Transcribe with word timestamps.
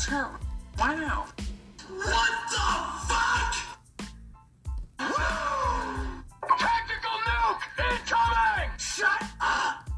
Scotty, 0.00 0.22
chill. 0.22 0.30
Why 0.76 0.94
now? 0.94 1.26
What 1.88 2.30
the 2.50 2.56
fuck? 3.06 3.54
Tactical 6.58 7.16
nuke 7.26 7.64
incoming! 7.78 8.70
Shut 8.78 9.22
up! 9.40 9.90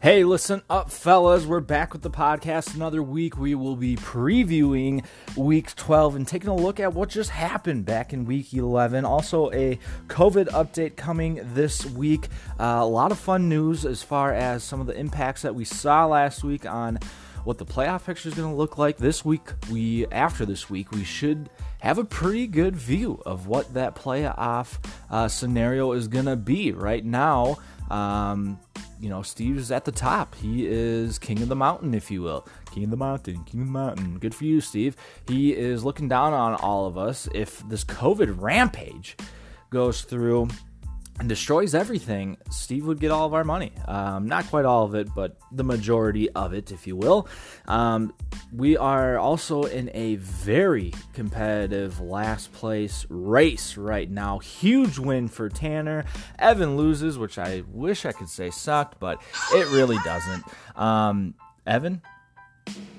Hey, 0.00 0.24
listen 0.24 0.62
up, 0.68 0.90
fellas. 0.90 1.44
We're 1.46 1.60
back 1.60 1.92
with 1.92 2.02
the 2.02 2.10
podcast 2.10 2.74
another 2.74 3.02
week. 3.02 3.38
We 3.38 3.54
will 3.54 3.76
be 3.76 3.96
previewing 3.96 5.04
week 5.36 5.74
12 5.74 6.16
and 6.16 6.28
taking 6.28 6.50
a 6.50 6.56
look 6.56 6.78
at 6.80 6.94
what 6.94 7.08
just 7.08 7.30
happened 7.30 7.84
back 7.84 8.12
in 8.12 8.24
week 8.24 8.52
11. 8.52 9.04
Also, 9.04 9.50
a 9.52 9.78
COVID 10.08 10.48
update 10.48 10.96
coming 10.96 11.40
this 11.54 11.84
week. 11.86 12.28
Uh, 12.60 12.78
a 12.80 12.86
lot 12.86 13.12
of 13.12 13.18
fun 13.18 13.48
news 13.48 13.84
as 13.84 14.02
far 14.02 14.32
as 14.32 14.62
some 14.62 14.80
of 14.80 14.86
the 14.86 14.96
impacts 14.98 15.42
that 15.42 15.54
we 15.54 15.64
saw 15.64 16.06
last 16.06 16.44
week 16.44 16.66
on 16.66 16.98
what 17.44 17.58
the 17.58 17.66
playoff 17.66 18.06
picture 18.06 18.28
is 18.28 18.34
going 18.34 18.50
to 18.50 18.56
look 18.56 18.78
like 18.78 18.96
this 18.96 19.24
week. 19.24 19.48
We 19.70 20.06
after 20.08 20.44
this 20.44 20.68
week, 20.68 20.90
we 20.92 21.04
should 21.04 21.50
have 21.80 21.98
a 21.98 22.04
pretty 22.04 22.46
good 22.46 22.74
view 22.74 23.22
of 23.26 23.46
what 23.46 23.72
that 23.74 23.94
playoff 23.94 24.78
uh, 25.10 25.28
scenario 25.28 25.92
is 25.92 26.08
going 26.08 26.24
to 26.24 26.36
be. 26.36 26.72
Right 26.72 27.04
now, 27.04 27.58
um, 27.90 28.58
you 28.98 29.08
know, 29.10 29.22
Steve's 29.22 29.70
at 29.70 29.84
the 29.84 29.92
top. 29.92 30.34
He 30.34 30.66
is 30.66 31.18
king 31.18 31.42
of 31.42 31.48
the 31.48 31.56
mountain, 31.56 31.94
if 31.94 32.10
you 32.10 32.22
will. 32.22 32.46
King 32.72 32.84
of 32.84 32.90
the 32.90 32.96
mountain, 32.96 33.44
king 33.44 33.60
of 33.60 33.66
the 33.66 33.72
mountain. 33.72 34.18
Good 34.18 34.34
for 34.34 34.44
you, 34.44 34.60
Steve. 34.60 34.96
He 35.28 35.54
is 35.54 35.84
looking 35.84 36.08
down 36.08 36.32
on 36.32 36.54
all 36.54 36.86
of 36.86 36.96
us. 36.96 37.28
If 37.34 37.66
this 37.68 37.84
COVID 37.84 38.40
rampage 38.40 39.16
goes 39.70 40.02
through 40.02 40.48
and 41.20 41.28
destroys 41.28 41.74
everything, 41.74 42.36
Steve 42.50 42.86
would 42.86 42.98
get 42.98 43.10
all 43.10 43.26
of 43.26 43.34
our 43.34 43.44
money. 43.44 43.72
Um, 43.86 44.26
not 44.26 44.46
quite 44.48 44.64
all 44.64 44.84
of 44.84 44.94
it, 44.94 45.08
but 45.14 45.36
the 45.52 45.62
majority 45.62 46.28
of 46.30 46.52
it, 46.52 46.72
if 46.72 46.86
you 46.86 46.96
will. 46.96 47.28
Um, 47.66 48.12
we 48.52 48.76
are 48.76 49.16
also 49.16 49.64
in 49.64 49.90
a 49.94 50.16
very 50.16 50.92
competitive 51.12 52.00
last 52.00 52.52
place 52.52 53.06
race 53.08 53.76
right 53.76 54.10
now. 54.10 54.38
Huge 54.38 54.98
win 54.98 55.28
for 55.28 55.48
Tanner. 55.48 56.04
Evan 56.38 56.76
loses, 56.76 57.16
which 57.16 57.38
I 57.38 57.62
wish 57.68 58.04
I 58.04 58.12
could 58.12 58.28
say 58.28 58.50
sucked, 58.50 58.98
but 58.98 59.22
it 59.52 59.70
really 59.70 59.98
doesn't. 60.04 60.44
Um, 60.76 61.34
Evan, 61.64 62.02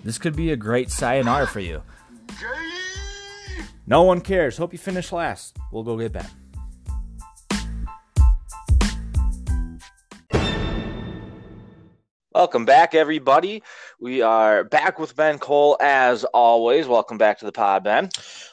this 0.04 0.18
could 0.18 0.36
be 0.36 0.52
a 0.52 0.58
great 0.58 0.90
sayonara 0.90 1.48
for 1.48 1.60
you. 1.60 1.84
No 3.88 4.04
one 4.04 4.22
cares. 4.22 4.58
Hope 4.58 4.74
you 4.74 4.80
finish 4.80 5.12
last. 5.12 5.58
We'll 5.72 5.84
go 5.84 5.98
get 5.98 6.14
Ben. 6.14 6.26
Welcome 12.36 12.66
back, 12.66 12.94
everybody. 12.94 13.64
We 13.98 14.22
are 14.22 14.66
back 14.66 15.00
with 15.00 15.16
Ben 15.16 15.40
Cole 15.40 15.78
as 15.80 16.26
always. 16.26 16.86
Welcome 16.86 17.18
back 17.18 17.40
to 17.40 17.46
the 17.46 17.54
pod, 17.54 17.86
Ben. 17.86 18.10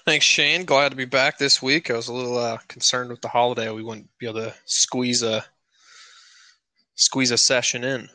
Thanks, 0.06 0.24
Shane. 0.24 0.64
Glad 0.64 0.90
to 0.90 0.96
be 0.96 1.04
back 1.04 1.36
this 1.36 1.60
week. 1.60 1.90
I 1.90 1.96
was 1.96 2.06
a 2.06 2.12
little 2.12 2.38
uh, 2.38 2.58
concerned 2.68 3.10
with 3.10 3.22
the 3.22 3.28
holiday. 3.28 3.68
We 3.72 3.82
wouldn't 3.82 4.08
be 4.18 4.28
able 4.28 4.38
to 4.38 4.54
squeeze 4.66 5.24
a 5.24 5.44
squeeze 6.94 7.32
a 7.32 7.36
session 7.36 7.82
in. 7.82 8.08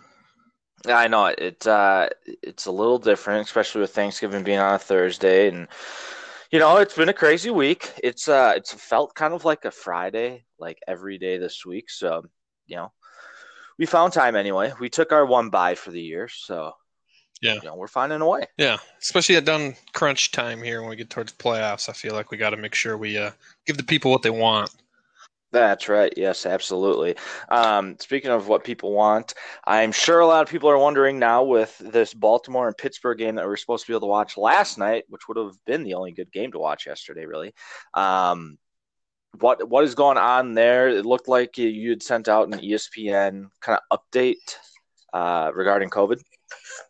I 0.86 1.10
know 1.10 1.26
it. 1.26 1.68
Uh, 1.68 2.08
it's 2.26 2.68
a 2.68 2.72
little 2.72 2.98
different, 2.98 3.46
especially 3.46 3.82
with 3.82 3.94
Thanksgiving 3.94 4.46
being 4.46 4.60
on 4.60 4.76
a 4.76 4.80
Thursday, 4.80 5.50
and 5.50 5.68
you 6.50 6.60
know 6.60 6.78
it's 6.78 6.96
been 6.96 7.10
a 7.10 7.14
crazy 7.14 7.50
week. 7.50 7.92
It's 8.02 8.30
uh, 8.30 8.54
it's 8.56 8.74
felt 8.74 9.16
kind 9.16 9.34
of 9.34 9.44
like 9.44 9.66
a 9.66 9.72
Friday, 9.72 10.46
like 10.58 10.80
every 10.88 11.18
day 11.18 11.38
this 11.38 11.66
week. 11.66 11.90
So 11.90 12.24
you 12.68 12.78
know, 12.78 12.94
we 13.78 13.86
found 13.86 14.14
time 14.14 14.36
anyway. 14.36 14.74
We 14.80 14.90
took 14.90 15.12
our 15.12 15.26
one 15.26 15.50
bye 15.50 15.76
for 15.76 15.92
the 15.92 16.02
year, 16.02 16.28
so 16.28 16.74
Yeah. 17.42 17.56
you 17.56 17.62
know, 17.64 17.76
we're 17.76 17.88
finding 17.88 18.22
a 18.22 18.28
way. 18.28 18.46
Yeah, 18.58 18.78
especially 19.02 19.36
at 19.36 19.46
done 19.46 19.76
crunch 19.94 20.32
time 20.32 20.62
here 20.62 20.82
when 20.82 20.90
we 20.90 20.96
get 20.96 21.10
towards 21.10 21.34
playoffs. 21.34 21.90
I 21.90 21.94
feel 21.94 22.14
like 22.14 22.32
we 22.32 22.38
got 22.38 22.52
to 22.52 22.58
make 22.58 22.76
sure 22.76 22.98
we 22.98 23.18
uh, 23.18 23.32
give 23.66 23.78
the 23.78 23.84
people 23.84 24.12
what 24.12 24.24
they 24.24 24.30
want. 24.32 24.72
That's 25.52 25.88
right. 25.88 26.12
Yes, 26.18 26.46
absolutely. 26.46 27.16
Um, 27.48 27.96
speaking 28.00 28.32
of 28.32 28.50
what 28.50 28.66
people 28.66 28.92
want, 28.92 29.34
I'm 29.66 29.94
sure 29.94 30.20
a 30.20 30.28
lot 30.28 30.44
of 30.44 30.50
people 30.50 30.70
are 30.70 30.78
wondering 30.78 31.20
now 31.20 31.44
with 31.44 31.78
this 31.78 32.14
Baltimore 32.14 32.68
and 32.68 32.78
Pittsburgh 32.78 33.18
game 33.18 33.36
that 33.36 33.46
we 33.46 33.50
were 33.50 33.58
supposed 33.58 33.86
to 33.86 33.92
be 33.92 33.94
able 33.94 34.02
to 34.02 34.08
watch 34.08 34.36
last 34.36 34.78
night, 34.78 35.06
which 35.08 35.28
would 35.30 35.38
have 35.38 35.54
been 35.66 35.84
the 35.84 35.94
only 35.94 36.12
good 36.12 36.32
game 36.34 36.52
to 36.52 36.60
watch 36.60 36.86
yesterday, 36.86 37.26
really. 37.26 37.54
Um, 37.94 38.58
what 39.40 39.68
what 39.70 39.84
is 39.84 39.96
going 39.96 40.18
on 40.18 40.54
there? 40.54 40.90
It 40.90 41.06
looked 41.06 41.28
like 41.28 41.58
you- 41.58 41.90
had 41.90 42.04
sent 42.04 42.28
out 42.28 42.48
an 42.48 42.60
ESPN 42.60 43.50
kind 43.62 43.80
of 43.90 44.00
update 44.00 44.56
uh, 45.14 45.52
regarding 45.54 45.90
COVID. 45.90 46.22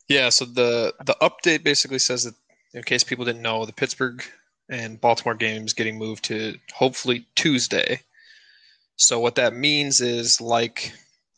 Yeah, 0.08 0.30
so 0.30 0.46
the 0.46 0.94
the 1.06 1.16
update 1.22 1.63
basically 1.63 2.00
says 2.00 2.24
that 2.24 2.36
in 2.74 2.84
case 2.84 3.03
people 3.03 3.25
didn't 3.25 3.41
know, 3.41 3.66
the 3.66 3.74
Pittsburgh 3.74 4.24
and 4.69 5.00
Baltimore 5.00 5.36
games 5.36 5.74
getting 5.74 5.97
moved 5.97 6.25
to 6.25 6.57
hopefully 6.74 7.25
Tuesday. 7.36 8.02
So 8.97 9.19
what 9.19 9.36
that 9.36 9.53
means 9.53 10.02
is 10.02 10.41
like 10.41 10.91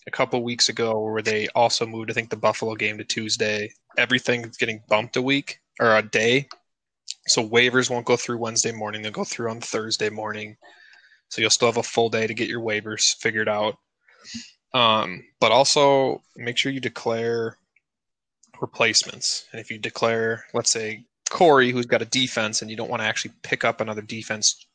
a 0.07 0.11
couple 0.11 0.41
weeks 0.43 0.69
ago 0.69 0.99
where 0.99 1.21
they 1.21 1.47
also 1.49 1.85
moved 1.85 2.09
I 2.09 2.13
think 2.13 2.29
the 2.29 2.37
Buffalo 2.37 2.75
game 2.75 2.97
to 2.97 3.03
Tuesday, 3.03 3.71
everything's 3.97 4.57
getting 4.57 4.81
bumped 4.89 5.17
a 5.17 5.21
week 5.21 5.59
or 5.79 5.95
a 5.95 6.01
day. 6.01 6.47
So 7.27 7.47
waivers 7.47 7.89
won't 7.89 8.05
go 8.05 8.15
through 8.15 8.37
Wednesday 8.37 8.71
morning, 8.71 9.01
they'll 9.01 9.11
go 9.11 9.23
through 9.23 9.51
on 9.51 9.61
Thursday 9.61 10.09
morning. 10.09 10.57
So 11.29 11.41
you'll 11.41 11.49
still 11.49 11.67
have 11.67 11.77
a 11.77 11.83
full 11.83 12.09
day 12.09 12.27
to 12.27 12.33
get 12.33 12.49
your 12.49 12.61
waivers 12.61 13.15
figured 13.19 13.49
out. 13.49 13.77
Um, 14.73 15.23
but 15.39 15.51
also 15.51 16.21
make 16.35 16.57
sure 16.57 16.71
you 16.71 16.79
declare 16.79 17.57
replacements. 18.61 19.47
And 19.51 19.61
if 19.61 19.71
you 19.71 19.77
declare, 19.77 20.45
let's 20.53 20.71
say, 20.71 21.05
Corey, 21.29 21.71
who's 21.71 21.85
got 21.85 22.01
a 22.01 22.05
defense, 22.05 22.61
and 22.61 22.69
you 22.69 22.77
don't 22.77 22.89
want 22.89 23.01
to 23.01 23.07
actually 23.07 23.33
pick 23.43 23.63
up 23.63 23.81
another 23.81 24.01
defense 24.01 24.65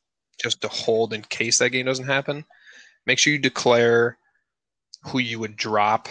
just 0.40 0.60
to 0.62 0.68
hold 0.68 1.12
in 1.12 1.22
case 1.22 1.58
that 1.58 1.70
game 1.70 1.86
doesn't 1.86 2.06
happen, 2.06 2.44
make 3.06 3.18
sure 3.18 3.32
you 3.32 3.38
declare 3.38 4.16
who 5.02 5.18
you 5.18 5.38
would 5.38 5.56
drop 5.56 6.08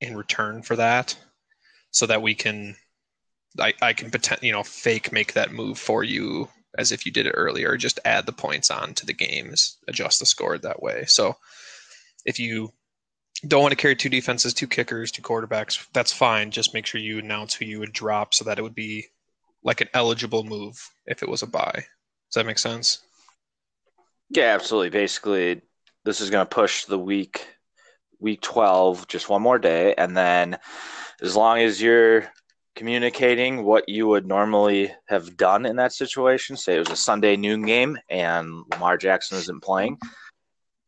in 0.00 0.16
return 0.16 0.62
for 0.62 0.76
that, 0.76 1.16
so 1.90 2.06
that 2.06 2.22
we 2.22 2.34
can, 2.34 2.76
I, 3.58 3.72
I 3.82 3.92
can 3.92 4.10
pretend, 4.10 4.42
you 4.42 4.52
know, 4.52 4.62
fake 4.62 5.12
make 5.12 5.32
that 5.32 5.52
move 5.52 5.78
for 5.78 6.04
you 6.04 6.48
as 6.76 6.92
if 6.92 7.06
you 7.06 7.12
did 7.12 7.26
it 7.26 7.32
earlier. 7.32 7.76
Just 7.76 8.00
add 8.04 8.26
the 8.26 8.32
points 8.32 8.70
on 8.70 8.94
to 8.94 9.06
the 9.06 9.12
games, 9.12 9.78
adjust 9.88 10.20
the 10.20 10.26
score 10.26 10.58
that 10.58 10.82
way. 10.82 11.04
So 11.06 11.36
if 12.24 12.38
you 12.38 12.72
don't 13.46 13.62
want 13.62 13.72
to 13.72 13.76
carry 13.76 13.96
two 13.96 14.08
defenses, 14.08 14.54
two 14.54 14.66
kickers, 14.66 15.10
two 15.10 15.22
quarterbacks, 15.22 15.86
that's 15.92 16.12
fine. 16.12 16.50
Just 16.50 16.74
make 16.74 16.86
sure 16.86 17.00
you 17.00 17.18
announce 17.18 17.54
who 17.54 17.64
you 17.64 17.78
would 17.78 17.92
drop 17.92 18.34
so 18.34 18.44
that 18.44 18.58
it 18.58 18.62
would 18.62 18.74
be 18.74 19.06
like 19.62 19.80
an 19.80 19.88
eligible 19.94 20.44
move 20.44 20.90
if 21.06 21.22
it 21.22 21.28
was 21.28 21.42
a 21.42 21.46
bye. 21.46 21.72
Does 21.74 22.34
that 22.34 22.46
make 22.46 22.58
sense? 22.58 23.00
Yeah, 24.30 24.54
absolutely. 24.54 24.90
Basically, 24.90 25.62
this 26.04 26.20
is 26.20 26.30
going 26.30 26.46
to 26.46 26.54
push 26.54 26.84
the 26.84 26.98
week 26.98 27.46
week 28.18 28.40
12 28.40 29.06
just 29.08 29.28
one 29.28 29.42
more 29.42 29.58
day 29.58 29.94
and 29.98 30.16
then 30.16 30.56
as 31.20 31.36
long 31.36 31.58
as 31.58 31.82
you're 31.82 32.24
communicating 32.76 33.64
what 33.64 33.88
you 33.88 34.06
would 34.06 34.26
normally 34.26 34.92
have 35.06 35.36
done 35.36 35.66
in 35.66 35.76
that 35.76 35.92
situation, 35.92 36.56
say 36.56 36.76
it 36.76 36.80
was 36.80 36.90
a 36.90 36.96
Sunday 36.96 37.36
noon 37.36 37.62
game 37.62 37.98
and 38.08 38.62
Lamar 38.70 38.98
Jackson 38.98 39.38
isn't 39.38 39.62
playing, 39.62 39.98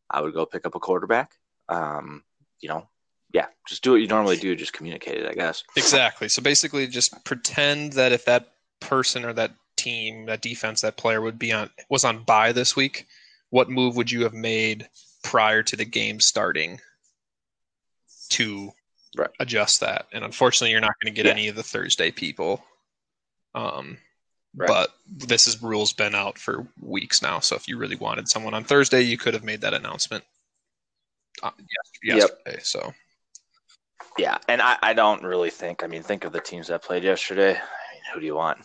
I 0.08 0.20
would 0.20 0.34
go 0.34 0.46
pick 0.46 0.66
up 0.66 0.74
a 0.74 0.80
quarterback. 0.80 1.32
Um, 1.68 2.22
you 2.60 2.68
know, 2.68 2.86
yeah, 3.32 3.46
just 3.66 3.82
do 3.82 3.92
what 3.92 4.00
you 4.00 4.06
normally 4.06 4.36
do, 4.36 4.54
just 4.54 4.72
communicate 4.72 5.18
it, 5.18 5.28
I 5.28 5.32
guess. 5.32 5.64
Exactly. 5.76 6.28
So 6.28 6.42
basically, 6.42 6.86
just 6.86 7.24
pretend 7.24 7.94
that 7.94 8.12
if 8.12 8.26
that 8.26 8.52
person 8.80 9.24
or 9.24 9.32
that 9.32 9.52
team, 9.76 10.26
that 10.26 10.42
defense, 10.42 10.82
that 10.82 10.96
player 10.96 11.20
would 11.20 11.38
be 11.38 11.52
on 11.52 11.70
was 11.88 12.04
on 12.04 12.22
bye 12.24 12.52
this 12.52 12.76
week, 12.76 13.06
what 13.50 13.70
move 13.70 13.96
would 13.96 14.10
you 14.10 14.22
have 14.22 14.34
made 14.34 14.88
prior 15.22 15.62
to 15.62 15.76
the 15.76 15.84
game 15.84 16.20
starting 16.20 16.80
to 18.30 18.72
Right. 19.18 19.30
adjust 19.40 19.80
that? 19.80 20.06
And 20.12 20.24
unfortunately, 20.24 20.70
you're 20.70 20.80
not 20.80 20.94
going 21.02 21.12
to 21.12 21.16
get 21.16 21.26
Yeah. 21.26 21.32
any 21.32 21.48
of 21.48 21.56
the 21.56 21.62
Thursday 21.62 22.10
people. 22.10 22.64
Um, 23.54 23.98
Right. 24.56 24.66
But 24.66 24.90
this 25.06 25.46
is 25.46 25.62
rules 25.62 25.92
been 25.92 26.14
out 26.14 26.38
for 26.38 26.66
weeks 26.80 27.20
now. 27.22 27.38
So 27.38 27.54
if 27.54 27.68
you 27.68 27.76
really 27.76 27.96
wanted 27.96 28.28
someone 28.28 28.54
on 28.54 28.64
Thursday, 28.64 29.02
you 29.02 29.18
could 29.18 29.34
have 29.34 29.44
made 29.44 29.60
that 29.60 29.74
announcement 29.74 30.24
uh, 31.42 31.50
yes- 31.58 31.92
Yep. 32.02 32.16
yesterday. 32.16 32.60
So 32.62 32.94
Yeah, 34.16 34.38
and 34.48 34.60
I, 34.62 34.76
I 34.82 34.94
don't 34.94 35.22
really 35.22 35.50
think. 35.50 35.84
I 35.84 35.86
mean, 35.86 36.02
think 36.02 36.24
of 36.24 36.32
the 36.32 36.40
teams 36.40 36.68
that 36.68 36.82
played 36.82 37.04
yesterday. 37.04 37.50
I 37.50 37.52
mean, 37.54 38.02
who 38.12 38.20
do 38.20 38.26
you 38.26 38.34
want? 38.34 38.58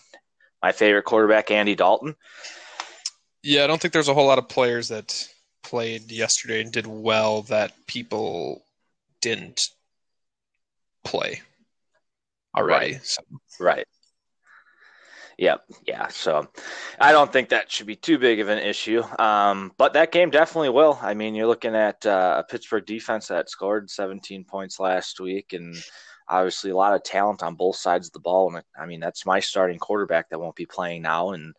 My 0.63 0.71
favorite 0.71 1.03
quarterback, 1.03 1.51
Andy 1.51 1.75
Dalton. 1.75 2.15
Yeah, 3.43 3.65
I 3.65 3.67
don't 3.67 3.79
think 3.81 3.93
there's 3.93 4.07
a 4.07 4.13
whole 4.13 4.25
lot 4.25 4.39
of 4.39 4.47
players 4.47 4.87
that 4.87 5.27
played 5.63 6.11
yesterday 6.11 6.61
and 6.61 6.71
did 6.71 6.87
well 6.87 7.41
that 7.43 7.73
people 7.87 8.65
didn't 9.21 9.61
play 11.03 11.41
already. 12.55 12.99
So, 13.03 13.21
Right. 13.59 13.85
Yep. 15.37 15.63
Yeah. 15.87 16.07
So 16.09 16.47
I 16.99 17.11
don't 17.11 17.31
think 17.31 17.49
that 17.49 17.71
should 17.71 17.87
be 17.87 17.95
too 17.95 18.17
big 18.17 18.39
of 18.39 18.49
an 18.49 18.59
issue. 18.59 19.01
Um, 19.19 19.71
but 19.77 19.93
that 19.93 20.11
game 20.11 20.29
definitely 20.29 20.69
will. 20.69 20.99
I 21.01 21.13
mean, 21.13 21.33
you're 21.35 21.47
looking 21.47 21.75
at 21.75 22.05
uh, 22.05 22.35
a 22.39 22.43
Pittsburgh 22.49 22.85
defense 22.85 23.27
that 23.27 23.49
scored 23.49 23.89
17 23.89 24.45
points 24.45 24.79
last 24.79 25.19
week 25.19 25.53
and 25.53 25.75
obviously 26.29 26.71
a 26.71 26.75
lot 26.75 26.93
of 26.93 27.03
talent 27.03 27.43
on 27.43 27.55
both 27.55 27.75
sides 27.75 28.07
of 28.07 28.13
the 28.13 28.19
ball. 28.19 28.53
And 28.53 28.63
I 28.79 28.85
mean, 28.85 28.99
that's 28.99 29.25
my 29.25 29.39
starting 29.39 29.79
quarterback 29.79 30.29
that 30.29 30.39
won't 30.39 30.55
be 30.55 30.65
playing 30.65 31.01
now 31.01 31.31
and 31.31 31.55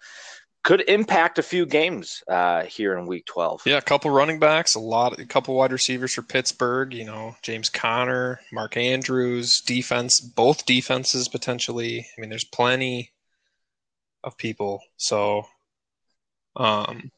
could 0.64 0.80
impact 0.88 1.38
a 1.38 1.42
few 1.42 1.66
games 1.66 2.24
uh, 2.26 2.64
here 2.64 2.96
in 2.96 3.06
week 3.06 3.26
12. 3.26 3.62
Yeah, 3.66 3.76
a 3.76 3.82
couple 3.82 4.10
running 4.10 4.38
backs, 4.38 4.74
a 4.74 4.80
lot, 4.80 5.20
a 5.20 5.26
couple 5.26 5.54
wide 5.54 5.72
receivers 5.72 6.14
for 6.14 6.22
Pittsburgh. 6.22 6.92
You 6.92 7.04
know, 7.04 7.36
James 7.42 7.68
Conner, 7.68 8.40
Mark 8.50 8.76
Andrews, 8.76 9.60
defense, 9.60 10.20
both 10.20 10.64
defenses 10.64 11.28
potentially. 11.28 12.06
I 12.16 12.20
mean, 12.20 12.30
there's 12.30 12.44
plenty 12.44 13.12
of 14.24 14.38
people. 14.38 14.80
So, 14.96 15.44
um, 16.56 17.10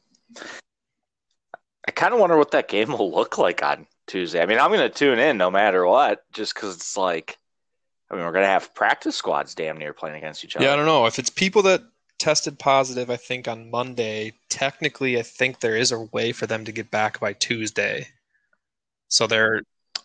I 1.87 1.91
kind 1.91 2.13
of 2.13 2.19
wonder 2.19 2.37
what 2.37 2.51
that 2.51 2.67
game 2.67 2.91
will 2.91 3.11
look 3.11 3.37
like 3.37 3.63
on 3.63 3.87
Tuesday. 4.07 4.41
I 4.41 4.45
mean, 4.45 4.59
I'm 4.59 4.71
going 4.71 4.81
to 4.81 4.89
tune 4.89 5.19
in 5.19 5.37
no 5.37 5.49
matter 5.49 5.87
what, 5.87 6.21
just 6.33 6.53
because 6.53 6.75
it's 6.75 6.97
like, 6.97 7.37
I 8.11 8.15
mean, 8.15 8.25
we're 8.25 8.33
going 8.33 8.43
to 8.43 8.49
have 8.49 8.75
practice 8.75 9.15
squads 9.15 9.55
damn 9.55 9.77
near 9.77 9.93
playing 9.93 10.17
against 10.17 10.43
each 10.43 10.57
other. 10.57 10.65
yeah, 10.65 10.73
I 10.73 10.75
don't 10.75 10.85
know 10.85 11.05
if 11.05 11.17
it's 11.17 11.29
people 11.29 11.61
that 11.63 11.83
tested 12.19 12.59
positive. 12.59 13.09
I 13.09 13.17
think 13.17 13.47
on 13.47 13.69
Monday. 13.71 14.33
Technically, 14.49 15.17
I 15.19 15.23
think 15.23 15.59
there 15.59 15.75
is 15.77 15.91
a 15.91 15.99
way 15.99 16.31
for 16.31 16.47
them 16.47 16.65
to 16.65 16.71
get 16.71 16.91
back 16.91 17.19
by 17.19 17.33
Tuesday. 17.33 18.07
So 19.09 19.27
there 19.27 19.61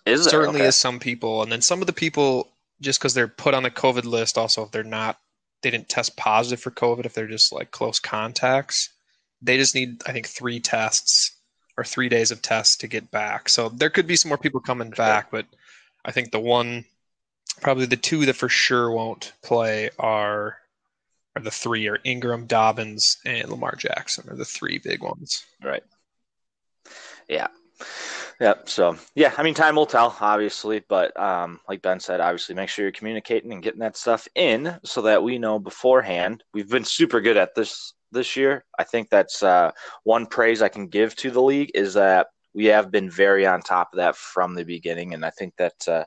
Is 0.07 0.25
certainly 0.25 0.61
Okay. 0.63 0.69
is 0.69 0.81
some 0.81 0.99
people, 0.99 1.43
and 1.43 1.51
then 1.53 1.63
some 1.63 1.81
of 1.81 1.87
the 1.87 1.93
people 1.93 2.49
just 2.81 2.99
because 3.01 3.15
they're 3.15 3.29
put 3.29 3.55
on 3.55 3.63
the 3.63 3.71
COVID 3.71 4.05
list. 4.05 4.37
Also, 4.37 4.65
if 4.65 4.71
they're 4.73 4.83
not, 4.83 5.19
they 5.63 5.71
didn't 5.71 5.89
test 5.89 6.17
positive 6.17 6.61
for 6.61 6.71
COVID. 6.73 7.07
If 7.07 7.15
they're 7.15 7.29
just 7.29 7.53
like 7.53 7.71
close 7.71 7.99
contacts, 8.01 8.91
they 9.41 9.57
just 9.57 9.75
need 9.75 10.03
I 10.07 10.13
think 10.13 10.27
three 10.27 10.61
tests 10.61 11.33
or 11.77 11.85
three 11.85 12.09
days 12.09 12.31
of 12.31 12.43
tests 12.43 12.77
to 12.79 12.89
get 12.89 13.11
back. 13.11 13.49
So 13.49 13.69
there 13.71 13.91
could 13.91 14.07
be 14.07 14.17
some 14.17 14.29
more 14.29 14.39
people 14.39 14.61
coming 14.61 14.91
back, 14.91 15.31
but 15.31 15.47
I 16.05 16.13
think 16.13 16.31
the 16.33 16.41
one, 16.41 16.85
probably 17.61 17.87
the 17.87 17.97
two 17.97 18.27
that 18.27 18.35
for 18.37 18.49
sure 18.49 18.91
won't 18.91 19.33
play 19.43 19.91
are. 19.99 20.59
Are 21.35 21.43
the 21.43 21.51
three 21.51 21.89
are 21.89 21.99
Ingram, 22.05 22.47
Dobbins, 22.47 23.19
and 23.25 23.49
Lamar 23.49 23.75
Jackson 23.75 24.29
are 24.29 24.37
the 24.37 24.45
three 24.45 24.79
big 24.79 25.03
ones. 25.03 25.45
Right. 25.63 25.83
Yeah. 27.29 27.49
Yep. 28.41 28.69
So 28.69 28.97
yeah, 29.15 29.33
I 29.37 29.43
mean, 29.43 29.55
time 29.55 29.77
will 29.77 29.87
tell, 29.87 30.17
obviously, 30.21 30.83
but 30.89 31.19
um, 31.19 31.61
like 31.69 31.81
Ben 31.81 32.01
said, 32.01 32.21
obviously, 32.21 32.55
make 32.55 32.69
sure 32.69 32.85
you're 32.85 32.93
communicating 32.93 33.53
and 33.53 33.63
getting 33.63 33.81
that 33.81 33.97
stuff 33.97 34.27
in 34.35 34.79
so 34.85 35.03
that 35.03 35.23
we 35.23 35.39
know 35.39 35.59
beforehand. 35.59 36.43
We've 36.53 36.69
been 36.69 36.85
super 36.85 37.21
good 37.21 37.37
at 37.37 37.55
this 37.55 37.95
this 38.11 38.37
year. 38.37 38.65
I 38.79 38.85
think 38.85 39.11
that's 39.11 39.43
uh, 39.43 39.73
one 40.05 40.27
praise 40.27 40.61
I 40.61 40.69
can 40.69 40.89
give 40.89 41.17
to 41.17 41.31
the 41.31 41.43
league 41.43 41.71
is 41.75 41.95
that 41.95 42.29
we 42.55 42.67
have 42.67 42.91
been 42.91 43.09
very 43.11 43.47
on 43.47 43.63
top 43.63 43.93
of 43.93 43.97
that 43.99 44.15
from 44.17 44.55
the 44.55 44.65
beginning, 44.65 45.15
and 45.15 45.25
I 45.25 45.31
think 45.31 45.55
that 45.57 45.89
uh, 45.89 46.05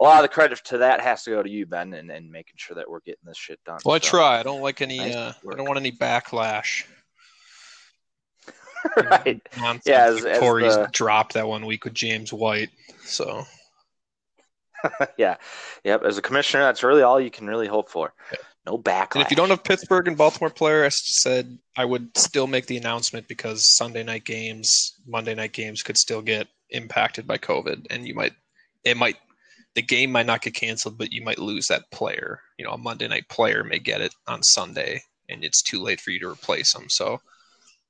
a 0.00 0.02
lot 0.02 0.16
of 0.16 0.22
the 0.22 0.34
credit 0.34 0.60
to 0.66 0.78
that 0.78 1.00
has 1.00 1.22
to 1.24 1.30
go 1.30 1.42
to 1.42 1.50
you, 1.50 1.66
Ben, 1.66 1.92
and, 1.92 2.10
and 2.10 2.30
making 2.30 2.54
sure 2.56 2.74
that 2.76 2.88
we're 2.88 3.00
getting 3.00 3.24
this 3.26 3.36
shit 3.36 3.60
done. 3.64 3.78
Well, 3.84 3.96
I 3.96 3.98
So- 3.98 4.08
try. 4.08 4.38
I 4.40 4.42
don't 4.42 4.62
like 4.62 4.80
any. 4.80 4.98
Nice 4.98 5.14
Uh, 5.14 5.32
I 5.50 5.54
don't 5.54 5.66
want 5.66 5.78
any 5.78 5.92
backlash. 5.92 6.84
right. 8.96 9.40
Nonsense. 9.58 9.82
Yeah, 9.86 10.06
as- 10.06 10.22
Like 10.24 10.40
Corey's 10.40 10.76
the- 10.76 10.88
dropped 10.92 11.34
that 11.34 11.46
one 11.46 11.66
week 11.66 11.84
with 11.84 11.94
James 11.94 12.32
White. 12.32 12.70
So 13.04 13.44
yeah. 15.18 15.36
Yep. 15.84 16.02
As 16.04 16.18
a 16.18 16.22
commissioner, 16.22 16.64
that's 16.64 16.82
really 16.82 17.02
all 17.02 17.20
you 17.20 17.30
can 17.30 17.46
really 17.46 17.68
hope 17.68 17.88
for. 17.90 18.12
No 18.66 18.78
backlash. 18.78 19.16
And 19.16 19.24
if 19.24 19.30
you 19.30 19.36
don't 19.36 19.50
have 19.50 19.64
Pittsburgh 19.64 20.06
and 20.06 20.16
Baltimore 20.16 20.50
player, 20.50 20.84
I 20.84 20.88
said 20.90 21.58
I 21.76 21.84
would 21.84 22.16
still 22.16 22.46
make 22.46 22.66
the 22.66 22.76
announcement 22.76 23.26
because 23.26 23.74
Sunday 23.76 24.04
night 24.04 24.24
games, 24.24 24.94
Monday 25.06 25.34
night 25.34 25.52
games 25.52 25.82
could 25.82 25.98
still 25.98 26.22
get 26.22 26.46
impacted 26.70 27.26
by 27.26 27.38
COVID, 27.38 27.86
and 27.90 28.06
you 28.06 28.14
might, 28.14 28.34
it 28.84 28.96
might, 28.96 29.16
the 29.74 29.82
game 29.82 30.12
might 30.12 30.26
not 30.26 30.42
get 30.42 30.54
canceled, 30.54 30.96
but 30.96 31.12
you 31.12 31.22
might 31.24 31.38
lose 31.38 31.66
that 31.68 31.90
player. 31.90 32.40
You 32.56 32.64
know, 32.64 32.72
a 32.72 32.78
Monday 32.78 33.08
night 33.08 33.28
player 33.28 33.64
may 33.64 33.80
get 33.80 34.00
it 34.00 34.14
on 34.28 34.42
Sunday, 34.42 35.02
and 35.28 35.42
it's 35.42 35.62
too 35.62 35.82
late 35.82 36.00
for 36.00 36.10
you 36.10 36.20
to 36.20 36.28
replace 36.28 36.72
them. 36.72 36.88
So 36.88 37.20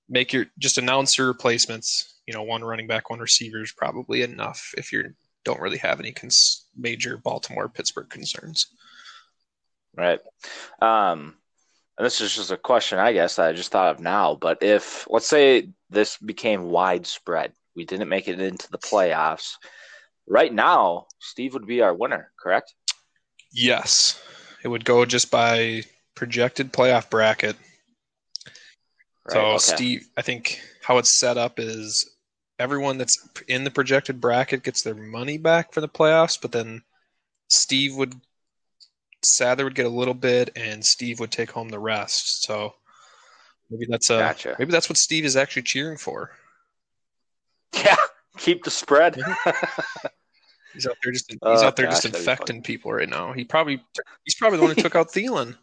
make 0.09 0.33
your 0.33 0.47
just 0.59 0.79
announce 0.79 1.19
your 1.19 1.27
replacements. 1.27 2.15
You 2.27 2.33
know, 2.33 2.43
one 2.43 2.65
running 2.65 2.87
back, 2.87 3.11
one 3.11 3.19
receiver 3.19 3.63
is 3.63 3.73
probably 3.73 4.23
enough 4.23 4.73
if 4.79 4.93
you 4.93 5.13
don't 5.45 5.61
really 5.61 5.79
have 5.79 6.01
any 6.01 6.13
cons- 6.13 6.67
major 6.77 7.17
Baltimore 7.17 7.69
Pittsburgh 7.69 8.09
concerns. 8.09 8.67
Right. 9.97 10.21
Um, 10.81 11.37
and 11.99 12.07
this 12.07 12.21
is 12.21 12.35
just 12.35 12.51
a 12.51 12.57
question, 12.57 12.99
I 12.99 13.13
guess, 13.13 13.37
that 13.37 13.49
I 13.49 13.53
just 13.53 13.71
thought 13.71 13.95
of 13.95 14.01
now. 14.01 14.35
But 14.35 14.63
if, 14.63 15.07
let's 15.11 15.29
say, 15.29 15.69
this 15.91 16.17
became 16.17 16.71
widespread, 16.71 17.53
we 17.77 17.85
didn't 17.85 18.09
make 18.09 18.29
it 18.29 18.41
into 18.41 18.71
the 18.71 18.79
playoffs. 18.79 19.55
Right 20.27 20.53
now, 20.53 21.07
Steve 21.21 21.55
would 21.55 21.67
be 21.67 21.83
our 21.83 21.95
winner, 21.95 22.33
correct? 22.41 22.75
Yes, 23.53 24.23
it 24.65 24.69
would 24.69 24.85
go 24.85 25.05
just 25.05 25.31
by 25.31 25.83
projected 26.15 26.73
playoff 26.73 27.11
bracket. 27.11 27.57
Right, 29.27 29.35
so 29.35 29.41
okay. 29.41 29.59
Steve, 29.59 30.09
I 30.17 30.23
think 30.23 30.61
how 30.83 30.99
it's 30.99 31.19
set 31.19 31.37
up 31.37 31.59
is 31.59 32.17
everyone 32.59 32.99
that's 32.99 33.29
in 33.49 33.65
the 33.65 33.71
projected 33.71 34.21
bracket 34.21 34.63
gets 34.63 34.83
their 34.83 34.95
money 34.95 35.37
back 35.37 35.73
for 35.73 35.81
the 35.81 35.89
playoffs, 35.89 36.41
but 36.41 36.53
then 36.53 36.83
Steve 37.49 37.97
would 37.97 38.15
Sather 39.25 39.65
would 39.65 39.75
get 39.75 39.87
a 39.87 39.91
little 39.91 40.15
bit, 40.15 40.51
and 40.57 40.85
Steve 40.85 41.21
would 41.21 41.31
take 41.31 41.51
home 41.51 41.69
the 41.69 41.79
rest. 41.79 42.43
So 42.45 42.75
maybe 43.71 43.87
that's 43.89 44.11
a 44.11 44.19
Gotcha. 44.19 44.57
maybe 44.59 44.73
that's 44.73 44.89
what 44.89 44.99
Steve 44.99 45.25
is 45.25 45.37
actually 45.37 45.63
cheering 45.63 45.97
for. 45.99 46.31
Yeah, 47.75 47.97
keep 48.39 48.65
the 48.65 48.71
spread. 48.71 49.17
He's 50.75 50.87
out 50.87 50.97
there 51.03 51.13
just 51.13 51.31
oh, 51.43 51.53
he's 51.53 51.63
Oh, 51.63 51.67
out 51.67 51.77
there 51.77 51.87
gosh, 51.87 51.97
that'd 52.01 52.15
infecting 52.17 52.63
people 52.63 52.93
right 52.93 53.09
now. 53.09 53.33
He 53.35 53.45
probably 53.45 53.85
he's 54.25 54.35
probably 54.37 54.57
the 54.59 54.65
one 54.65 54.75
who 54.75 54.81
took 54.83 54.97
out 54.97 55.09
Thielen. 55.13 55.57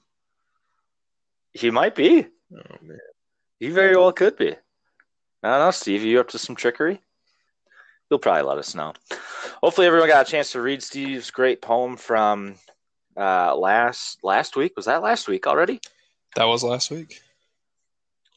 he 1.53 1.71
might 1.71 1.95
be. 1.95 2.27
Oh 2.53 2.75
man. 2.83 2.99
He 3.59 3.69
very 3.69 3.95
well 3.97 4.11
could 4.11 4.37
be. 4.37 4.49
I 5.41 5.49
don't 5.49 5.59
know, 5.59 5.71
Steve. 5.71 6.03
Are 6.03 6.05
you 6.05 6.19
up 6.19 6.27
to 6.29 6.37
some 6.37 6.55
trickery? 6.55 7.01
You'll 8.09 8.19
probably 8.19 8.43
let 8.43 8.57
us 8.59 8.75
know. 8.75 8.93
Hopefully, 9.63 9.87
everyone 9.87 10.09
got 10.09 10.27
a 10.27 10.31
chance 10.31 10.51
to 10.51 10.61
read 10.61 10.83
Steve's 10.83 11.31
great 11.31 11.61
poem 11.61 11.97
from 11.97 12.55
uh, 13.19 13.55
last 13.55 14.19
last 14.23 14.55
week. 14.55 14.73
Was 14.75 14.85
that 14.85 15.03
last 15.03 15.27
week 15.27 15.45
already? 15.45 15.81
That 16.35 16.45
was 16.45 16.63
last 16.63 16.89
week. 16.89 17.21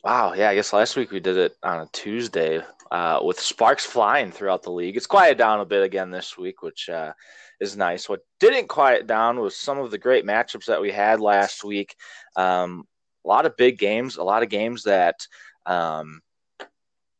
Wow. 0.04 0.34
Yeah, 0.34 0.50
I 0.50 0.54
guess 0.54 0.72
last 0.72 0.96
week 0.96 1.12
we 1.12 1.20
did 1.20 1.36
it 1.36 1.56
on 1.62 1.80
a 1.80 1.88
Tuesday 1.92 2.60
uh, 2.90 3.20
with 3.22 3.38
sparks 3.38 3.86
flying 3.86 4.32
throughout 4.32 4.62
the 4.62 4.72
league. 4.72 4.96
It's 4.96 5.06
quieted 5.06 5.38
down 5.38 5.60
a 5.60 5.64
bit 5.64 5.84
again 5.84 6.10
this 6.10 6.36
week, 6.36 6.62
which 6.62 6.88
uh, 6.88 7.12
is 7.60 7.76
nice. 7.76 8.08
What 8.08 8.20
didn't 8.40 8.68
quiet 8.68 9.06
down 9.06 9.38
was 9.38 9.56
some 9.56 9.78
of 9.78 9.90
the 9.90 9.98
great 9.98 10.26
matchups 10.26 10.66
that 10.66 10.80
we 10.80 10.90
had 10.90 11.20
last 11.20 11.62
week. 11.62 11.94
Um, 12.34 12.84
a 13.24 13.28
lot 13.28 13.46
of 13.46 13.56
big 13.56 13.78
games, 13.78 14.16
a 14.16 14.24
lot 14.24 14.42
of 14.42 14.48
games 14.48 14.82
that, 14.82 15.26
um, 15.64 16.20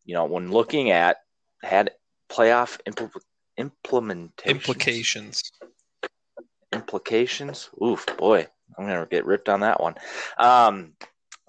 you 0.05 0.15
know, 0.15 0.25
when 0.25 0.51
looking 0.51 0.91
at 0.91 1.19
had 1.63 1.93
playoff 2.29 2.79
impl- 2.89 3.23
implementation 3.57 4.57
Implications. 4.57 5.53
Implications. 6.93 7.71
Oof, 7.83 8.05
boy, 8.19 8.47
I'm 8.77 8.85
gonna 8.85 9.07
get 9.11 9.25
ripped 9.25 9.49
on 9.49 9.61
that 9.61 9.81
one. 9.81 9.95
Um, 10.37 10.93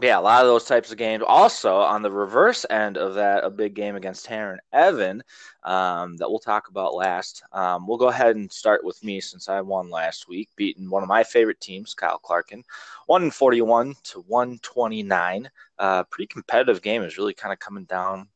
yeah, 0.02 0.18
a 0.18 0.22
lot 0.22 0.40
of 0.40 0.48
those 0.48 0.64
types 0.64 0.90
of 0.90 0.98
games. 0.98 1.22
Also, 1.28 1.76
on 1.76 2.02
the 2.02 2.10
reverse 2.10 2.66
end 2.70 2.98
of 2.98 3.16
that, 3.16 3.44
a 3.44 3.50
big 3.50 3.74
game 3.74 3.98
against 3.98 4.24
Tanner 4.24 4.62
Evan 4.72 5.22
um, 5.64 6.16
that 6.16 6.30
we'll 6.30 6.40
talk 6.40 6.70
about 6.70 6.96
last. 6.96 7.44
Um, 7.52 7.86
we'll 7.86 7.98
go 7.98 8.08
ahead 8.08 8.38
and 8.38 8.50
start 8.50 8.86
with 8.86 9.04
me 9.04 9.20
since 9.20 9.50
I 9.50 9.60
won 9.60 9.90
last 9.90 10.30
week, 10.30 10.48
beating 10.56 10.90
one 10.90 11.04
of 11.04 11.10
my 11.10 11.26
favorite 11.26 11.60
teams, 11.60 11.94
Kyle 11.94 12.22
Clarkin, 12.24 12.64
one 13.08 13.30
forty-one 13.30 13.96
to 14.06 14.22
one 14.22 14.60
twenty-nine. 14.60 15.50
Uh, 15.78 16.04
pretty 16.06 16.28
competitive 16.28 16.82
game. 16.82 17.04
Is 17.04 17.18
really 17.18 17.34
kind 17.34 17.52
of 17.52 17.60
coming 17.60 17.84
down 17.84 18.30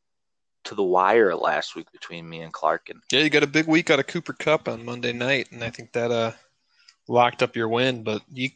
to 0.66 0.76
the 0.76 0.84
wire 0.84 1.34
last 1.34 1.74
week 1.78 1.90
between 1.94 2.28
me 2.28 2.42
and 2.42 2.52
Clarkin. 2.52 3.00
Yeah, 3.14 3.22
you 3.22 3.30
got 3.30 3.44
a 3.44 3.48
big 3.48 3.68
week 3.68 3.90
out 3.90 4.00
of 4.00 4.08
Cooper 4.08 4.34
Kupp 4.34 4.68
on 4.68 4.84
Monday 4.84 5.14
night, 5.14 5.54
and 5.54 5.64
I 5.64 5.70
think 5.70 5.94
that 5.94 6.12
uh 6.12 6.34
locked 7.08 7.44
up 7.44 7.56
your 7.56 7.70
win. 7.70 8.04
But 8.04 8.22
you 8.32 8.50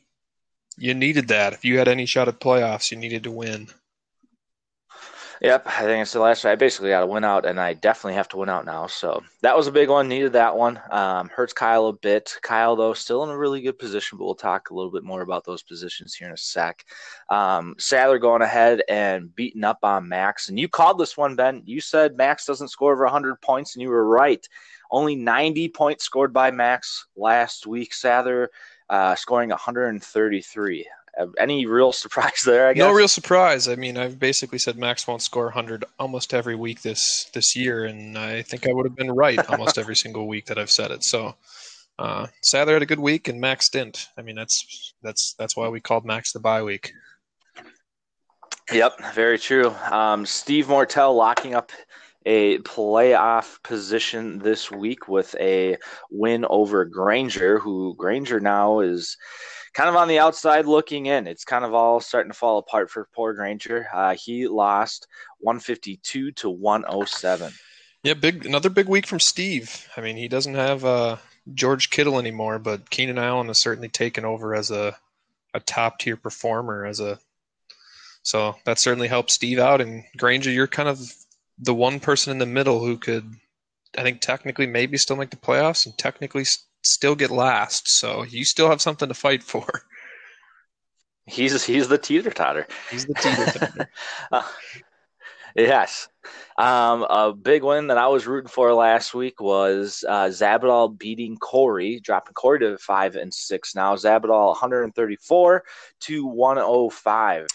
you 0.78 0.94
needed 0.94 1.28
that. 1.30 1.54
If 1.54 1.66
you 1.66 1.78
had 1.78 1.88
any 1.88 2.06
shot 2.06 2.28
at 2.28 2.40
playoffs, 2.40 2.92
you 2.92 2.98
needed 2.98 3.24
to 3.24 3.32
win. 3.32 3.68
Yep, 5.42 5.64
I 5.66 5.82
think 5.82 6.04
it's 6.04 6.14
the 6.14 6.20
last. 6.20 6.46
I 6.46 6.56
basically 6.56 6.92
got 6.92 7.00
to 7.00 7.08
win 7.08 7.24
out, 7.24 7.48
and 7.48 7.60
I 7.60 7.74
definitely 7.74 8.14
have 8.14 8.28
to 8.30 8.38
win 8.38 8.48
out 8.48 8.64
now. 8.64 8.86
So 8.86 9.24
that 9.42 9.58
was 9.58 9.66
a 9.66 9.72
big 9.72 9.90
one. 9.90 10.08
Needed 10.08 10.34
that 10.34 10.56
one. 10.56 10.80
Um, 10.92 11.30
hurts 11.30 11.52
Kyle 11.52 11.88
a 11.88 11.94
bit. 11.94 12.36
Kyle 12.44 12.76
though 12.76 12.94
still 12.94 13.24
in 13.24 13.32
a 13.32 13.38
really 13.38 13.60
good 13.60 13.80
position, 13.80 14.20
but 14.20 14.26
we'll 14.26 14.36
talk 14.36 14.70
a 14.70 14.76
little 14.76 14.92
bit 14.92 15.04
more 15.04 15.22
about 15.22 15.44
those 15.44 15.64
positions 15.64 16.14
here 16.14 16.28
in 16.28 16.34
a 16.36 16.38
sec. 16.38 16.86
Um, 17.30 17.74
Sather 17.80 18.22
going 18.22 18.44
ahead 18.44 18.84
and 18.88 19.36
beating 19.36 19.64
up 19.64 19.80
on 19.82 20.08
Max, 20.08 20.50
and 20.50 20.60
you 20.60 20.70
called 20.70 21.00
this 21.00 21.18
one, 21.18 21.36
Ben. 21.36 21.64
You 21.66 21.82
said 21.82 22.18
Max 22.18 22.46
doesn't 22.46 22.68
score 22.68 22.94
over 22.94 23.06
100 23.06 23.42
points, 23.42 23.76
and 23.76 23.82
you 23.82 23.90
were 23.90 24.06
right. 24.06 24.48
Only 24.92 25.16
90 25.16 25.70
points 25.70 26.04
scored 26.04 26.34
by 26.34 26.52
Max 26.52 27.06
last 27.16 27.66
week. 27.66 27.94
Sather 27.94 28.48
uh, 28.90 29.16
scoring 29.16 29.50
133. 29.50 30.88
Uh, 31.20 31.28
Any 31.40 31.66
real 31.66 31.92
surprise 31.94 32.42
there? 32.46 32.68
I 32.68 32.74
guess. 32.74 32.82
No 32.82 32.92
real 32.92 33.08
surprise. 33.08 33.68
I 33.68 33.76
mean, 33.76 33.98
I've 33.98 34.20
basically 34.20 34.60
said 34.60 34.78
Max 34.78 35.08
won't 35.08 35.22
score 35.22 35.46
100 35.46 35.86
almost 35.98 36.34
every 36.34 36.56
week 36.56 36.82
this 36.82 37.30
this 37.34 37.56
year, 37.56 37.86
and 37.86 38.18
I 38.18 38.42
think 38.42 38.68
I 38.68 38.74
would 38.74 38.86
have 38.86 38.96
been 38.96 39.12
right 39.12 39.40
almost 39.50 39.78
every 39.78 39.96
single 40.04 40.28
week 40.28 40.46
that 40.48 40.60
I've 40.60 40.72
said 40.72 40.92
it. 40.92 41.04
So, 41.04 41.36
uh, 41.98 42.28
Sather 42.44 42.74
had 42.74 42.82
a 42.82 42.86
good 42.86 43.00
week, 43.00 43.28
and 43.28 43.40
Max 43.40 43.70
didn't. 43.70 44.08
I 44.18 44.22
mean, 44.22 44.36
that's 44.36 44.94
that's 45.02 45.36
that's 45.40 45.56
why 45.56 45.70
we 45.70 45.80
called 45.80 46.06
Max 46.06 46.34
the 46.34 46.40
bye 46.40 46.64
week. 46.64 46.92
Yep, 48.72 49.14
very 49.14 49.38
true. 49.38 49.70
Um, 49.90 50.26
Steve 50.26 50.70
Mortel 50.70 51.14
locking 51.14 51.56
up 51.56 51.72
a 52.26 52.60
playoff 52.60 53.62
position 53.64 54.40
this 54.40 54.70
week 54.70 55.08
with 55.08 55.36
a 55.40 55.78
win 56.10 56.46
over 56.50 56.86
Granger, 56.86 57.60
who 57.60 57.96
Granger 57.96 58.40
now 58.40 58.80
is 58.80 59.18
kind 59.74 59.90
of 59.90 59.96
on 59.96 60.08
the 60.08 60.20
outside 60.20 60.66
looking 60.66 61.08
in. 61.08 61.28
It's 61.28 61.44
kind 61.44 61.66
of 61.66 61.74
all 61.74 62.00
starting 62.00 62.32
to 62.32 62.38
fall 62.38 62.58
apart 62.58 62.90
for 62.90 63.08
poor 63.14 63.34
Granger. 63.34 63.88
Uh, 63.94 64.16
he 64.16 64.48
lost 64.48 65.08
152 65.40 66.32
to 66.32 66.50
107. 66.50 67.52
Yeah, 68.04 68.16
big 68.16 68.46
another 68.46 68.70
big 68.70 68.88
week 68.88 69.06
from 69.08 69.20
Steve. 69.20 69.88
I 69.96 70.02
mean, 70.02 70.18
he 70.18 70.28
doesn't 70.28 70.56
have 70.56 70.84
uh, 70.84 71.18
George 71.54 71.90
Kittle 71.92 72.20
anymore, 72.20 72.58
but 72.60 72.90
Keenan 72.90 73.20
Allen 73.20 73.48
has 73.48 73.62
certainly 73.62 73.90
taken 73.90 74.26
over 74.26 74.56
as 74.56 74.72
a 74.72 74.96
a 75.54 75.60
top 75.60 76.00
tier 76.00 76.16
performer 76.16 76.86
as 76.86 77.02
a 77.02 77.20
so 78.24 78.56
that 78.66 78.80
certainly 78.80 79.08
helps 79.08 79.34
Steve 79.36 79.60
out. 79.60 79.82
And 79.82 80.04
Granger, 80.18 80.52
you're 80.52 80.68
kind 80.68 80.90
of 80.90 81.00
the 81.62 81.76
one 81.76 82.00
person 82.00 82.32
in 82.32 82.40
the 82.40 82.46
middle 82.46 82.84
who 82.84 82.98
could, 82.98 83.36
I 83.98 84.02
think, 84.02 84.20
technically 84.20 84.66
maybe 84.66 84.98
still 84.98 85.16
make 85.16 85.30
the 85.30 85.38
playoffs 85.38 85.86
and 85.86 85.98
technically 85.98 86.42
s- 86.42 86.66
still 86.84 87.16
get 87.16 87.30
last. 87.30 87.88
So 87.88 88.24
you 88.24 88.44
still 88.44 88.70
have 88.70 88.82
something 88.82 89.08
to 89.08 89.14
fight 89.14 89.44
for. 89.44 89.66
He's 91.28 91.64
he's 91.64 91.88
the 91.88 92.00
teeter 92.00 92.32
totter. 92.32 92.68
He's 92.90 93.06
the 93.06 93.14
teeter 93.14 93.90
Uh, 94.32 94.42
yes. 95.56 96.10
Um, 96.58 97.04
a 97.04 97.32
big 97.32 97.64
win 97.64 97.88
that 97.88 98.00
I 98.00 98.08
was 98.08 98.26
rooting 98.26 98.50
for 98.50 98.74
last 98.74 99.14
week 99.14 99.40
was 99.40 100.04
uh, 100.10 100.26
Zabadal 100.26 100.98
beating 100.98 101.38
Corey, 101.38 102.00
dropping 102.00 102.34
Corey 102.34 102.60
to 102.60 102.78
five 102.80 103.16
and 103.16 103.32
six. 103.34 103.76
Now 103.76 103.96
Zabadal 103.96 104.48
134 104.48 105.64
to 106.02 106.26
105. 106.26 107.48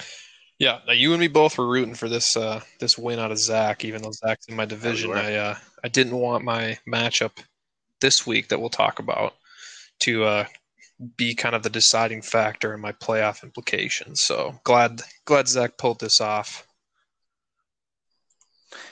Yeah, 0.59 0.79
now 0.87 0.95
you 0.95 1.13
and 1.13 1.21
me 1.21 1.29
both 1.29 1.59
were 1.59 1.67
rooting 1.67 1.95
for 1.95 2.09
this 2.09 2.37
uh, 2.37 2.61
this 2.81 2.97
win 2.97 3.19
out 3.19 3.31
of 3.31 3.39
Zach, 3.39 3.85
even 3.85 4.03
though 4.03 4.13
Zach's 4.13 4.47
in 4.49 4.57
my 4.57 4.65
division. 4.65 5.11
I 5.13 5.35
uh, 5.35 5.57
I 5.85 5.89
didn't 5.89 6.17
want 6.17 6.45
my 6.45 6.79
matchup 6.89 7.39
this 8.01 8.27
week 8.27 8.49
that 8.49 8.61
we'll 8.61 8.71
talk 8.71 8.99
about 8.99 9.35
to 10.01 10.25
uh, 10.25 10.45
be 11.17 11.35
kind 11.35 11.55
of 11.55 11.63
the 11.63 11.71
deciding 11.71 12.23
factor 12.23 12.73
in 12.75 12.81
my 12.81 12.93
playoff 12.93 13.43
implications. 13.43 14.23
So 14.23 14.59
glad 14.65 15.03
glad 15.27 15.49
Zach 15.49 15.77
pulled 15.77 16.01
this 16.01 16.21
off. 16.21 16.66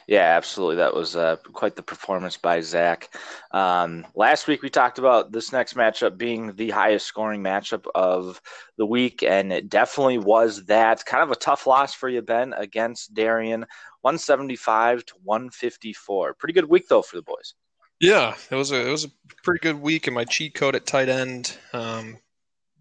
Yeah, 0.06 0.36
absolutely. 0.36 0.76
That 0.76 0.94
was 0.94 1.16
uh, 1.16 1.36
quite 1.52 1.76
the 1.76 1.82
performance 1.82 2.36
by 2.36 2.60
Zach. 2.60 3.14
Um, 3.52 4.06
last 4.14 4.46
week 4.46 4.62
we 4.62 4.70
talked 4.70 4.98
about 4.98 5.32
this 5.32 5.52
next 5.52 5.74
matchup 5.74 6.18
being 6.18 6.54
the 6.54 6.70
highest 6.70 7.06
scoring 7.06 7.42
matchup 7.42 7.86
of 7.94 8.40
the 8.76 8.86
week, 8.86 9.22
and 9.22 9.52
it 9.52 9.68
definitely 9.68 10.18
was 10.18 10.64
that. 10.66 11.04
Kind 11.06 11.22
of 11.22 11.30
a 11.30 11.36
tough 11.36 11.66
loss 11.66 11.94
for 11.94 12.08
you, 12.08 12.22
Ben, 12.22 12.52
against 12.54 13.14
Darian, 13.14 13.60
175 14.02 15.06
to 15.06 15.14
154. 15.22 16.34
Pretty 16.34 16.52
good 16.52 16.68
week 16.68 16.88
though 16.88 17.02
for 17.02 17.16
the 17.16 17.22
boys. 17.22 17.54
Yeah, 18.00 18.34
it 18.50 18.54
was 18.54 18.72
a 18.72 18.86
it 18.86 18.90
was 18.90 19.04
a 19.04 19.10
pretty 19.42 19.60
good 19.60 19.80
week, 19.80 20.06
and 20.06 20.14
my 20.14 20.24
cheat 20.24 20.54
code 20.54 20.74
at 20.74 20.86
tight 20.86 21.08
end 21.08 21.56
um, 21.72 22.18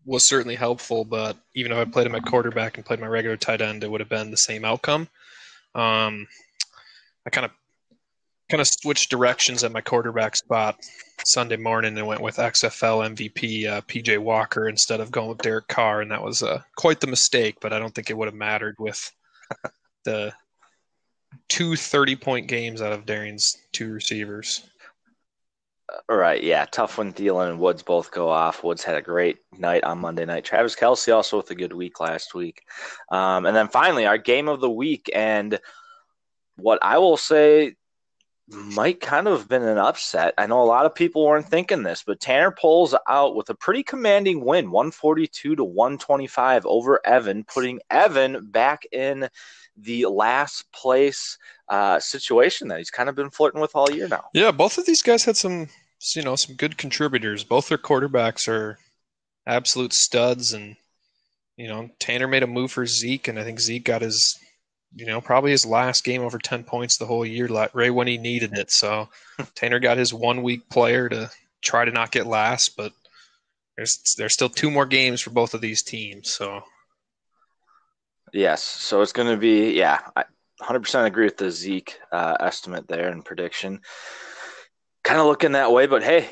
was 0.05 0.27
certainly 0.27 0.55
helpful. 0.55 1.05
But 1.05 1.37
even 1.55 1.71
if 1.71 1.77
I 1.77 1.85
played 1.85 2.11
my 2.11 2.19
quarterback 2.19 2.77
and 2.77 2.85
played 2.85 2.99
my 2.99 3.07
regular 3.07 3.37
tight 3.37 3.61
end, 3.61 3.83
it 3.83 3.91
would 3.91 4.01
have 4.01 4.09
been 4.09 4.31
the 4.31 4.37
same 4.37 4.65
outcome. 4.65 5.07
Um, 5.75 6.27
I 7.25 7.29
kind 7.29 7.45
of 7.45 7.51
kind 8.49 8.61
of 8.61 8.67
switched 8.67 9.09
directions 9.09 9.63
at 9.63 9.71
my 9.71 9.81
quarterback 9.81 10.35
spot 10.35 10.77
Sunday 11.25 11.57
morning 11.57 11.97
and 11.97 12.07
went 12.07 12.21
with 12.21 12.35
XFL 12.37 13.15
MVP 13.15 13.67
uh, 13.67 13.81
PJ 13.81 14.19
Walker 14.19 14.67
instead 14.67 14.99
of 14.99 15.11
going 15.11 15.29
with 15.29 15.37
Derek 15.39 15.67
Carr, 15.67 16.01
and 16.01 16.11
that 16.11 16.23
was 16.23 16.43
uh, 16.43 16.61
quite 16.75 16.99
the 16.99 17.07
mistake. 17.07 17.57
But 17.61 17.73
I 17.73 17.79
don't 17.79 17.93
think 17.95 18.09
it 18.09 18.17
would 18.17 18.27
have 18.27 18.35
mattered 18.35 18.75
with 18.79 19.11
the 20.05 20.33
two 21.49 21.75
30 21.75 22.15
point 22.17 22.47
games 22.47 22.81
out 22.81 22.93
of 22.93 23.05
Darian's 23.05 23.57
two 23.71 23.91
receivers. 23.91 24.63
All 26.09 26.17
right, 26.17 26.41
yeah, 26.41 26.65
tough 26.65 26.97
when 26.97 27.13
Thielen 27.13 27.49
and 27.51 27.59
Woods 27.59 27.83
both 27.83 28.11
go 28.11 28.29
off. 28.29 28.63
Woods 28.63 28.83
had 28.83 28.95
a 28.95 29.01
great 29.01 29.39
night 29.57 29.83
on 29.83 29.99
Monday 29.99 30.25
night. 30.25 30.43
Travis 30.43 30.75
Kelce 30.75 31.13
also 31.15 31.37
with 31.37 31.51
a 31.51 31.55
good 31.55 31.73
week 31.73 31.99
last 31.99 32.33
week. 32.33 32.63
Um, 33.11 33.45
and 33.45 33.55
then 33.55 33.67
finally, 33.67 34.05
our 34.05 34.17
game 34.17 34.47
of 34.47 34.59
the 34.59 34.69
week. 34.69 35.09
And 35.13 35.59
what 36.55 36.79
I 36.81 36.97
will 36.97 37.17
say 37.17 37.75
might 38.47 38.99
kind 38.99 39.27
of 39.27 39.39
have 39.39 39.49
been 39.49 39.63
an 39.63 39.77
upset. 39.77 40.33
I 40.37 40.47
know 40.47 40.61
a 40.61 40.65
lot 40.65 40.85
of 40.85 40.93
people 40.93 41.25
weren't 41.25 41.47
thinking 41.47 41.83
this, 41.83 42.03
but 42.05 42.19
Tanner 42.19 42.51
pulls 42.51 42.93
out 43.07 43.35
with 43.35 43.49
a 43.49 43.55
pretty 43.55 43.83
commanding 43.83 44.43
win 44.43 44.69
142 44.69 45.55
to 45.55 45.63
125 45.63 46.65
over 46.65 46.99
Evan, 47.05 47.45
putting 47.45 47.79
Evan 47.89 48.51
back 48.51 48.85
in 48.91 49.29
the 49.77 50.05
last 50.05 50.71
place 50.71 51.37
uh, 51.69 51.99
situation 51.99 52.67
that 52.67 52.77
he's 52.77 52.91
kind 52.91 53.09
of 53.09 53.15
been 53.15 53.29
flirting 53.29 53.61
with 53.61 53.75
all 53.75 53.91
year 53.91 54.07
now. 54.07 54.25
Yeah, 54.33 54.51
both 54.51 54.77
of 54.77 54.85
these 54.85 55.01
guys 55.01 55.23
had 55.23 55.37
some, 55.37 55.69
you 56.15 56.21
know, 56.21 56.35
some 56.35 56.55
good 56.55 56.77
contributors. 56.77 57.43
Both 57.43 57.69
their 57.69 57.77
quarterbacks 57.77 58.47
are 58.47 58.77
absolute 59.47 59.93
studs, 59.93 60.53
and 60.53 60.75
you 61.57 61.67
know, 61.67 61.89
Tanner 61.99 62.27
made 62.27 62.43
a 62.43 62.47
move 62.47 62.71
for 62.71 62.85
Zeke, 62.85 63.27
and 63.27 63.39
I 63.39 63.43
think 63.43 63.59
Zeke 63.59 63.85
got 63.85 64.01
his, 64.01 64.37
you 64.95 65.05
know, 65.05 65.21
probably 65.21 65.51
his 65.51 65.65
last 65.65 66.03
game 66.03 66.21
over 66.21 66.37
ten 66.37 66.63
points 66.63 66.97
the 66.97 67.05
whole 67.05 67.25
year, 67.25 67.47
like 67.47 67.73
right 67.73 67.93
when 67.93 68.07
he 68.07 68.17
needed 68.17 68.57
it. 68.57 68.71
So 68.71 69.09
Tanner 69.55 69.79
got 69.79 69.97
his 69.97 70.13
one 70.13 70.43
week 70.43 70.69
player 70.69 71.09
to 71.09 71.31
try 71.61 71.85
to 71.85 71.91
not 71.91 72.11
get 72.11 72.27
last, 72.27 72.75
but 72.77 72.93
there's 73.75 74.15
there's 74.17 74.33
still 74.33 74.49
two 74.49 74.69
more 74.69 74.85
games 74.85 75.21
for 75.21 75.31
both 75.31 75.53
of 75.53 75.61
these 75.61 75.83
teams. 75.83 76.31
So 76.31 76.63
Yes, 78.33 78.63
so 78.63 79.01
it's 79.01 79.13
going 79.13 79.29
to 79.29 79.37
be 79.37 79.73
yeah. 79.73 79.99
I 80.15 80.25
100% 80.61 81.05
agree 81.05 81.25
with 81.25 81.37
the 81.37 81.51
Zeke 81.51 81.99
uh, 82.11 82.35
estimate 82.39 82.87
there 82.87 83.09
and 83.09 83.23
prediction. 83.23 83.81
Kind 85.03 85.19
of 85.19 85.27
looking 85.27 85.51
that 85.51 85.71
way, 85.71 85.87
but 85.87 86.03
hey, 86.03 86.29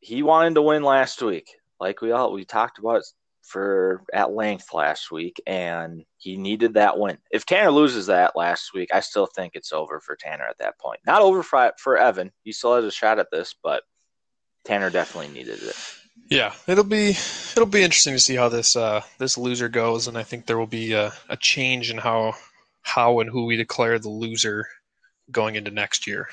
he 0.00 0.22
wanted 0.22 0.54
to 0.54 0.62
win 0.62 0.82
last 0.82 1.22
week, 1.22 1.48
like 1.80 2.00
we 2.02 2.12
all 2.12 2.32
we 2.32 2.44
talked 2.44 2.78
about 2.78 3.02
for 3.42 4.02
at 4.12 4.32
length 4.32 4.72
last 4.72 5.10
week, 5.10 5.40
and 5.46 6.04
he 6.18 6.36
needed 6.36 6.74
that 6.74 6.98
win. 6.98 7.18
If 7.30 7.46
Tanner 7.46 7.70
loses 7.70 8.06
that 8.06 8.36
last 8.36 8.72
week, 8.74 8.90
I 8.92 9.00
still 9.00 9.26
think 9.26 9.52
it's 9.54 9.72
over 9.72 10.00
for 10.00 10.16
Tanner 10.16 10.44
at 10.44 10.58
that 10.58 10.78
point. 10.78 11.00
Not 11.06 11.22
over 11.22 11.42
for, 11.42 11.72
for 11.78 11.96
Evan. 11.96 12.32
He 12.42 12.52
still 12.52 12.76
has 12.76 12.84
a 12.84 12.90
shot 12.90 13.18
at 13.18 13.30
this, 13.30 13.54
but 13.62 13.82
Tanner 14.64 14.90
definitely 14.90 15.32
needed 15.32 15.62
it. 15.62 15.76
Yeah, 16.30 16.52
it'll 16.66 16.84
be 16.84 17.16
it'll 17.56 17.66
be 17.66 17.82
interesting 17.82 18.14
to 18.14 18.20
see 18.20 18.36
how 18.36 18.48
this 18.48 18.76
uh, 18.76 19.02
this 19.18 19.38
loser 19.38 19.68
goes, 19.68 20.06
and 20.06 20.16
I 20.16 20.22
think 20.22 20.46
there 20.46 20.58
will 20.58 20.66
be 20.66 20.92
a, 20.92 21.12
a 21.28 21.36
change 21.36 21.90
in 21.90 21.98
how 21.98 22.34
how 22.82 23.20
and 23.20 23.30
who 23.30 23.46
we 23.46 23.56
declare 23.56 23.98
the 23.98 24.10
loser 24.10 24.66
going 25.30 25.56
into 25.56 25.70
next 25.70 26.06
year. 26.06 26.28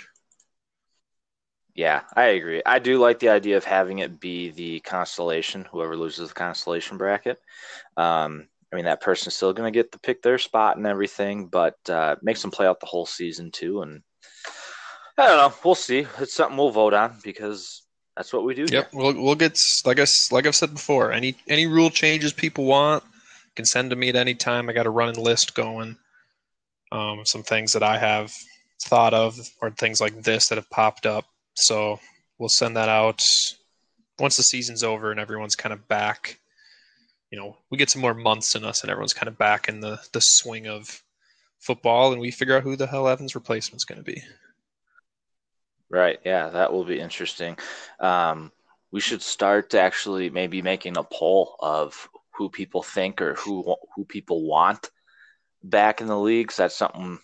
Yeah, 1.77 2.01
I 2.15 2.29
agree. 2.29 2.63
I 2.65 2.79
do 2.79 2.97
like 2.97 3.19
the 3.19 3.29
idea 3.29 3.55
of 3.55 3.63
having 3.63 3.99
it 3.99 4.19
be 4.19 4.49
the 4.49 4.79
consolation, 4.79 5.63
whoever 5.71 5.95
loses 5.95 6.29
the 6.29 6.33
consolation 6.33 6.97
bracket. 6.97 7.39
Um, 7.95 8.47
I 8.73 8.75
mean, 8.75 8.85
that 8.85 8.99
person's 8.99 9.35
still 9.35 9.53
going 9.53 9.71
to 9.71 9.77
get 9.77 9.91
to 9.91 9.99
pick 9.99 10.23
their 10.23 10.39
spot 10.39 10.77
and 10.77 10.87
everything, 10.87 11.45
but 11.45 11.77
uh, 11.87 12.15
makes 12.23 12.41
them 12.41 12.49
play 12.49 12.65
out 12.65 12.79
the 12.79 12.87
whole 12.87 13.05
season 13.05 13.51
too. 13.51 13.83
And 13.83 14.01
I 15.19 15.27
don't 15.27 15.37
know. 15.37 15.53
We'll 15.63 15.75
see. 15.75 16.07
It's 16.19 16.33
something 16.33 16.57
we'll 16.57 16.71
vote 16.71 16.95
on 16.95 17.19
because 17.23 17.83
that's 18.15 18.33
what 18.33 18.43
we 18.43 18.55
do. 18.55 18.65
Yep, 18.67 18.89
we'll 18.93 19.13
we'll 19.13 19.35
get 19.35 19.59
like 19.85 19.99
I 19.99 20.05
like 20.31 20.47
I've 20.47 20.55
said 20.55 20.73
before. 20.73 21.11
Any 21.11 21.35
any 21.47 21.67
rule 21.67 21.91
changes 21.91 22.33
people 22.33 22.65
want 22.65 23.03
can 23.55 23.65
send 23.65 23.91
to 23.91 23.95
me 23.95 24.09
at 24.09 24.15
any 24.15 24.33
time. 24.33 24.67
I 24.67 24.73
got 24.73 24.87
a 24.87 24.89
running 24.89 25.23
list 25.23 25.53
going. 25.53 25.95
Um, 26.91 27.23
some 27.23 27.43
things 27.43 27.73
that 27.73 27.83
I 27.83 27.99
have 27.99 28.33
thought 28.81 29.13
of, 29.13 29.37
or 29.61 29.69
things 29.69 30.01
like 30.01 30.23
this 30.23 30.47
that 30.47 30.57
have 30.57 30.69
popped 30.71 31.05
up. 31.05 31.25
So 31.57 31.99
we'll 32.37 32.49
send 32.49 32.77
that 32.77 32.87
out 32.87 33.19
once 34.19 34.37
the 34.37 34.43
season's 34.43 34.83
over 34.83 35.09
and 35.09 35.19
everyone's 35.19 35.55
kind 35.55 35.73
of 35.73 35.87
back. 35.87 36.39
You 37.31 37.39
know, 37.39 37.57
we 37.71 37.77
get 37.77 37.89
some 37.89 38.01
more 38.01 38.13
months 38.13 38.55
in 38.55 38.63
us, 38.63 38.83
and 38.83 38.91
everyone's 38.91 39.13
kind 39.13 39.27
of 39.27 39.37
back 39.37 39.67
in 39.67 39.81
the 39.81 39.99
the 40.13 40.21
swing 40.21 40.67
of 40.67 41.03
football, 41.59 42.13
and 42.13 42.21
we 42.21 42.31
figure 42.31 42.55
out 42.55 42.63
who 42.63 42.75
the 42.75 42.87
hell 42.87 43.07
Evan's 43.07 43.35
replacement's 43.35 43.85
going 43.85 43.97
to 43.97 44.03
be. 44.03 44.21
Right. 45.89 46.19
Yeah, 46.23 46.49
that 46.49 46.71
will 46.71 46.85
be 46.85 46.99
interesting. 46.99 47.57
Um, 47.99 48.51
we 48.91 48.99
should 49.01 49.21
start 49.21 49.73
actually 49.73 50.29
maybe 50.29 50.61
making 50.61 50.95
a 50.95 51.03
poll 51.03 51.55
of 51.59 52.07
who 52.35 52.49
people 52.49 52.83
think 52.83 53.21
or 53.21 53.33
who 53.33 53.75
who 53.95 54.05
people 54.05 54.45
want 54.45 54.91
back 55.63 56.01
in 56.01 56.07
the 56.07 56.19
leagues. 56.19 56.57
That's 56.57 56.77
something 56.77 57.19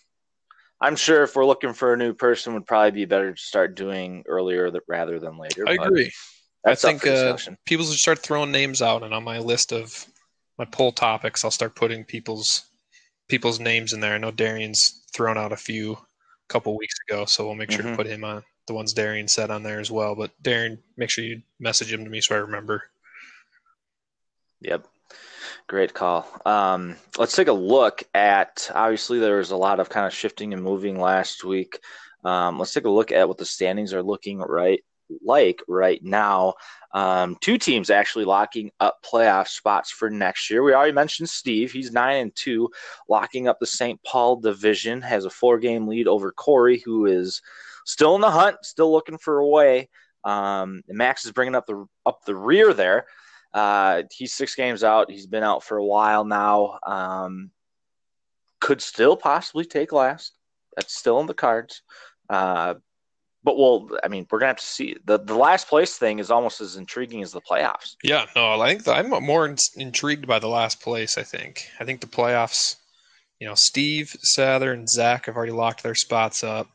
I'm 0.84 0.96
sure 0.96 1.22
if 1.22 1.34
we're 1.34 1.46
looking 1.46 1.72
for 1.72 1.94
a 1.94 1.96
new 1.96 2.12
person, 2.12 2.52
would 2.52 2.66
probably 2.66 2.90
be 2.90 3.04
better 3.06 3.32
to 3.32 3.40
start 3.40 3.74
doing 3.74 4.22
earlier 4.28 4.70
th- 4.70 4.82
rather 4.86 5.18
than 5.18 5.38
later. 5.38 5.64
I 5.66 5.72
agree. 5.72 6.12
I 6.66 6.74
think 6.74 7.06
uh, 7.06 7.38
people 7.64 7.86
should 7.86 7.98
start 7.98 8.18
throwing 8.18 8.52
names 8.52 8.82
out, 8.82 9.02
and 9.02 9.14
on 9.14 9.24
my 9.24 9.38
list 9.38 9.72
of 9.72 10.06
my 10.58 10.66
poll 10.66 10.92
topics, 10.92 11.42
I'll 11.42 11.50
start 11.50 11.74
putting 11.74 12.04
people's 12.04 12.64
people's 13.28 13.58
names 13.58 13.94
in 13.94 14.00
there. 14.00 14.14
I 14.14 14.18
know 14.18 14.30
Darian's 14.30 15.06
thrown 15.14 15.38
out 15.38 15.52
a 15.52 15.56
few 15.56 15.92
a 15.94 15.96
couple 16.48 16.76
weeks 16.76 16.96
ago, 17.08 17.24
so 17.24 17.46
we'll 17.46 17.54
make 17.54 17.70
sure 17.70 17.82
Mhm. 17.82 17.92
to 17.92 17.96
put 17.96 18.06
him 18.06 18.22
on 18.22 18.44
the 18.66 18.74
ones 18.74 18.92
Darian 18.92 19.26
said 19.28 19.50
on 19.50 19.62
there 19.62 19.80
as 19.80 19.90
well. 19.90 20.14
But 20.14 20.30
Darian, 20.42 20.82
make 20.98 21.08
sure 21.08 21.24
you 21.24 21.40
message 21.58 21.90
him 21.90 22.04
to 22.04 22.10
me 22.10 22.20
so 22.20 22.34
I 22.34 22.38
remember. 22.38 22.90
Yep. 24.60 24.86
Great 25.66 25.94
call. 25.94 26.28
Um, 26.44 26.96
let's 27.16 27.34
take 27.34 27.48
a 27.48 27.52
look 27.52 28.02
at. 28.12 28.70
Obviously, 28.74 29.18
there 29.18 29.38
was 29.38 29.50
a 29.50 29.56
lot 29.56 29.80
of 29.80 29.88
kind 29.88 30.06
of 30.06 30.12
shifting 30.12 30.52
and 30.52 30.62
moving 30.62 31.00
last 31.00 31.42
week. 31.42 31.78
Um, 32.22 32.58
let's 32.58 32.72
take 32.72 32.84
a 32.84 32.90
look 32.90 33.12
at 33.12 33.28
what 33.28 33.38
the 33.38 33.46
standings 33.46 33.94
are 33.94 34.02
looking 34.02 34.38
right 34.38 34.84
like 35.24 35.62
right 35.66 36.02
now. 36.02 36.54
Um, 36.92 37.36
two 37.40 37.58
teams 37.58 37.90
actually 37.90 38.24
locking 38.24 38.70
up 38.78 38.98
playoff 39.04 39.48
spots 39.48 39.90
for 39.90 40.10
next 40.10 40.50
year. 40.50 40.62
We 40.62 40.74
already 40.74 40.92
mentioned 40.92 41.30
Steve; 41.30 41.72
he's 41.72 41.92
nine 41.92 42.16
and 42.16 42.36
two, 42.36 42.68
locking 43.08 43.48
up 43.48 43.58
the 43.58 43.66
St. 43.66 43.98
Paul 44.04 44.36
division. 44.36 45.00
Has 45.00 45.24
a 45.24 45.30
four-game 45.30 45.86
lead 45.86 46.08
over 46.08 46.30
Corey, 46.30 46.82
who 46.84 47.06
is 47.06 47.40
still 47.86 48.14
in 48.14 48.20
the 48.20 48.30
hunt, 48.30 48.56
still 48.62 48.92
looking 48.92 49.18
for 49.18 49.38
a 49.38 49.48
way. 49.48 49.88
Um, 50.24 50.82
Max 50.88 51.24
is 51.24 51.32
bringing 51.32 51.54
up 51.54 51.66
the 51.66 51.86
up 52.04 52.24
the 52.26 52.36
rear 52.36 52.74
there. 52.74 53.06
Uh, 53.54 54.02
he's 54.10 54.34
six 54.34 54.54
games 54.56 54.82
out. 54.82 55.10
He's 55.10 55.26
been 55.26 55.44
out 55.44 55.62
for 55.62 55.76
a 55.76 55.84
while 55.84 56.24
now. 56.24 56.78
Um, 56.84 57.50
could 58.60 58.82
still 58.82 59.16
possibly 59.16 59.64
take 59.64 59.92
last. 59.92 60.32
That's 60.76 60.98
still 60.98 61.20
in 61.20 61.26
the 61.26 61.34
cards. 61.34 61.82
Uh, 62.28 62.74
but 63.44 63.58
well, 63.58 63.90
I 64.02 64.08
mean, 64.08 64.26
we're 64.30 64.38
gonna 64.40 64.48
have 64.48 64.56
to 64.56 64.64
see. 64.64 64.96
the 65.04 65.18
The 65.18 65.36
last 65.36 65.68
place 65.68 65.96
thing 65.96 66.18
is 66.18 66.30
almost 66.30 66.60
as 66.60 66.76
intriguing 66.76 67.22
as 67.22 67.30
the 67.30 67.42
playoffs. 67.42 67.94
Yeah, 68.02 68.24
no, 68.34 68.60
I 68.60 68.74
think 68.74 68.88
I'm 68.88 69.10
more 69.22 69.46
in- 69.46 69.58
intrigued 69.76 70.26
by 70.26 70.38
the 70.38 70.48
last 70.48 70.80
place. 70.80 71.16
I 71.18 71.22
think. 71.22 71.68
I 71.78 71.84
think 71.84 72.00
the 72.00 72.06
playoffs. 72.06 72.76
You 73.40 73.48
know, 73.48 73.54
Steve, 73.54 74.16
Sather, 74.36 74.72
and 74.72 74.88
Zach 74.88 75.26
have 75.26 75.36
already 75.36 75.52
locked 75.52 75.82
their 75.82 75.94
spots 75.94 76.42
up. 76.42 76.68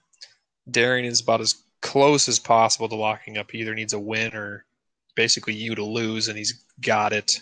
Darian 0.70 1.06
is 1.06 1.22
about 1.22 1.42
as 1.42 1.56
close 1.82 2.30
as 2.30 2.38
possible 2.38 2.88
to 2.90 2.96
locking 2.96 3.38
up. 3.38 3.50
He 3.50 3.60
either 3.60 3.74
needs 3.74 3.94
a 3.94 4.00
win 4.00 4.36
or 4.36 4.66
basically 5.16 5.56
you 5.56 5.74
to 5.74 5.84
lose, 5.84 6.28
and 6.28 6.38
he's 6.38 6.64
got 6.82 7.14
it 7.14 7.42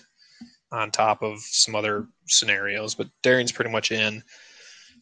on 0.71 0.91
top 0.91 1.21
of 1.23 1.39
some 1.39 1.75
other 1.75 2.07
scenarios. 2.27 2.95
But 2.95 3.07
Darian's 3.23 3.51
pretty 3.51 3.71
much 3.71 3.91
in. 3.91 4.23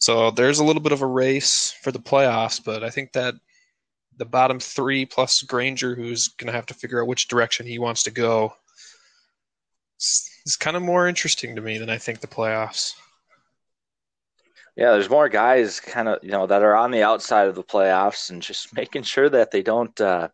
So 0.00 0.30
there's 0.30 0.58
a 0.58 0.64
little 0.64 0.82
bit 0.82 0.92
of 0.92 1.02
a 1.02 1.06
race 1.06 1.74
for 1.82 1.90
the 1.90 1.98
playoffs, 1.98 2.62
but 2.62 2.84
I 2.84 2.90
think 2.90 3.12
that 3.12 3.34
the 4.18 4.24
bottom 4.26 4.60
three 4.60 5.06
plus 5.06 5.42
Granger, 5.42 5.94
who's 5.94 6.28
going 6.28 6.46
to 6.46 6.52
have 6.52 6.66
to 6.66 6.74
figure 6.74 7.00
out 7.00 7.08
which 7.08 7.28
direction 7.28 7.66
he 7.66 7.78
wants 7.78 8.02
to 8.04 8.10
go, 8.10 8.54
is 10.46 10.56
kind 10.58 10.76
of 10.76 10.82
more 10.82 11.08
interesting 11.08 11.56
to 11.56 11.62
me 11.62 11.78
than 11.78 11.90
I 11.90 11.98
think 11.98 12.20
the 12.20 12.26
playoffs. 12.26 12.92
Yeah, 14.76 14.92
there's 14.92 15.08
more 15.08 15.30
guys 15.30 15.80
kind 15.80 16.06
of 16.06 16.22
you 16.22 16.30
know 16.30 16.46
that 16.46 16.62
are 16.62 16.76
on 16.76 16.90
the 16.90 17.02
outside 17.02 17.48
of 17.48 17.54
the 17.54 17.64
playoffs 17.64 18.30
and 18.30 18.42
just 18.42 18.74
making 18.76 19.04
sure 19.04 19.28
that 19.28 19.50
they 19.50 19.62
don't 19.62 19.98
uh, 20.00 20.28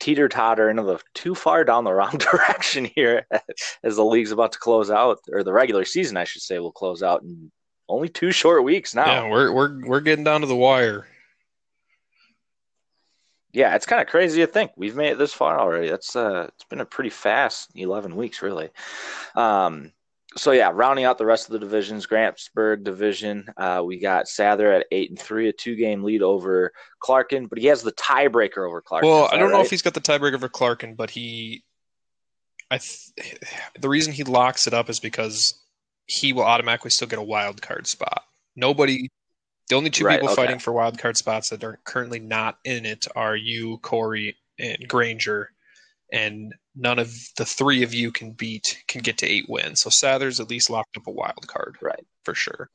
teeter 0.00 0.28
totter 0.28 0.68
into 0.68 0.82
the 0.82 1.00
too 1.14 1.34
far 1.34 1.64
down 1.64 1.84
the 1.84 1.92
wrong 1.92 2.16
direction 2.32 2.84
here 2.84 3.26
as 3.84 3.96
the 3.96 4.04
league's 4.04 4.32
about 4.32 4.52
to 4.52 4.58
close 4.58 4.90
out 4.90 5.18
or 5.30 5.42
the 5.42 5.52
regular 5.52 5.84
season, 5.84 6.16
I 6.16 6.24
should 6.24 6.42
say, 6.42 6.58
will 6.58 6.72
close 6.72 7.02
out 7.02 7.22
in 7.22 7.50
only 7.88 8.08
two 8.08 8.32
short 8.32 8.64
weeks 8.64 8.94
now. 8.94 9.06
Yeah, 9.06 9.30
we're 9.30 9.52
we're 9.52 9.86
we're 9.86 10.00
getting 10.00 10.24
down 10.24 10.40
to 10.40 10.46
the 10.46 10.56
wire 10.56 11.06
yeah, 13.52 13.74
it's 13.74 13.86
kind 13.86 14.00
of 14.00 14.08
crazy 14.08 14.40
to 14.40 14.46
think 14.46 14.72
we've 14.76 14.96
made 14.96 15.10
it 15.10 15.18
this 15.18 15.34
far 15.34 15.58
already. 15.58 15.88
That's 15.90 16.16
uh, 16.16 16.46
it's 16.48 16.64
been 16.64 16.80
a 16.80 16.86
pretty 16.86 17.10
fast 17.10 17.70
eleven 17.74 18.16
weeks, 18.16 18.40
really. 18.40 18.70
Um, 19.34 19.92
so 20.36 20.52
yeah, 20.52 20.70
rounding 20.72 21.04
out 21.04 21.18
the 21.18 21.26
rest 21.26 21.46
of 21.46 21.52
the 21.52 21.58
divisions, 21.58 22.06
Grantsburg 22.06 22.84
division, 22.84 23.46
uh, 23.56 23.82
we 23.84 23.98
got 23.98 24.26
Sather 24.26 24.78
at 24.78 24.86
eight 24.90 25.10
and 25.10 25.18
three, 25.18 25.48
a 25.48 25.52
two-game 25.52 26.02
lead 26.02 26.22
over 26.22 26.72
Clarkin, 27.02 27.48
but 27.48 27.58
he 27.58 27.66
has 27.66 27.82
the 27.82 27.92
tiebreaker 27.92 28.66
over 28.66 28.82
Clarkin. 28.82 29.02
Well, 29.04 29.28
I 29.30 29.36
don't 29.36 29.50
right? 29.50 29.58
know 29.58 29.62
if 29.62 29.70
he's 29.70 29.82
got 29.82 29.94
the 29.94 30.00
tiebreaker 30.00 30.34
over 30.34 30.48
Clarkin, 30.48 30.96
but 30.96 31.10
he, 31.10 31.64
I, 32.70 32.78
th- 32.78 33.38
the 33.78 33.88
reason 33.88 34.12
he 34.12 34.24
locks 34.24 34.66
it 34.66 34.74
up 34.74 34.88
is 34.88 35.00
because 35.00 35.60
he 36.06 36.32
will 36.32 36.44
automatically 36.44 36.90
still 36.90 37.08
get 37.08 37.18
a 37.18 37.22
wild 37.22 37.60
card 37.60 37.86
spot. 37.86 38.24
Nobody 38.56 39.08
the 39.68 39.76
only 39.76 39.90
two 39.90 40.04
right, 40.04 40.20
people 40.20 40.32
okay. 40.32 40.42
fighting 40.42 40.58
for 40.58 40.72
wild 40.72 40.98
card 40.98 41.16
spots 41.16 41.48
that 41.50 41.64
are 41.64 41.78
currently 41.84 42.18
not 42.18 42.58
in 42.64 42.84
it 42.84 43.06
are 43.14 43.36
you, 43.36 43.78
Corey, 43.78 44.36
and 44.58 44.76
Granger, 44.86 45.50
and 46.12 46.52
none 46.74 46.98
of 46.98 47.12
the 47.36 47.44
three 47.44 47.82
of 47.82 47.94
you 47.94 48.12
can 48.12 48.32
beat 48.32 48.82
can 48.88 49.02
get 49.02 49.18
to 49.18 49.26
eight 49.26 49.46
wins. 49.48 49.80
So 49.80 49.90
Sather's 49.90 50.40
at 50.40 50.50
least 50.50 50.70
locked 50.70 50.96
up 50.96 51.06
a 51.06 51.10
wild 51.10 51.46
card, 51.46 51.76
right, 51.80 52.04
for 52.24 52.34
sure. 52.34 52.68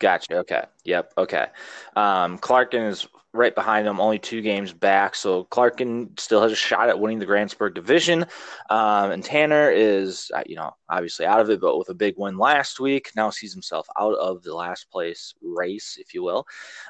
Gotcha. 0.00 0.38
Okay. 0.38 0.64
Yep. 0.84 1.12
Okay. 1.18 1.46
Um, 1.94 2.38
Clarkin 2.38 2.88
is 2.88 3.06
right 3.32 3.54
behind 3.54 3.86
him, 3.86 4.00
only 4.00 4.18
two 4.18 4.40
games 4.42 4.72
back. 4.72 5.14
So 5.14 5.44
Clarkin 5.44 6.18
still 6.18 6.42
has 6.42 6.52
a 6.52 6.56
shot 6.56 6.88
at 6.88 6.98
winning 6.98 7.18
the 7.18 7.26
Grantsburg 7.26 7.74
division. 7.74 8.24
Um, 8.70 9.10
and 9.10 9.24
Tanner 9.24 9.70
is, 9.70 10.30
uh, 10.34 10.42
you 10.46 10.56
know, 10.56 10.72
obviously 10.88 11.26
out 11.26 11.40
of 11.40 11.50
it, 11.50 11.60
but 11.60 11.78
with 11.78 11.88
a 11.88 11.94
big 11.94 12.14
win 12.16 12.38
last 12.38 12.80
week, 12.80 13.10
now 13.16 13.30
sees 13.30 13.52
himself 13.52 13.86
out 13.98 14.14
of 14.14 14.42
the 14.42 14.54
last 14.54 14.90
place 14.90 15.34
race, 15.42 15.96
if 15.98 16.14
you 16.14 16.22
will. 16.22 16.46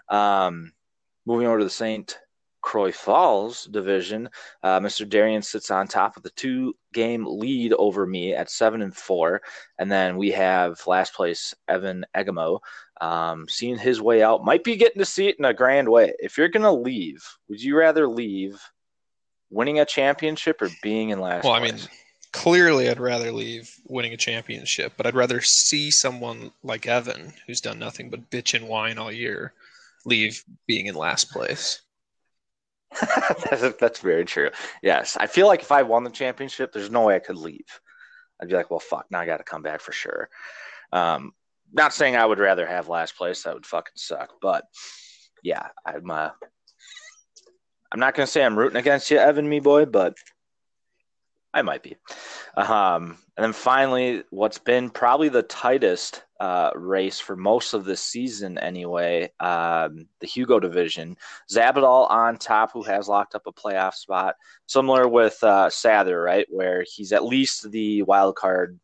Um, 0.08 0.72
moving 1.26 1.46
over 1.46 1.58
to 1.58 1.64
the 1.64 1.70
St. 1.70 2.18
Croix 2.64 2.92
Falls 2.92 3.66
division, 3.66 4.30
uh, 4.62 4.80
Mr. 4.80 5.06
Darian 5.06 5.42
sits 5.42 5.70
on 5.70 5.86
top 5.86 6.16
with 6.16 6.24
a 6.24 6.30
two 6.30 6.74
game 6.94 7.26
lead 7.26 7.74
over 7.74 8.06
me 8.06 8.34
at 8.34 8.50
seven 8.50 8.80
and 8.80 8.96
four. 8.96 9.42
And 9.78 9.92
then 9.92 10.16
we 10.16 10.30
have 10.30 10.84
last 10.86 11.12
place 11.12 11.54
Evan 11.68 12.06
Egamo 12.16 12.60
um, 13.02 13.46
seeing 13.50 13.76
his 13.76 14.00
way 14.00 14.22
out. 14.22 14.46
Might 14.46 14.64
be 14.64 14.76
getting 14.76 14.98
to 14.98 15.04
see 15.04 15.28
it 15.28 15.38
in 15.38 15.44
a 15.44 15.52
grand 15.52 15.90
way. 15.90 16.14
If 16.18 16.38
you're 16.38 16.48
going 16.48 16.62
to 16.62 16.72
leave, 16.72 17.22
would 17.50 17.62
you 17.62 17.76
rather 17.76 18.08
leave 18.08 18.58
winning 19.50 19.78
a 19.78 19.84
championship 19.84 20.62
or 20.62 20.70
being 20.82 21.10
in 21.10 21.20
last 21.20 21.44
well, 21.44 21.58
place? 21.58 21.70
I 21.70 21.76
mean, 21.76 21.88
clearly 22.32 22.88
I'd 22.88 22.98
rather 22.98 23.30
leave 23.30 23.78
winning 23.88 24.14
a 24.14 24.16
championship, 24.16 24.94
but 24.96 25.06
I'd 25.06 25.14
rather 25.14 25.42
see 25.42 25.90
someone 25.90 26.50
like 26.62 26.86
Evan, 26.86 27.34
who's 27.46 27.60
done 27.60 27.78
nothing 27.78 28.08
but 28.08 28.30
bitch 28.30 28.54
and 28.54 28.66
whine 28.68 28.96
all 28.96 29.12
year, 29.12 29.52
leave 30.06 30.42
being 30.66 30.86
in 30.86 30.94
last 30.94 31.30
place. 31.30 31.82
that's, 33.50 33.76
that's 33.76 34.00
very 34.00 34.24
true. 34.24 34.50
Yes, 34.82 35.16
I 35.18 35.26
feel 35.26 35.46
like 35.46 35.62
if 35.62 35.72
I 35.72 35.82
won 35.82 36.04
the 36.04 36.10
championship, 36.10 36.72
there's 36.72 36.90
no 36.90 37.02
way 37.02 37.16
I 37.16 37.20
could 37.20 37.36
leave. 37.36 37.80
I'd 38.40 38.48
be 38.48 38.54
like, 38.54 38.70
well, 38.70 38.80
fuck, 38.80 39.06
now 39.10 39.20
I 39.20 39.26
got 39.26 39.38
to 39.38 39.44
come 39.44 39.62
back 39.62 39.80
for 39.80 39.92
sure. 39.92 40.28
Um, 40.92 41.32
not 41.72 41.92
saying 41.92 42.16
I 42.16 42.26
would 42.26 42.38
rather 42.38 42.66
have 42.66 42.88
last 42.88 43.16
place. 43.16 43.42
That 43.42 43.54
would 43.54 43.66
fucking 43.66 43.92
suck. 43.96 44.30
But 44.40 44.64
yeah, 45.42 45.68
I'm. 45.86 46.10
Uh, 46.10 46.30
I'm 47.92 48.00
not 48.00 48.14
gonna 48.14 48.26
say 48.26 48.44
I'm 48.44 48.58
rooting 48.58 48.76
against 48.76 49.08
you, 49.12 49.18
Evan, 49.18 49.48
me 49.48 49.60
boy, 49.60 49.84
but 49.84 50.14
I 51.54 51.62
might 51.62 51.84
be. 51.84 51.96
Um, 52.56 53.16
and 53.36 53.44
then 53.44 53.52
finally, 53.52 54.24
what's 54.30 54.58
been 54.58 54.90
probably 54.90 55.28
the 55.28 55.44
tightest 55.44 56.24
uh, 56.40 56.70
race 56.74 57.20
for 57.20 57.36
most 57.36 57.74
of 57.74 57.84
this 57.84 58.02
season, 58.02 58.58
anyway, 58.58 59.30
um, 59.38 60.08
the 60.20 60.26
Hugo 60.26 60.58
division. 60.58 61.16
Zabadal 61.50 62.10
on 62.10 62.38
top, 62.38 62.72
who 62.72 62.82
has 62.82 63.08
locked 63.08 63.36
up 63.36 63.46
a 63.46 63.52
playoff 63.52 63.94
spot, 63.94 64.34
similar 64.66 65.06
with 65.06 65.38
uh, 65.42 65.68
Sather, 65.68 66.22
right, 66.22 66.46
where 66.50 66.84
he's 66.92 67.12
at 67.12 67.24
least 67.24 67.70
the 67.70 68.02
wild 68.02 68.34
card, 68.34 68.80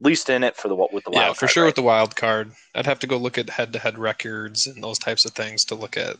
least 0.00 0.28
in 0.28 0.44
it 0.44 0.54
for 0.54 0.68
the 0.68 0.74
with 0.74 1.04
the 1.04 1.10
wild. 1.10 1.14
Card. 1.14 1.28
Yeah, 1.28 1.32
for 1.32 1.48
sure 1.48 1.62
right? 1.64 1.68
with 1.68 1.76
the 1.76 1.82
wild 1.82 2.14
card. 2.14 2.52
I'd 2.74 2.86
have 2.86 3.00
to 3.00 3.06
go 3.06 3.16
look 3.16 3.38
at 3.38 3.48
head-to-head 3.48 3.98
records 3.98 4.66
and 4.66 4.84
those 4.84 4.98
types 4.98 5.24
of 5.24 5.32
things 5.32 5.64
to 5.66 5.74
look 5.74 5.96
at 5.96 6.16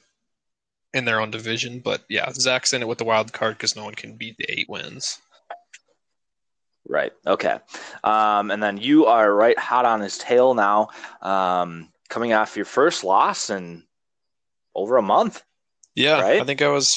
in 0.94 1.04
their 1.04 1.20
own 1.20 1.30
division. 1.30 1.80
But 1.80 2.02
yeah, 2.08 2.30
Zach's 2.32 2.72
in 2.72 2.80
it 2.80 2.88
with 2.88 2.98
the 2.98 3.04
wild 3.04 3.32
card 3.34 3.58
because 3.58 3.76
no 3.76 3.84
one 3.84 3.94
can 3.94 4.16
beat 4.16 4.36
the 4.38 4.46
eight 4.48 4.70
wins. 4.70 5.20
Right. 6.88 7.12
Okay. 7.26 7.58
Um, 8.02 8.50
and 8.50 8.62
then 8.62 8.76
you 8.76 9.06
are 9.06 9.32
right 9.32 9.58
hot 9.58 9.84
on 9.84 10.00
his 10.00 10.18
tail 10.18 10.54
now, 10.54 10.88
um, 11.20 11.88
coming 12.08 12.32
off 12.32 12.56
your 12.56 12.64
first 12.64 13.04
loss 13.04 13.50
in 13.50 13.84
over 14.74 14.96
a 14.96 15.02
month. 15.02 15.42
Yeah, 15.94 16.20
right? 16.20 16.40
I 16.40 16.44
think 16.44 16.62
I 16.62 16.68
was 16.68 16.88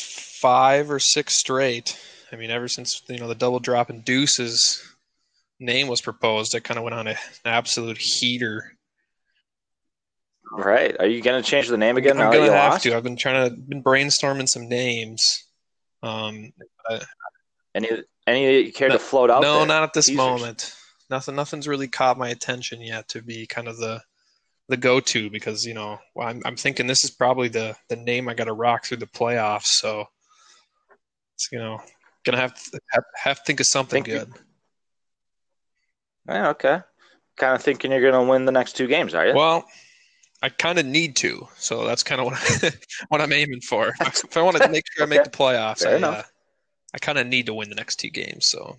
five 0.41 0.89
or 0.89 0.99
six 0.99 1.37
straight. 1.37 1.99
I 2.31 2.35
mean, 2.37 2.49
ever 2.49 2.67
since 2.67 3.01
you 3.07 3.19
know 3.19 3.27
the 3.27 3.35
double 3.35 3.59
drop 3.59 3.89
and 3.89 4.03
Deuce's 4.03 4.83
name 5.59 5.87
was 5.87 6.01
proposed, 6.01 6.55
I 6.55 6.59
kind 6.59 6.77
of 6.77 6.83
went 6.83 6.95
on 6.95 7.07
a, 7.07 7.11
an 7.11 7.17
absolute 7.45 7.97
heater. 7.97 8.71
Right. 10.51 10.95
Are 10.99 11.07
you 11.07 11.21
going 11.21 11.41
to 11.41 11.49
change 11.49 11.67
the 11.67 11.77
name 11.77 11.97
again? 11.97 12.19
I'm 12.19 12.31
going 12.31 12.45
to 12.45 12.53
have 12.53 12.73
lost? 12.73 12.83
to. 12.83 12.95
I've 12.95 13.03
been 13.03 13.17
trying 13.17 13.49
to 13.49 13.55
been 13.55 13.83
brainstorming 13.83 14.47
some 14.47 14.69
names. 14.69 15.23
Um, 16.01 16.53
I, 16.87 17.01
any 17.75 17.89
any 18.25 18.63
you 18.63 18.73
care 18.73 18.87
no, 18.87 18.95
to 18.95 18.99
float 18.99 19.29
out? 19.29 19.41
No, 19.41 19.59
there? 19.59 19.67
not 19.67 19.83
at 19.83 19.93
this 19.93 20.07
Teasers. 20.07 20.17
moment. 20.17 20.75
Nothing. 21.09 21.35
Nothing's 21.35 21.67
really 21.67 21.87
caught 21.87 22.17
my 22.17 22.29
attention 22.29 22.81
yet 22.81 23.07
to 23.09 23.21
be 23.21 23.45
kind 23.45 23.67
of 23.67 23.77
the 23.77 24.01
the 24.69 24.77
go 24.77 24.99
to 24.99 25.29
because 25.29 25.65
you 25.65 25.75
know 25.75 25.99
I'm 26.19 26.41
I'm 26.45 26.55
thinking 26.55 26.87
this 26.87 27.03
is 27.03 27.11
probably 27.11 27.49
the 27.49 27.75
the 27.89 27.97
name 27.97 28.27
I 28.27 28.33
got 28.33 28.45
to 28.45 28.53
rock 28.53 28.85
through 28.85 28.97
the 28.97 29.05
playoffs. 29.05 29.65
So 29.65 30.05
it's 31.35 31.49
you 31.51 31.59
know 31.59 31.79
gonna 32.23 32.39
have 32.39 32.55
to 32.55 32.79
have, 32.89 33.03
have 33.15 33.37
to 33.39 33.43
think 33.43 33.59
of 33.59 33.67
something 33.67 34.03
think 34.03 34.17
good. 34.17 34.33
Yeah. 36.27 36.49
Okay. 36.49 36.79
Kind 37.37 37.55
of 37.55 37.61
thinking 37.61 37.91
you're 37.91 38.09
gonna 38.09 38.27
win 38.27 38.45
the 38.45 38.51
next 38.51 38.73
two 38.73 38.87
games, 38.87 39.13
are 39.13 39.27
you? 39.27 39.35
Well, 39.35 39.65
I 40.41 40.49
kind 40.49 40.79
of 40.79 40.85
need 40.85 41.17
to. 41.17 41.47
So 41.57 41.85
that's 41.85 42.03
kind 42.03 42.21
of 42.21 42.25
what 42.25 42.63
I, 42.63 42.71
what 43.09 43.21
I'm 43.21 43.33
aiming 43.33 43.61
for. 43.61 43.93
If 43.99 44.37
I 44.37 44.41
want 44.41 44.57
to 44.57 44.69
make 44.69 44.85
sure 44.93 45.03
I 45.03 45.09
make 45.09 45.25
the 45.25 45.29
playoffs, 45.29 45.79
Fair 45.79 45.97
I, 45.97 46.07
uh, 46.07 46.23
I 46.95 46.97
kind 46.97 47.19
of 47.19 47.27
need 47.27 47.45
to 47.47 47.53
win 47.53 47.69
the 47.69 47.75
next 47.75 47.97
two 47.97 48.09
games. 48.09 48.47
So 48.47 48.77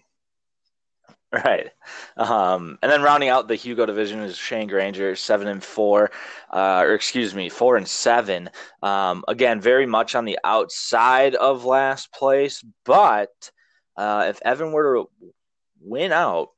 Right. 1.33 1.71
Um, 2.17 2.79
and 2.83 2.91
then 2.91 3.03
rounding 3.03 3.29
out 3.29 3.47
the 3.47 3.57
Hugo 3.57 3.85
division 3.85 4.21
is 4.21 4.39
Shane 4.39 4.69
Granger, 4.69 5.15
seven 5.17 5.49
and 5.49 5.63
four, 5.63 6.11
uh, 6.51 6.83
or 6.83 6.95
excuse 6.95 7.35
me, 7.35 7.49
four 7.49 7.77
and 7.77 7.87
seven. 7.87 8.49
Um, 8.83 9.25
again, 9.29 9.61
very 9.61 9.87
much 9.87 10.15
on 10.15 10.25
the 10.25 10.39
outside 10.45 11.35
of 11.35 11.65
last 11.65 12.13
place, 12.13 12.65
but 12.85 13.51
uh, 13.97 14.27
if 14.29 14.41
Evan 14.45 14.73
were 14.73 14.95
to 14.95 15.33
win 15.81 16.13
out 16.13 16.51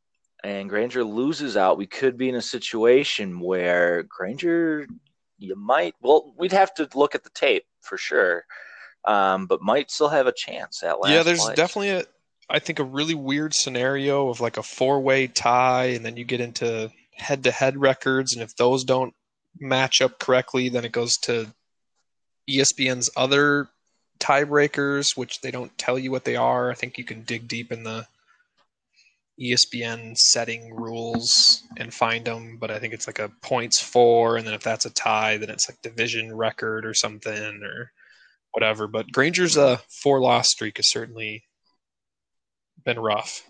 and 0.44 0.68
Granger 0.68 1.02
loses 1.02 1.56
out, 1.56 1.78
we 1.78 1.86
could 1.86 2.16
be 2.16 2.28
in 2.28 2.36
a 2.36 2.42
situation 2.42 3.40
where 3.40 4.04
Granger, 4.04 4.86
you 5.38 5.56
might, 5.56 5.94
well, 6.02 6.34
we'd 6.38 6.52
have 6.52 6.74
to 6.74 6.88
look 6.94 7.14
at 7.14 7.24
the 7.24 7.30
tape 7.30 7.64
for 7.80 7.96
sure, 7.96 8.44
um, 9.04 9.46
but 9.46 9.62
might 9.62 9.90
still 9.90 10.08
have 10.08 10.26
a 10.26 10.32
chance 10.32 10.82
at 10.82 11.00
last 11.00 11.12
yeah, 11.12 11.22
there's 11.22 11.44
definitely 11.54 11.90
a 11.90 12.04
I 12.50 12.58
think 12.58 12.78
a 12.78 12.84
really 12.84 13.14
weird 13.14 13.54
scenario 13.54 14.28
of 14.30 14.40
like 14.40 14.56
a 14.56 14.62
four 14.62 15.00
way 15.00 15.26
tie, 15.26 15.86
and 15.86 16.04
then 16.04 16.16
you 16.16 16.24
get 16.24 16.40
into 16.40 16.90
head 17.12 17.44
to 17.44 17.50
head 17.50 17.76
records, 17.76 18.32
and 18.32 18.42
if 18.42 18.56
those 18.56 18.84
don't 18.84 19.14
match 19.60 20.00
up 20.00 20.18
correctly, 20.18 20.68
then 20.68 20.84
it 20.84 20.92
goes 20.92 21.16
to 21.18 21.52
ESPN's 22.48 23.10
other 23.16 23.68
tiebreakers, 24.18 25.16
which 25.16 25.40
they 25.42 25.50
don't 25.50 25.76
tell 25.76 25.98
you 25.98 26.10
what 26.10 26.24
they 26.24 26.36
are. 26.36 26.70
I 26.70 26.74
think 26.74 26.96
you 26.96 27.04
can 27.04 27.22
dig 27.22 27.48
deep 27.48 27.70
in 27.70 27.82
the 27.84 28.06
ESPN 29.40 30.16
setting 30.16 30.74
rules 30.74 31.62
and 31.76 31.92
find 31.92 32.24
them, 32.24 32.56
but 32.58 32.70
I 32.70 32.78
think 32.78 32.94
it's 32.94 33.06
like 33.06 33.18
a 33.18 33.28
points 33.42 33.80
for, 33.80 34.36
and 34.36 34.46
then 34.46 34.54
if 34.54 34.62
that's 34.62 34.86
a 34.86 34.90
tie, 34.90 35.36
then 35.36 35.50
it's 35.50 35.68
like 35.68 35.82
division 35.82 36.34
record 36.34 36.86
or 36.86 36.94
something 36.94 37.62
or 37.62 37.92
whatever. 38.58 38.88
But 38.88 39.12
Granger's 39.12 39.56
uh, 39.56 39.76
four 40.02 40.20
loss 40.20 40.50
streak 40.50 40.80
is 40.80 40.90
certainly 40.90 41.44
been 42.84 42.98
rough. 42.98 43.44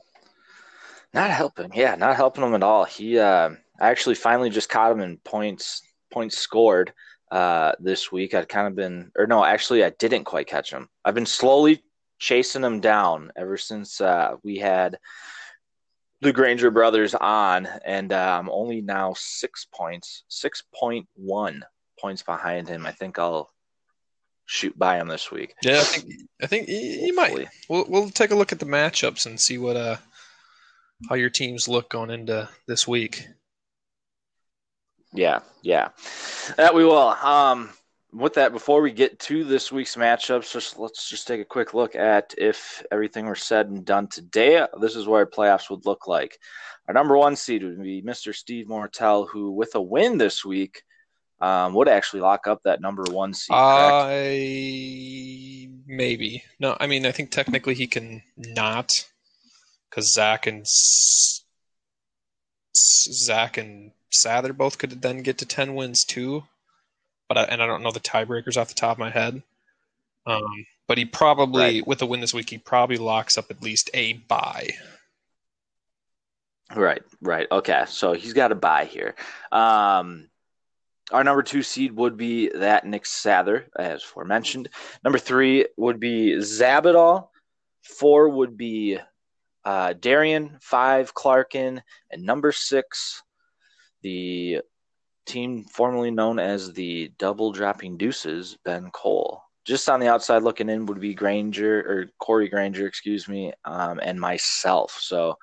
Not 1.14 1.31
helping, 1.31 1.71
yeah, 1.75 1.94
not 1.94 2.16
helping 2.16 2.44
him 2.44 2.55
at 2.55 2.62
all. 2.62 2.85
He, 2.85 3.18
uh, 3.18 3.51
I 3.81 3.88
actually 3.88 4.16
finally 4.16 4.51
just 4.51 4.68
caught 4.68 4.92
him 4.92 5.01
in 5.01 5.16
points, 5.25 5.81
points 6.12 6.37
scored 6.37 6.92
uh, 7.31 7.73
this 7.81 8.12
week. 8.12 8.35
I'd 8.35 8.51
kind 8.51 8.66
of 8.66 8.77
been, 8.77 9.11
or 9.16 9.27
no, 9.27 9.42
actually, 9.42 9.83
I 9.83 9.90
didn't 9.99 10.25
quite 10.25 10.47
catch 10.47 10.71
him. 10.71 10.90
I've 11.07 11.14
been 11.14 11.25
slowly 11.25 11.83
chasing 12.18 12.62
him 12.62 12.81
down 12.81 13.33
ever 13.35 13.57
since 13.57 14.03
uh, 14.03 14.35
we 14.42 14.59
had 14.59 14.99
the 16.21 16.35
Granger 16.35 16.71
brothers 16.71 17.14
on, 17.14 17.66
and 17.87 18.12
uh, 18.12 18.37
I'm 18.38 18.51
only 18.51 18.83
now 18.83 19.14
six 19.16 19.66
points, 19.73 20.25
six 20.29 20.62
point 20.75 21.09
one 21.14 21.64
points 21.99 22.23
behind 22.23 22.68
him. 22.68 22.85
I 22.85 22.92
think 22.92 23.18
I'll 23.18 23.51
shoot 24.49 24.77
by 24.77 24.97
him 24.97 25.07
this 25.07 25.31
week. 25.31 25.55
Yeah, 25.63 25.81
I 25.81 25.85
think 25.85 26.13
I 26.43 26.47
think 26.47 26.69
you, 26.69 27.15
might. 27.15 27.49
We'll 27.69 27.85
we'll 27.89 28.11
take 28.11 28.33
a 28.33 28.35
look 28.35 28.51
at 28.51 28.59
the 28.59 28.67
matchups 28.67 29.27
and 29.27 29.41
see 29.41 29.59
what 29.59 29.77
uh 29.77 29.97
how 31.09 31.15
your 31.15 31.31
teams 31.31 31.69
look 31.69 31.91
going 31.91 32.11
into 32.11 32.49
this 32.67 32.89
week. 32.89 33.29
Yeah, 35.13 35.41
yeah, 35.63 35.91
that 36.57 36.75
we 36.75 36.85
will. 36.85 36.99
Um, 36.99 37.71
with 38.13 38.35
that, 38.35 38.53
before 38.53 38.81
we 38.81 38.91
get 38.91 39.19
to 39.21 39.45
this 39.45 39.71
week's 39.71 39.97
matchups, 39.97 40.53
just 40.53 40.79
let's 40.79 41.09
just 41.09 41.29
take 41.29 41.41
a 41.41 41.45
quick 41.45 41.75
look 41.75 41.95
at 41.95 42.35
if 42.39 42.83
everything 42.91 43.27
were 43.27 43.35
said 43.35 43.69
and 43.69 43.85
done 43.85 44.09
today. 44.09 44.67
This 44.81 44.97
is 44.97 45.07
what 45.07 45.19
our 45.19 45.27
playoffs 45.27 45.71
would 45.71 45.87
look 45.87 46.07
like. 46.07 46.39
Our 46.89 46.95
number 46.95 47.17
one 47.17 47.37
seed 47.37 47.63
would 47.63 47.83
be 47.83 48.03
Mr. 48.03 48.35
Steve 48.35 48.67
Mortel, 48.67 49.27
who, 49.27 49.51
with 49.53 49.75
a 49.75 49.81
win 49.81 50.17
this 50.17 50.43
week, 50.43 50.83
um, 51.40 51.74
would 51.74 51.88
actually 51.88 52.20
lock 52.20 52.46
up 52.46 52.62
that 52.64 52.81
number 52.81 53.05
one 53.11 53.35
seed. 53.35 53.55
Uh. 53.55 53.90
I 53.92 55.68
maybe 55.87 56.42
no. 56.59 56.77
I 56.79 56.87
mean, 56.87 57.07
I 57.07 57.12
think 57.12 57.31
technically 57.31 57.74
he 57.74 57.87
can 57.87 58.22
not 58.37 58.92
because 59.88 60.12
Zach 60.12 60.46
and 60.46 60.66
Zach 62.77 63.57
and 63.57 63.92
Sather 64.12 64.57
both 64.57 64.79
could 64.79 65.03
then 65.03 65.22
get 65.22 65.38
to 65.38 65.46
ten 65.46 65.74
wins 65.74 66.05
too. 66.05 66.44
But 67.29 67.38
I, 67.38 67.42
and 67.44 67.62
I 67.62 67.66
don't 67.66 67.83
know 67.83 67.90
the 67.92 68.01
tiebreakers 68.01 68.57
off 68.57 68.68
the 68.68 68.74
top 68.74 68.92
of 68.92 68.98
my 68.98 69.11
head. 69.11 69.42
Um, 70.27 70.66
but 70.87 70.98
he 70.98 71.05
probably 71.05 71.61
Right. 71.61 71.87
with 71.87 72.01
a 72.03 72.07
win 72.07 72.20
this 72.20 72.35
week, 72.35 72.51
he 72.51 72.59
probably 72.59 72.96
locks 72.96 73.37
up 73.37 73.51
at 73.51 73.62
least 73.62 73.90
a 73.94 74.14
bye. 74.14 74.70
Right, 76.74 77.03
right. 77.20 77.46
Okay, 77.51 77.85
so 77.87 78.12
he's 78.12 78.33
got 78.35 78.53
a 78.53 78.55
bye 78.55 78.85
here. 78.85 79.14
Um, 79.53 80.29
our 81.11 81.25
number 81.25 81.42
two 81.42 81.62
seed 81.62 81.92
would 81.92 82.16
be 82.16 82.51
that 82.51 82.87
Nick 82.87 83.05
Sather, 83.05 83.64
as 83.79 84.03
forementioned. 84.03 84.68
Number 85.03 85.18
three 85.18 85.66
would 85.77 85.99
be 86.01 86.35
Zabadal. 86.37 87.29
Four 87.83 88.29
would 88.29 88.57
be 88.57 88.99
uh, 89.64 89.94
Darian. 89.94 90.59
Five, 90.61 91.14
Clarkin. 91.14 91.81
And 92.11 92.23
number 92.23 92.53
six, 92.53 93.23
the 94.03 94.61
team 95.27 95.64
formerly 95.64 96.11
known 96.11 96.38
as 96.38 96.73
the 96.73 97.12
Double 97.18 97.53
Dropping 97.53 97.97
Deuces, 97.97 98.59
Ben 98.64 98.90
Cole. 98.90 99.42
Just 99.64 99.88
on 99.88 100.01
the 100.01 100.09
outside 100.09 100.42
looking 100.42 100.71
in 100.71 100.87
would 100.87 101.01
be 101.01 101.14
Granger, 101.14 101.81
or 101.81 102.11
Corey 102.18 102.49
Granger, 102.49 102.87
excuse 102.87 103.29
me, 103.29 103.53
um, 103.66 104.01
and 104.03 104.18
myself. 104.18 104.97
So 105.01 105.37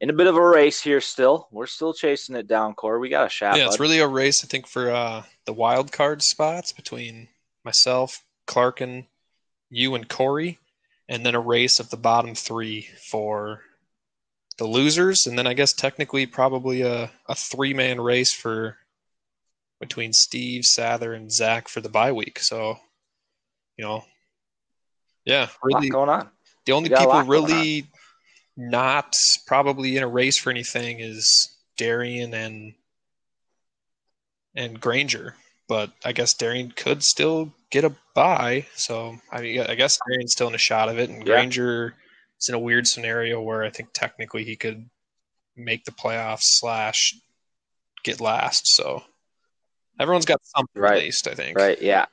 in 0.00 0.10
a 0.10 0.12
bit 0.12 0.26
of 0.26 0.36
a 0.36 0.46
race 0.48 0.80
here 0.80 1.00
still. 1.00 1.48
We're 1.50 1.66
still 1.66 1.94
chasing 1.94 2.36
it 2.36 2.46
down, 2.46 2.74
Corey. 2.74 3.00
We 3.00 3.08
got 3.08 3.26
a 3.26 3.30
shot. 3.30 3.56
yeah, 3.56 3.66
it's 3.66 3.80
really 3.80 4.00
a 4.00 4.08
race, 4.08 4.44
I 4.44 4.46
think, 4.46 4.66
for 4.66 4.90
uh, 4.90 5.22
the 5.46 5.52
wild 5.52 5.92
card 5.92 6.22
spots 6.22 6.72
between 6.72 7.28
myself, 7.64 8.22
Clark, 8.46 8.80
and 8.80 9.04
you, 9.70 9.94
and 9.94 10.08
Corey, 10.08 10.58
and 11.08 11.24
then 11.24 11.34
a 11.34 11.40
race 11.40 11.80
of 11.80 11.90
the 11.90 11.96
bottom 11.96 12.34
three 12.34 12.88
for 13.10 13.62
the 14.58 14.66
losers, 14.66 15.26
and 15.26 15.38
then 15.38 15.46
I 15.46 15.54
guess 15.54 15.72
technically 15.72 16.26
probably 16.26 16.82
a, 16.82 17.10
a 17.28 17.34
three 17.34 17.74
man 17.74 18.00
race 18.00 18.32
for 18.32 18.76
between 19.80 20.12
Steve, 20.12 20.62
Sather, 20.62 21.14
and 21.14 21.30
Zach 21.30 21.68
for 21.68 21.80
the 21.80 21.88
bye 21.88 22.12
week. 22.12 22.38
So, 22.38 22.78
you 23.76 23.84
know, 23.84 24.04
yeah, 25.24 25.48
really, 25.62 25.90
going 25.90 26.08
on. 26.08 26.30
the 26.64 26.72
only 26.72 26.88
We 26.88 26.94
got 26.94 27.02
a 27.02 27.06
people 27.06 27.22
really 27.24 27.86
not 28.56 29.14
probably 29.46 29.96
in 29.96 30.02
a 30.02 30.08
race 30.08 30.38
for 30.38 30.50
anything 30.50 31.00
is 31.00 31.56
Darian 31.76 32.32
and 32.34 32.74
and 34.54 34.80
Granger. 34.80 35.34
But 35.68 35.90
I 36.04 36.12
guess 36.12 36.32
Darian 36.34 36.70
could 36.70 37.02
still 37.02 37.52
get 37.70 37.84
a 37.84 37.92
bye. 38.14 38.66
So 38.76 39.16
I 39.32 39.40
mean, 39.40 39.60
I 39.60 39.74
guess 39.74 39.98
Darian's 40.08 40.32
still 40.32 40.48
in 40.48 40.54
a 40.54 40.58
shot 40.58 40.88
of 40.88 40.98
it, 40.98 41.10
and 41.10 41.18
Yeah. 41.18 41.24
Granger 41.34 41.94
is 42.40 42.48
in 42.48 42.54
a 42.54 42.58
weird 42.58 42.86
scenario 42.86 43.40
where 43.42 43.64
I 43.64 43.70
think 43.70 43.90
technically 43.92 44.44
he 44.44 44.56
could 44.56 44.88
make 45.56 45.84
the 45.84 45.90
playoffs 45.92 46.42
slash 46.42 47.14
get 48.04 48.20
last. 48.20 48.62
So 48.74 49.02
everyone's 49.98 50.26
got 50.26 50.40
something 50.44 50.80
Right. 50.80 50.98
at 50.98 51.02
least. 51.02 51.26
I 51.28 51.34
think. 51.34 51.58
Right? 51.58 51.80
Yeah. 51.82 52.06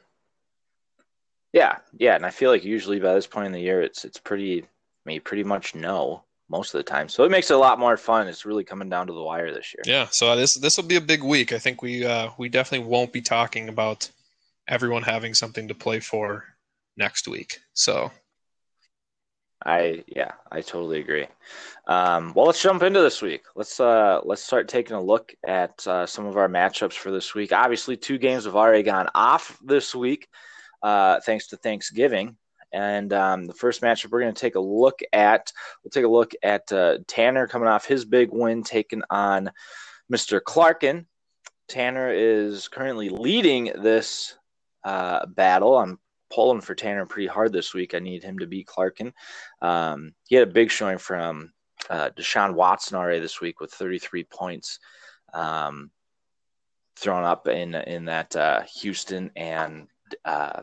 Yeah, 1.53 1.77
yeah, 1.95 2.15
and 2.15 2.25
I 2.25 2.31
feel 2.31 2.49
like 2.49 2.63
usually 2.63 2.99
by 2.99 3.13
this 3.13 3.27
point 3.27 3.45
in 3.45 3.51
the 3.51 3.61
year, 3.61 3.79
it's 3.83 4.03
it's 4.05 4.17
pretty. 4.19 4.63
I 4.63 4.65
mean, 5.05 5.21
pretty 5.21 5.43
much 5.43 5.75
know 5.75 6.23
most 6.53 6.73
of 6.73 6.79
the 6.79 6.89
time, 6.89 7.09
so 7.09 7.25
it 7.25 7.31
makes 7.31 7.49
it 7.49 7.55
a 7.55 7.57
lot 7.57 7.79
more 7.79 7.97
fun. 7.97 8.27
It's 8.27 8.45
really 8.45 8.63
coming 8.63 8.89
down 8.89 9.07
to 9.07 9.13
the 9.13 9.23
wire 9.23 9.51
this 9.51 9.73
year. 9.73 9.83
Yeah, 9.85 10.07
so 10.11 10.35
this 10.35 10.53
this 10.53 10.77
will 10.77 10.85
be 10.85 10.95
a 10.95 11.01
big 11.01 11.23
week. 11.23 11.51
I 11.51 11.59
think 11.59 11.81
we 11.81 12.05
uh, 12.05 12.29
we 12.37 12.47
definitely 12.47 12.87
won't 12.87 13.11
be 13.11 13.21
talking 13.21 13.67
about 13.69 14.09
everyone 14.67 15.03
having 15.03 15.33
something 15.33 15.67
to 15.67 15.75
play 15.75 15.99
for 15.99 16.45
next 16.95 17.27
week. 17.27 17.59
So 17.73 18.11
I 19.65 20.03
yeah, 20.07 20.31
I 20.51 20.61
totally 20.61 20.99
agree. 20.99 21.27
Um, 21.87 22.33
well, 22.35 22.45
let's 22.45 22.61
jump 22.61 22.83
into 22.83 23.01
this 23.01 23.21
week. 23.21 23.43
Let's 23.55 23.79
uh, 23.79 24.21
let's 24.23 24.43
start 24.43 24.67
taking 24.67 24.95
a 24.95 25.01
look 25.01 25.33
at 25.45 25.85
uh, 25.87 26.05
some 26.05 26.25
of 26.25 26.37
our 26.37 26.49
matchups 26.49 26.93
for 26.93 27.11
this 27.11 27.33
week. 27.33 27.51
Obviously, 27.51 27.97
two 27.97 28.17
games 28.17 28.45
have 28.45 28.55
already 28.55 28.83
gone 28.83 29.09
off 29.15 29.57
this 29.63 29.95
week, 29.95 30.27
uh, 30.81 31.19
thanks 31.25 31.47
to 31.47 31.57
Thanksgiving. 31.57 32.35
And 32.73 33.13
um, 33.13 33.45
the 33.45 33.53
first 33.53 33.81
matchup 33.81 34.11
we're 34.11 34.21
going 34.21 34.33
to 34.33 34.39
take 34.39 34.55
a 34.55 34.59
look 34.59 34.99
at, 35.13 35.51
we'll 35.83 35.91
take 35.91 36.05
a 36.05 36.09
look 36.09 36.33
at 36.41 36.71
uh, 36.71 36.97
Tanner 37.07 37.47
coming 37.47 37.67
off 37.67 37.85
his 37.85 38.03
big 38.03 38.29
win, 38.31 38.63
taking 38.63 39.03
on 39.09 39.51
Mr. 40.11 40.41
Clarkin. 40.41 41.05
Tanner 41.69 42.11
is 42.11 42.67
currently 42.67 43.09
leading 43.09 43.71
this 43.75 44.35
uh, 44.83 45.25
battle. 45.27 45.77
I'm 45.77 45.99
pulling 46.31 46.61
for 46.61 46.75
Tanner 46.75 47.05
pretty 47.05 47.27
hard 47.27 47.53
this 47.53 47.73
week. 47.73 47.93
I 47.93 47.99
need 47.99 48.23
him 48.23 48.39
to 48.39 48.47
beat 48.47 48.67
Clarkin. 48.67 49.13
Um, 49.61 50.13
he 50.27 50.35
had 50.35 50.47
a 50.47 50.51
big 50.51 50.71
showing 50.71 50.97
from 50.97 51.53
uh, 51.89 52.09
Deshaun 52.17 52.53
Watson 52.53 52.97
already 52.97 53.19
this 53.19 53.39
week 53.39 53.59
with 53.59 53.71
33 53.71 54.23
points 54.25 54.79
um, 55.33 55.91
thrown 56.95 57.23
up 57.23 57.47
in 57.47 57.75
in 57.75 58.05
that 58.05 58.35
uh, 58.35 58.61
Houston 58.81 59.31
and 59.35 59.87
uh, 60.25 60.61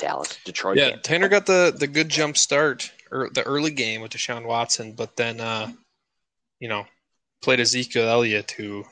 Dallas 0.00 0.38
Detroit 0.44 0.76
yeah, 0.76 0.90
game. 0.90 1.00
Tanner 1.02 1.28
got 1.28 1.46
the 1.46 1.74
the 1.76 1.86
good 1.86 2.08
jump 2.08 2.36
start 2.36 2.90
or 3.10 3.30
the 3.32 3.42
early 3.42 3.70
game 3.70 4.00
with 4.00 4.12
Deshaun 4.12 4.46
Watson, 4.46 4.92
but 4.92 5.16
then 5.16 5.40
uh, 5.40 5.70
you 6.58 6.68
know 6.68 6.86
played 7.42 7.60
Ezekiel 7.60 8.08
Elliott 8.08 8.50
who 8.52 8.84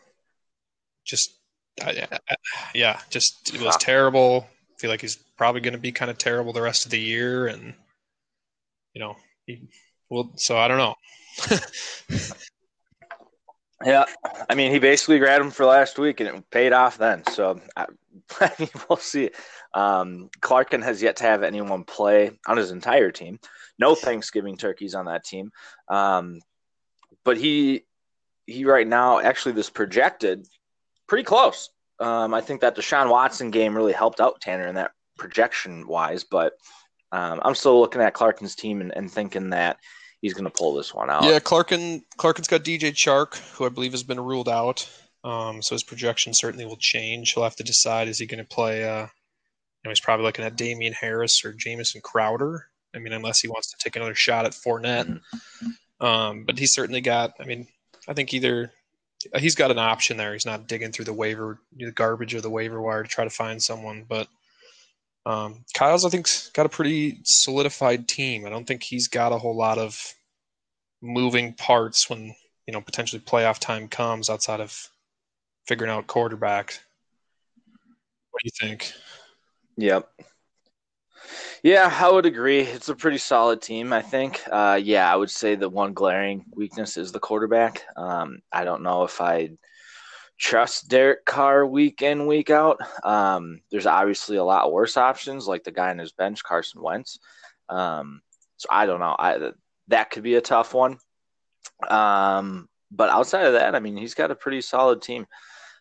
just 1.05 1.35
I, 1.83 2.07
I, 2.29 2.37
yeah, 2.75 3.01
just 3.11 3.55
it 3.55 3.61
was 3.61 3.75
Wow. 3.75 3.79
terrible. 3.81 4.47
I 4.49 4.81
feel 4.81 4.91
like 4.91 5.01
he's 5.01 5.17
probably 5.17 5.61
going 5.61 5.73
to 5.73 5.79
be 5.79 5.93
kind 5.93 6.11
of 6.11 6.19
terrible 6.19 6.53
the 6.53 6.63
rest 6.63 6.85
of 6.85 6.91
the 6.91 7.01
year, 7.01 7.47
and 7.47 7.75
you 8.95 9.01
know, 9.01 9.17
he, 9.47 9.69
well, 10.09 10.33
so 10.37 10.57
I 10.57 10.69
don't 10.69 10.79
know. 10.79 10.95
Yeah, 13.85 14.07
I 14.51 14.55
mean, 14.55 14.73
he 14.73 14.81
basically 14.81 15.19
grabbed 15.19 15.45
him 15.45 15.51
for 15.51 15.65
last 15.65 15.99
week, 15.99 16.21
and 16.21 16.29
it 16.29 16.51
paid 16.51 16.73
off 16.73 16.99
then. 16.99 17.23
So 17.33 17.61
I, 17.77 17.87
I 18.41 18.53
mean, 18.59 18.71
we'll 18.89 18.97
see. 18.97 19.31
Um, 19.75 20.31
Clarkin 20.41 20.83
has 20.83 21.03
yet 21.03 21.17
to 21.17 21.25
have 21.25 21.43
anyone 21.43 21.85
play 21.85 22.33
on 22.47 22.57
his 22.57 22.71
entire 22.71 23.13
team. 23.13 23.39
No 23.79 23.95
Thanksgiving 23.95 24.57
turkeys 24.57 24.95
on 24.95 25.07
that 25.07 25.25
team. 25.25 25.51
Um, 25.89 26.41
but 27.25 27.37
he 27.37 27.85
he 28.47 28.65
right 28.65 28.87
now 28.87 29.21
actually 29.21 29.53
this 29.53 29.71
projected 29.71 30.47
pretty 31.07 31.25
close. 31.25 31.71
Um, 32.01 32.33
I 32.33 32.41
think 32.41 32.63
that 32.63 32.77
Deshaun 32.77 33.11
Watson 33.11 33.51
game 33.51 33.77
really 33.77 33.93
helped 33.93 34.21
out 34.21 34.41
Tanner 34.41 34.67
in 34.67 34.77
that 34.77 34.93
projection 35.19 35.87
wise, 35.87 36.25
but 36.25 36.55
um, 37.13 37.41
I'm 37.43 37.55
still 37.55 37.81
looking 37.81 38.01
at 38.01 38.15
Clarkin's 38.15 38.55
team 38.55 38.81
and, 38.81 38.97
and 38.97 39.11
thinking 39.11 39.51
that 39.51 39.79
he's 40.23 40.35
going 40.35 40.45
to 40.45 40.51
pull 40.51 40.75
this 40.75 40.95
one 40.95 41.11
out. 41.11 41.25
Yeah, 41.25 41.39
Clarkin 41.39 42.03
Clarkin's 42.19 42.49
got 42.49 42.65
DJ 42.65 42.93
Chark, 42.93 43.37
who 43.53 43.65
I 43.65 43.69
believe 43.69 43.93
has 43.93 44.03
been 44.03 44.21
ruled 44.21 44.49
out. 44.49 44.89
Um, 45.25 45.63
so 45.63 45.75
his 45.75 45.83
projection 45.83 46.33
certainly 46.35 46.65
will 46.65 46.77
change. 46.77 47.33
He'll 47.33 47.45
have 47.45 47.57
to 47.57 47.65
decide 47.65 48.09
is 48.09 48.19
he 48.19 48.27
going 48.27 48.39
to 48.39 48.49
play. 48.49 48.89
Uh, 48.89 49.03
you 49.03 49.85
know, 49.85 49.91
he's 49.91 50.01
probably 50.01 50.25
looking 50.25 50.45
at 50.45 50.57
Damien 50.57 50.93
Harris 50.93 51.45
or 51.45 51.53
Jamison 51.53 52.01
Crowder. 52.01 52.67
I 52.95 52.99
mean, 52.99 53.13
unless 53.13 53.41
he 53.41 53.49
wants 53.49 53.71
to 53.71 53.77
take 53.79 53.97
another 53.97 54.15
shot 54.15 54.47
at 54.47 54.53
Fournette. 54.53 55.21
Um, 56.01 56.45
but 56.45 56.59
he's 56.59 56.73
certainly 56.73 57.01
got. 57.01 57.33
I 57.41 57.45
mean, 57.45 57.67
I 58.09 58.15
think 58.15 58.33
either 58.33 58.73
he's 59.37 59.55
got 59.55 59.71
an 59.71 59.79
option 59.79 60.17
there. 60.17 60.33
He's 60.33 60.47
not 60.47 60.67
digging 60.69 60.93
through 60.93 61.07
the 61.07 61.13
waiver, 61.13 61.61
the 61.77 61.93
garbage 61.93 62.35
of 62.35 62.43
the 62.43 62.51
waiver 62.51 62.81
wire 62.81 63.03
to 63.03 63.09
try 63.09 63.25
to 63.25 63.31
find 63.31 63.63
someone. 63.63 64.05
But 64.09 64.29
um, 65.27 65.65
Kyle's, 65.75 66.05
I 66.05 66.11
think, 66.11 66.27
got 66.55 66.67
a 66.67 66.71
pretty 66.71 67.21
solidified 67.25 68.09
team. 68.09 68.47
I 68.47 68.51
don't 68.51 68.67
think 68.67 68.83
he's 68.83 69.09
got 69.09 69.33
a 69.33 69.39
whole 69.39 69.57
lot 69.57 69.79
of 69.79 70.15
moving 71.03 71.53
parts 71.53 72.11
when 72.11 72.35
you 72.67 72.73
know 72.73 72.81
potentially 72.81 73.21
playoff 73.21 73.59
time 73.59 73.89
comes 73.89 74.29
outside 74.31 74.61
of 74.61 74.89
figuring 75.67 75.91
out 75.91 76.07
quarterback. 76.07 76.81
What 78.31 78.43
do 78.43 78.47
you 78.47 78.69
think? 78.69 78.93
Yep. 79.77 80.09
Yeah, 81.63 81.95
I 82.01 82.11
would 82.11 82.27
agree. 82.27 82.61
It's 82.61 82.89
a 82.89 82.95
pretty 82.95 83.19
solid 83.19 83.61
team, 83.61 83.93
I 83.93 84.03
think. 84.03 84.41
Uh, 84.51 84.79
yeah, 84.83 85.13
I 85.13 85.17
would 85.17 85.31
say 85.31 85.57
the 85.57 85.69
one 85.69 85.93
glaring 85.93 86.45
weakness 86.55 86.97
is 86.97 87.13
the 87.13 87.21
quarterback. 87.21 87.85
Um, 87.97 88.39
I 88.53 88.65
don't 88.65 88.83
know 88.83 89.05
if 89.05 89.21
I 89.21 89.51
trust 90.39 90.89
Derek 90.89 91.25
Carr 91.25 91.67
week 91.67 92.03
in, 92.03 92.27
week 92.27 92.51
out. 92.51 92.79
Um, 93.05 93.61
there's 93.71 93.87
obviously 93.87 94.37
a 94.37 94.45
lot 94.45 94.73
worse 94.73 94.97
options, 94.97 95.47
like 95.47 95.65
the 95.65 95.73
guy 95.73 95.91
on 95.91 95.99
his 95.99 96.13
bench, 96.13 96.43
Carson 96.43 96.83
Wentz. 96.83 97.19
Um, 97.69 98.23
so 98.57 98.69
I 98.71 98.87
don't 98.87 99.01
know. 99.01 99.15
I 99.19 99.51
that 99.89 100.11
could 100.11 100.23
be 100.23 100.35
a 100.35 100.41
tough 100.41 100.75
one. 100.75 100.99
Um, 101.89 102.69
but 102.91 103.11
outside 103.11 103.47
of 103.47 103.53
that, 103.55 103.75
I 103.75 103.81
mean, 103.81 103.97
he's 103.97 104.15
got 104.15 104.31
a 104.31 104.37
pretty 104.37 104.61
solid 104.61 105.03
team. 105.03 105.27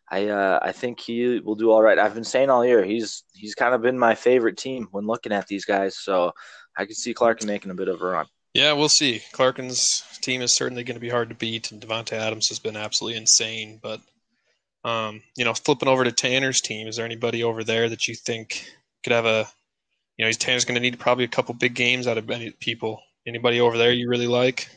I 0.10 0.28
uh, 0.28 0.60
I 0.62 0.72
think 0.72 1.00
he 1.00 1.40
will 1.40 1.56
do 1.56 1.72
all 1.72 1.82
right. 1.82 2.00
I've 2.00 2.14
been 2.14 2.24
saying 2.24 2.50
all 2.50 2.66
year 2.66 2.84
he's 2.84 3.24
he's 3.34 3.56
kind 3.56 3.74
of 3.74 3.82
been 3.82 4.00
my 4.00 4.16
favorite 4.16 4.58
team 4.58 4.88
when 4.92 5.06
looking 5.06 5.34
at 5.34 5.48
these 5.48 5.66
guys. 5.66 5.98
So 5.98 6.32
I 6.78 6.86
could 6.86 6.96
see 6.96 7.14
Clark 7.14 7.44
making 7.44 7.72
a 7.72 7.76
bit 7.76 7.90
of 7.90 8.02
a 8.02 8.06
run. 8.06 8.26
Yeah, 8.54 8.74
we'll 8.74 8.90
see. 8.90 9.22
Clarkin's 9.34 10.04
team 10.22 10.42
is 10.42 10.56
certainly 10.56 10.84
going 10.84 10.96
to 10.96 11.02
be 11.02 11.10
hard 11.10 11.30
to 11.30 11.36
beat, 11.36 11.72
and 11.72 11.82
Davante 11.82 12.14
Adams 12.14 12.48
has 12.48 12.58
been 12.58 12.78
absolutely 12.78 13.18
insane. 13.18 13.80
But 13.84 14.02
um, 14.84 15.22
you 15.36 15.46
know, 15.46 15.54
flipping 15.54 15.90
over 15.90 16.04
to 16.04 16.12
Tanner's 16.12 16.62
team, 16.62 16.88
is 16.88 16.96
there 16.96 17.06
anybody 17.06 17.44
over 17.44 17.64
there 17.64 17.90
that 17.90 18.08
you 18.08 18.16
think 18.16 18.70
could 19.04 19.14
have 19.14 19.26
a, 19.26 19.48
you 20.18 20.26
know, 20.26 20.32
Tanner's 20.32 20.66
going 20.66 20.76
to 20.76 20.82
need 20.82 21.00
probably 21.00 21.24
a 21.24 21.30
couple 21.30 21.54
big 21.54 21.74
games 21.74 22.08
out 22.08 22.18
of 22.18 22.30
any 22.30 22.52
people. 22.52 23.02
Anybody 23.26 23.60
over 23.60 23.78
there 23.78 23.92
you 23.92 24.10
really 24.10 24.28
like? 24.28 24.70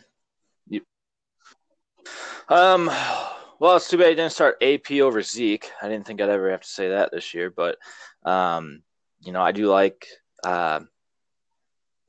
Um, 2.49 2.91
well, 3.61 3.77
it's 3.77 3.89
too 3.89 3.97
bad 3.97 4.09
he 4.09 4.15
didn't 4.17 4.33
start 4.33 4.63
AP 4.63 4.91
over 4.93 5.23
Zeke. 5.23 5.71
I 5.81 5.89
didn't 5.89 6.07
think 6.07 6.21
I'd 6.21 6.29
ever 6.29 6.51
have 6.51 6.63
to 6.63 6.69
say 6.69 6.89
that 6.89 7.13
this 7.13 7.33
year, 7.33 7.49
but 7.51 7.79
um, 8.25 8.83
you 9.21 9.33
know, 9.33 9.41
I 9.41 9.53
do 9.53 9.67
like 9.67 10.09
uh, 10.43 10.81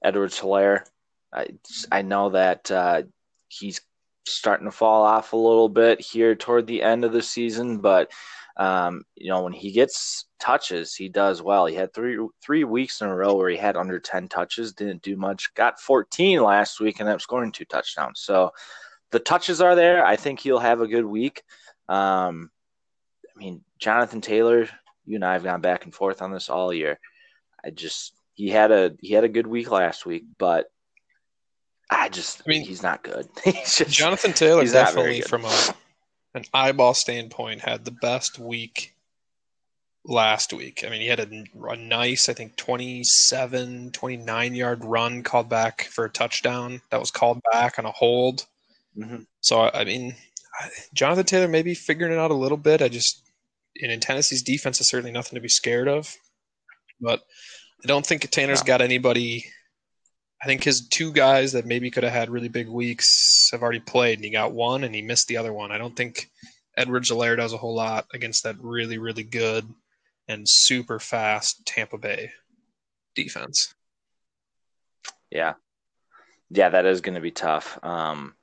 Edwards-Helaire. 0.03 0.85
I 1.31 1.47
I 1.91 2.01
know 2.01 2.31
that 2.31 2.71
uh, 2.71 3.03
he's 3.49 3.81
starting 4.25 4.65
to 4.65 4.71
fall 4.71 5.03
off 5.03 5.33
a 5.33 5.37
little 5.37 5.69
bit 5.69 5.99
here 5.99 6.35
toward 6.35 6.67
the 6.67 6.81
end 6.81 7.03
of 7.03 7.13
the 7.13 7.21
season, 7.21 7.79
but 7.79 8.11
um, 8.57 9.03
you 9.15 9.29
know, 9.29 9.43
when 9.43 9.53
he 9.53 9.71
gets 9.71 10.25
touches, 10.39 10.93
he 10.93 11.09
does 11.09 11.41
well. 11.41 11.65
He 11.65 11.75
had 11.75 11.93
three 11.93 12.17
three 12.43 12.63
weeks 12.63 13.01
in 13.01 13.07
a 13.07 13.15
row 13.15 13.33
where 13.35 13.49
he 13.49 13.57
had 13.57 13.77
under 13.77 13.99
ten 13.99 14.27
touches, 14.27 14.73
didn't 14.73 15.01
do 15.01 15.15
much. 15.15 15.53
Got 15.55 15.79
14 15.79 16.41
last 16.43 16.79
week 16.79 16.99
and 16.99 17.07
ended 17.07 17.15
up 17.15 17.21
scoring 17.21 17.51
two 17.51 17.65
touchdowns. 17.65 18.19
So 18.21 18.51
the 19.11 19.19
touches 19.19 19.61
are 19.61 19.75
there. 19.75 20.05
I 20.05 20.15
think 20.15 20.39
he'll 20.39 20.59
have 20.59 20.81
a 20.81 20.87
good 20.87 21.05
week. 21.05 21.43
Um, 21.87 22.51
I 23.35 23.39
mean, 23.39 23.63
Jonathan 23.79 24.21
Taylor, 24.21 24.67
you 25.05 25.15
and 25.15 25.25
I 25.25 25.33
have 25.33 25.43
gone 25.43 25.61
back 25.61 25.85
and 25.85 25.93
forth 25.93 26.21
on 26.21 26.31
this 26.31 26.49
all 26.49 26.73
year. 26.73 26.99
I 27.63 27.69
just 27.69 28.13
he 28.33 28.49
had 28.49 28.71
a 28.71 28.91
he 28.99 29.13
had 29.13 29.23
a 29.23 29.29
good 29.29 29.47
week 29.47 29.71
last 29.71 30.05
week, 30.05 30.25
but 30.37 30.67
I 31.91 32.07
just 32.09 32.41
I 32.45 32.49
mean, 32.49 32.63
he's 32.65 32.81
not 32.81 33.03
good. 33.03 33.27
he's 33.43 33.77
just, 33.77 33.91
Jonathan 33.91 34.33
Taylor 34.33 34.65
definitely 34.65 35.21
from 35.21 35.45
a 35.45 35.73
an 36.33 36.45
eyeball 36.53 36.93
standpoint 36.93 37.59
had 37.61 37.83
the 37.83 37.91
best 37.91 38.39
week 38.39 38.95
last 40.05 40.53
week. 40.53 40.83
I 40.85 40.89
mean, 40.89 41.01
he 41.01 41.07
had 41.07 41.19
a, 41.19 41.43
a 41.69 41.75
nice, 41.75 42.29
I 42.29 42.33
think 42.33 42.55
27, 42.55 43.91
29 43.91 44.55
yard 44.55 44.85
run 44.85 45.21
called 45.23 45.49
back 45.49 45.83
for 45.91 46.05
a 46.05 46.09
touchdown 46.09 46.81
that 46.89 46.99
was 47.01 47.11
called 47.11 47.41
back 47.51 47.77
on 47.77 47.85
a 47.85 47.91
hold. 47.91 48.45
Mhm. 48.97 49.25
So 49.41 49.69
I 49.73 49.83
mean, 49.83 50.15
Jonathan 50.93 51.25
Taylor 51.25 51.47
may 51.49 51.61
be 51.61 51.75
figuring 51.75 52.13
it 52.13 52.19
out 52.19 52.31
a 52.31 52.35
little 52.35 52.57
bit. 52.57 52.81
I 52.81 52.87
just 52.87 53.21
and 53.81 53.91
in 53.91 53.99
Tennessee's 53.99 54.43
defense 54.43 54.79
is 54.79 54.89
certainly 54.89 55.11
nothing 55.11 55.35
to 55.35 55.41
be 55.41 55.49
scared 55.49 55.87
of. 55.87 56.13
But 57.01 57.21
I 57.83 57.87
don't 57.87 58.05
think 58.05 58.29
Tanner's 58.29 58.61
No. 58.61 58.67
got 58.67 58.81
anybody. 58.81 59.45
I 60.41 60.47
think 60.47 60.63
his 60.63 60.87
two 60.87 61.13
guys 61.13 61.51
that 61.51 61.67
maybe 61.67 61.91
could 61.91 62.03
have 62.03 62.13
had 62.13 62.29
really 62.29 62.47
big 62.47 62.67
weeks 62.67 63.49
have 63.51 63.61
already 63.61 63.79
played, 63.79 64.17
and 64.17 64.25
he 64.25 64.31
got 64.31 64.53
one 64.53 64.83
and 64.83 64.95
he 64.95 65.01
missed 65.01 65.27
the 65.27 65.37
other 65.37 65.53
one. 65.53 65.71
I 65.71 65.77
don't 65.77 65.95
think 65.95 66.29
Edward 66.75 67.03
Alaire 67.03 67.37
does 67.37 67.53
a 67.53 67.57
whole 67.57 67.75
lot 67.75 68.07
against 68.13 68.43
that 68.43 68.55
really, 68.59 68.97
really 68.97 69.23
good 69.23 69.67
and 70.27 70.47
super 70.47 70.99
fast 70.99 71.65
Tampa 71.65 71.97
Bay 71.97 72.31
defense. 73.13 73.75
Yeah. 75.29 75.53
Yeah, 76.49 76.69
that 76.69 76.85
is 76.85 77.01
going 77.01 77.15
to 77.15 77.21
be 77.21 77.31
tough. 77.31 77.77
Um, 77.83 78.35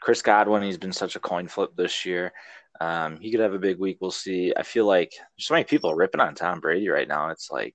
Chris 0.00 0.22
Godwin, 0.22 0.62
he's 0.62 0.78
been 0.78 0.92
such 0.92 1.16
a 1.16 1.20
coin 1.20 1.48
flip 1.48 1.70
this 1.76 2.04
year. 2.04 2.32
Um, 2.80 3.18
he 3.20 3.30
could 3.30 3.40
have 3.40 3.54
a 3.54 3.58
big 3.58 3.78
week. 3.78 3.98
We'll 4.00 4.10
see. 4.10 4.52
I 4.56 4.62
feel 4.62 4.86
like 4.86 5.12
there's 5.12 5.46
so 5.46 5.54
many 5.54 5.64
people 5.64 5.90
are 5.90 5.96
ripping 5.96 6.20
on 6.20 6.34
Tom 6.34 6.60
Brady 6.60 6.88
right 6.88 7.08
now. 7.08 7.30
It's 7.30 7.50
like, 7.50 7.74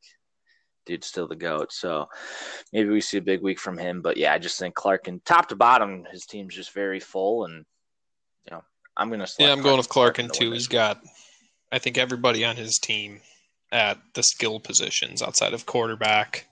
dude's 0.86 1.08
still 1.08 1.28
the 1.28 1.36
GOAT. 1.36 1.72
So 1.72 2.08
maybe 2.72 2.89
we 2.89 3.02
see 3.02 3.17
a 3.17 3.22
big 3.22 3.41
week 3.41 3.60
from 3.60 3.78
him. 3.78 4.02
But 4.02 4.17
yeah, 4.17 4.34
I 4.34 4.39
just 4.39 4.60
think 4.60 4.76
Clarkin 4.76 5.22
top 5.26 5.50
to 5.50 5.56
bottom, 5.56 6.06
his 6.12 6.26
team's 6.26 6.56
just 6.56 6.74
very 6.74 7.00
full. 7.00 7.46
And, 7.46 7.65
you 8.46 8.52
know, 8.52 8.63
I'm 8.98 9.10
going 9.10 9.19
to 9.19 9.32
Yeah, 9.39 9.52
I'm 9.52 9.62
going 9.62 9.78
with 9.78 9.89
Clarkin 9.89 10.32
to 10.32 10.39
too. 10.39 10.52
He's 10.52 10.67
got, 10.67 11.02
I 11.72 11.80
think, 11.80 11.98
everybody 11.98 12.46
on 12.46 12.56
his 12.56 12.80
team 12.80 13.22
at 13.72 13.98
the 14.13 14.24
skill 14.24 14.60
positions 14.60 15.22
outside 15.22 15.54
of 15.54 15.65
quarterback 15.65 16.48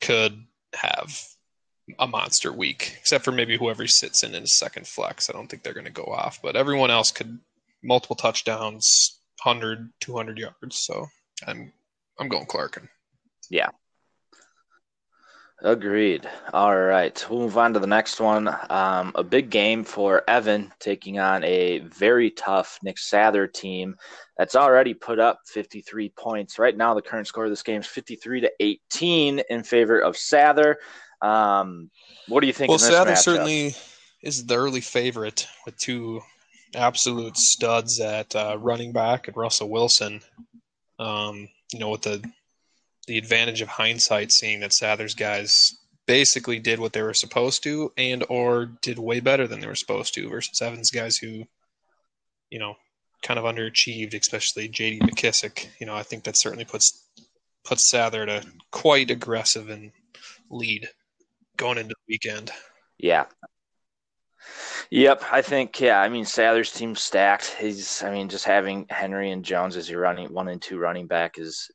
could 0.00 0.44
have 0.74 1.22
a 1.98 2.06
monster 2.06 2.52
week, 2.52 2.96
except 2.98 3.24
for 3.24 3.32
maybe 3.32 3.56
whoever 3.56 3.86
sits 3.86 4.22
in 4.22 4.34
in 4.34 4.42
his 4.42 4.58
second 4.58 4.86
flex. 4.86 5.28
I 5.28 5.32
don't 5.32 5.48
think 5.48 5.62
they're 5.62 5.74
going 5.74 5.84
to 5.84 5.92
go 5.92 6.04
off, 6.04 6.40
but 6.42 6.56
everyone 6.56 6.90
else 6.90 7.10
could 7.10 7.38
multiple 7.82 8.16
touchdowns, 8.16 9.20
100, 9.42 9.90
200 10.00 10.38
yards. 10.38 10.78
So 10.78 11.06
I'm 11.46 11.72
I'm 12.18 12.28
going 12.28 12.46
Clarkin. 12.46 12.88
Agreed. 15.64 16.28
All 16.52 16.76
right. 16.76 17.26
We'll 17.30 17.40
move 17.40 17.56
on 17.56 17.72
to 17.72 17.80
the 17.80 17.86
next 17.86 18.20
one. 18.20 18.54
Um, 18.68 19.12
a 19.14 19.24
big 19.24 19.48
game 19.48 19.82
for 19.82 20.22
Evan 20.28 20.70
taking 20.78 21.18
on 21.18 21.42
a 21.42 21.78
very 21.78 22.30
tough 22.30 22.78
Nick 22.82 22.96
Sather 22.96 23.50
team 23.50 23.96
that's 24.36 24.56
already 24.56 24.92
put 24.92 25.18
up 25.18 25.40
53 25.46 26.10
points. 26.10 26.58
Right 26.58 26.76
now, 26.76 26.92
the 26.92 27.00
current 27.00 27.26
score 27.26 27.44
of 27.44 27.50
this 27.50 27.62
game 27.62 27.80
is 27.80 27.86
53 27.86 28.42
to 28.42 28.52
18 28.60 29.40
in 29.48 29.62
favor 29.62 30.00
of 30.00 30.16
Sather. 30.16 30.74
Um, 31.22 31.90
what 32.28 32.40
do 32.40 32.46
you 32.46 32.52
think? 32.52 32.68
Well, 32.68 32.78
in 32.78 32.84
this 32.84 32.94
Sather 32.94 33.12
matchup? 33.12 33.22
certainly 33.22 33.74
is 34.22 34.44
the 34.44 34.56
early 34.56 34.82
favorite 34.82 35.46
with 35.64 35.78
two 35.78 36.20
absolute 36.74 37.38
studs 37.38 38.00
at 38.00 38.36
uh, 38.36 38.58
running 38.60 38.92
back 38.92 39.28
and 39.28 39.36
Russell 39.36 39.70
Wilson. 39.70 40.20
Um, 40.98 41.48
you 41.72 41.78
know, 41.78 41.88
with 41.88 42.02
the 42.02 42.22
the 43.06 43.18
advantage 43.18 43.60
of 43.60 43.68
hindsight, 43.68 44.32
seeing 44.32 44.60
that 44.60 44.72
Sather's 44.72 45.14
guys 45.14 45.76
basically 46.06 46.58
did 46.58 46.78
what 46.78 46.92
they 46.92 47.02
were 47.02 47.14
supposed 47.14 47.62
to, 47.64 47.92
and 47.96 48.24
or 48.28 48.66
did 48.82 48.98
way 48.98 49.20
better 49.20 49.46
than 49.46 49.60
they 49.60 49.66
were 49.66 49.74
supposed 49.74 50.14
to, 50.14 50.28
versus 50.28 50.60
Evans 50.60 50.90
guys 50.90 51.16
who, 51.16 51.44
you 52.50 52.58
know, 52.58 52.74
kind 53.22 53.38
of 53.38 53.44
underachieved, 53.44 54.14
especially 54.14 54.68
J.D. 54.68 55.00
McKissic. 55.00 55.66
You 55.80 55.86
know, 55.86 55.94
I 55.94 56.02
think 56.02 56.24
that 56.24 56.38
certainly 56.38 56.64
puts 56.64 57.04
puts 57.64 57.90
Sather 57.90 58.22
at 58.22 58.44
a 58.44 58.46
quite 58.70 59.10
aggressive 59.10 59.70
and 59.70 59.90
lead 60.50 60.88
going 61.56 61.78
into 61.78 61.94
the 61.94 62.12
weekend. 62.12 62.50
Yeah. 62.98 63.24
Yep, 64.90 65.24
I 65.32 65.40
think 65.40 65.80
yeah. 65.80 66.00
I 66.00 66.08
mean, 66.08 66.26
Sather's 66.26 66.70
team 66.70 66.94
stacked. 66.94 67.56
He's, 67.58 68.02
I 68.02 68.10
mean, 68.10 68.28
just 68.28 68.44
having 68.44 68.86
Henry 68.90 69.30
and 69.30 69.44
Jones 69.44 69.76
as 69.76 69.88
your 69.88 70.00
running 70.00 70.32
one 70.32 70.48
and 70.48 70.60
two 70.60 70.78
running 70.78 71.06
back 71.06 71.38
is 71.38 71.70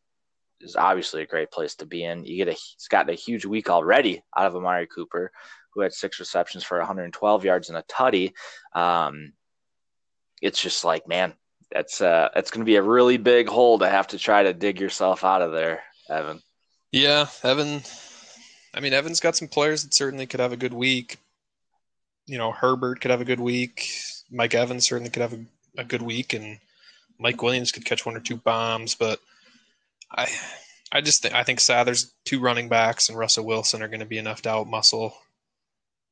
is 0.62 0.76
obviously 0.76 1.22
a 1.22 1.28
great 1.28 1.52
place 1.52 1.76
to 1.76 1.86
be 1.86 2.04
in. 2.04 2.26
You 2.26 2.38
get 2.38 2.48
a 2.48 2.54
he's 2.54 2.88
gotten 2.90 3.12
a 3.12 3.18
huge 3.18 3.46
week 3.46 3.70
already 3.70 4.24
out 4.36 4.46
of 4.46 4.56
Amari 4.56 4.88
Cooper, 4.88 5.32
who 5.74 5.82
had 5.82 5.94
six 5.94 6.20
receptions 6.20 6.64
for 6.64 6.78
112 6.78 7.46
yards 7.46 7.70
and 7.70 7.78
a 7.78 7.84
tutty. 7.84 8.34
Um, 8.74 9.34
it's 10.42 10.62
just 10.62 10.84
like, 10.84 11.08
man, 11.08 11.34
that's 11.72 12.02
uh 12.02 12.30
that's 12.34 12.52
going 12.52 12.62
to 12.62 12.70
be 12.70 12.78
a 12.78 12.82
really 12.82 13.18
big 13.18 13.48
hole 13.48 13.80
to 13.80 13.90
have 13.90 14.08
to 14.08 14.18
try 14.18 14.44
to 14.44 14.54
dig 14.54 14.80
yourself 14.80 15.24
out 15.24 15.42
of 15.42 15.52
there, 15.52 15.84
Evan. 16.10 16.42
Yeah, 16.92 17.28
Evan. 17.44 17.82
I 18.74 18.80
mean, 18.80 18.94
Evan's 18.94 19.20
got 19.20 19.36
some 19.36 19.48
players 19.48 19.84
that 19.84 19.94
certainly 19.94 20.26
could 20.26 20.40
have 20.40 20.54
a 20.54 20.58
good 20.58 20.74
week. 20.74 21.18
You 22.26 22.38
know, 22.38 22.52
Herbert 22.52 23.02
could 23.02 23.12
have 23.12 23.22
a 23.22 23.26
good 23.26 23.40
week. 23.40 23.90
Mike 24.32 24.54
Evans 24.54 24.88
certainly 24.88 25.10
could 25.10 25.22
have 25.22 25.34
a, 25.34 25.40
a 25.78 25.84
good 25.84 26.02
week, 26.02 26.34
and 26.34 26.60
Mike 27.20 27.42
Williams 27.42 27.72
could 27.72 27.86
catch 27.86 28.06
one 28.06 28.16
or 28.16 28.20
two 28.20 28.38
bombs. 28.38 28.96
But 28.96 29.20
I, 30.12 30.28
I 30.92 31.02
just 31.02 31.22
think 31.22 31.34
I 31.34 31.44
think 31.44 31.60
Sather's 31.60 32.14
two 32.26 32.40
running 32.40 32.70
backs 32.70 33.10
and 33.10 33.18
Russell 33.18 33.46
Wilson 33.46 33.84
are 33.84 33.88
going 33.88 34.00
to 34.00 34.06
be 34.06 34.18
enough 34.18 34.42
to 34.44 34.50
outmuscle 34.50 35.12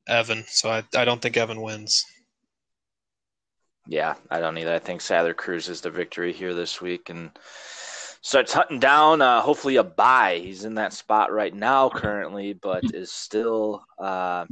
Evan. 0.06 0.44
So 0.46 0.70
I, 0.70 0.84
I 0.96 1.04
don't 1.04 1.20
think 1.20 1.36
Evan 1.36 1.60
wins. 1.60 2.04
Yeah, 3.86 4.14
I 4.30 4.40
don't 4.40 4.58
either. 4.58 4.74
I 4.74 4.78
think 4.78 5.00
Sather 5.00 5.34
cruises 5.34 5.80
the 5.80 5.90
victory 5.90 6.32
here 6.32 6.54
this 6.54 6.80
week 6.80 7.08
and 7.08 7.30
starts 8.20 8.52
hunting 8.52 8.80
down 8.80 9.22
uh, 9.22 9.40
hopefully 9.40 9.76
a 9.76 9.84
bye. 9.84 10.40
He's 10.42 10.64
in 10.64 10.74
that 10.74 10.92
spot 10.92 11.32
right 11.32 11.54
now 11.54 11.88
currently, 11.88 12.52
but 12.52 12.84
is 12.92 13.10
still 13.10 13.82
uh, 13.98 14.44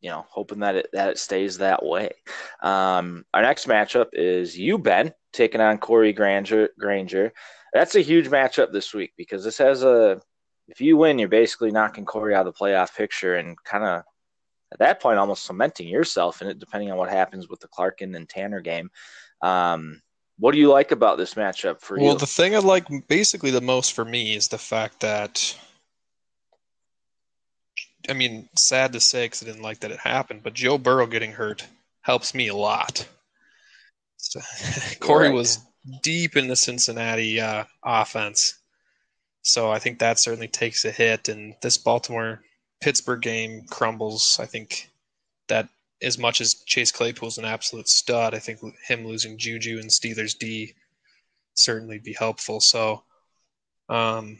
you 0.00 0.10
know 0.10 0.26
hoping 0.28 0.60
that 0.60 0.76
it 0.76 0.88
that 0.92 1.08
it 1.08 1.18
stays 1.18 1.58
that 1.58 1.84
way. 1.84 2.10
Um, 2.62 3.24
our 3.32 3.40
next 3.40 3.66
matchup 3.66 4.08
is 4.12 4.58
you 4.58 4.78
Ben 4.78 5.14
taking 5.32 5.62
on 5.62 5.78
Corey 5.78 6.12
Granger. 6.12 6.68
Granger. 6.78 7.32
That's 7.74 7.96
a 7.96 8.00
huge 8.00 8.28
matchup 8.28 8.72
this 8.72 8.94
week 8.94 9.12
because 9.18 9.44
this 9.44 9.58
has 9.58 9.82
a 9.82 10.22
if 10.68 10.80
you 10.80 10.96
win, 10.96 11.18
you're 11.18 11.28
basically 11.28 11.70
knocking 11.70 12.06
Corey 12.06 12.34
out 12.34 12.46
of 12.46 12.54
the 12.54 12.58
playoff 12.58 12.96
picture 12.96 13.34
and 13.34 13.62
kind 13.64 13.84
of 13.84 14.02
at 14.72 14.78
that 14.78 15.00
point 15.00 15.18
almost 15.18 15.44
cementing 15.44 15.88
yourself 15.88 16.40
in 16.40 16.48
it, 16.48 16.58
depending 16.58 16.90
on 16.90 16.96
what 16.96 17.10
happens 17.10 17.48
with 17.48 17.60
the 17.60 17.68
Clarkin 17.68 18.16
and 18.16 18.28
Tanner 18.28 18.60
game. 18.60 18.90
Um, 19.42 20.00
what 20.38 20.52
do 20.52 20.58
you 20.58 20.70
like 20.70 20.90
about 20.90 21.18
this 21.18 21.34
matchup 21.34 21.80
for 21.80 21.98
you? 21.98 22.06
Well, 22.06 22.16
the 22.16 22.26
thing 22.26 22.54
I 22.56 22.58
like 22.58 22.86
basically 23.08 23.50
the 23.50 23.60
most 23.60 23.92
for 23.92 24.04
me 24.04 24.34
is 24.34 24.48
the 24.48 24.58
fact 24.58 25.00
that, 25.00 25.56
I 28.08 28.14
mean, 28.14 28.48
sad 28.58 28.92
to 28.94 29.00
say 29.00 29.26
because 29.26 29.42
I 29.42 29.46
didn't 29.46 29.62
like 29.62 29.80
that 29.80 29.92
it 29.92 30.00
happened, 30.00 30.42
but 30.42 30.54
Joe 30.54 30.78
Burrow 30.78 31.06
getting 31.06 31.32
hurt 31.32 31.66
helps 32.02 32.34
me 32.34 32.48
a 32.48 32.56
lot. 32.56 33.06
So, 34.16 34.40
Corey 35.00 35.28
right. 35.28 35.34
was 35.34 35.58
deep 36.02 36.36
in 36.36 36.48
the 36.48 36.56
Cincinnati 36.56 37.40
uh, 37.40 37.64
offense. 37.82 38.58
So 39.42 39.70
I 39.70 39.78
think 39.78 39.98
that 39.98 40.20
certainly 40.20 40.48
takes 40.48 40.84
a 40.84 40.90
hit. 40.90 41.28
And 41.28 41.54
this 41.62 41.76
Baltimore 41.76 42.42
Pittsburgh 42.80 43.20
game 43.20 43.66
crumbles, 43.68 44.38
I 44.40 44.46
think 44.46 44.90
that 45.48 45.68
as 46.02 46.18
much 46.18 46.40
as 46.40 46.54
Chase 46.66 46.90
Claypool's 46.90 47.38
an 47.38 47.44
absolute 47.44 47.88
stud, 47.88 48.34
I 48.34 48.38
think 48.38 48.60
him 48.86 49.06
losing 49.06 49.38
Juju 49.38 49.78
and 49.78 49.90
Steelers 49.90 50.36
D 50.38 50.74
certainly 51.54 51.98
be 51.98 52.14
helpful. 52.14 52.58
So 52.60 53.02
um, 53.88 54.38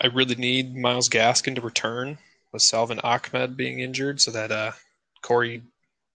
I 0.00 0.08
really 0.08 0.34
need 0.34 0.76
Myles 0.76 1.08
Gaskin 1.08 1.54
to 1.54 1.60
return 1.60 2.18
with 2.52 2.62
Salvon 2.62 3.00
Ahmed 3.00 3.56
being 3.56 3.80
injured 3.80 4.20
so 4.20 4.30
that 4.32 4.50
uh, 4.50 4.72
Corey 5.22 5.62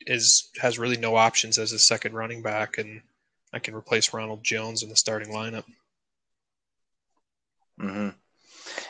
is 0.05 0.49
has 0.61 0.77
really 0.77 0.97
no 0.97 1.15
options 1.15 1.57
as 1.57 1.71
a 1.71 1.79
second 1.79 2.13
running 2.13 2.41
back 2.41 2.77
and 2.77 3.01
I 3.53 3.59
can 3.59 3.75
replace 3.75 4.13
Ronald 4.13 4.43
Jones 4.43 4.83
in 4.83 4.89
the 4.89 4.95
starting 4.95 5.31
lineup. 5.31 5.65
Mm-hmm. 7.79 8.09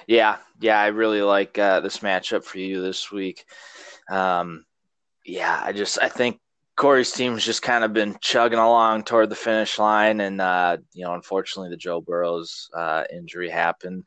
Yeah, 0.08 0.38
yeah, 0.60 0.80
I 0.80 0.88
really 0.88 1.22
like 1.22 1.58
uh, 1.58 1.82
this 1.82 2.00
matchup 2.00 2.44
for 2.44 2.60
you 2.60 2.82
this 2.82 3.12
week. 3.12 3.46
Um, 4.10 4.66
yeah, 5.26 5.62
I 5.64 5.74
just 5.74 6.00
I 6.02 6.10
think 6.10 6.40
Corey's 6.76 7.12
team's 7.12 7.46
just 7.46 7.62
kind 7.62 7.84
of 7.84 7.94
been 7.94 8.18
chugging 8.22 8.60
along 8.60 9.04
toward 9.04 9.30
the 9.30 9.36
finish 9.36 9.78
line, 9.80 10.22
and 10.22 10.42
uh, 10.42 10.78
you 10.94 11.06
know, 11.06 11.14
unfortunately, 11.14 11.70
the 11.70 11.78
Joe 11.78 12.02
Burrows 12.02 12.70
uh, 12.74 13.04
injury 13.12 13.50
happened. 13.50 14.06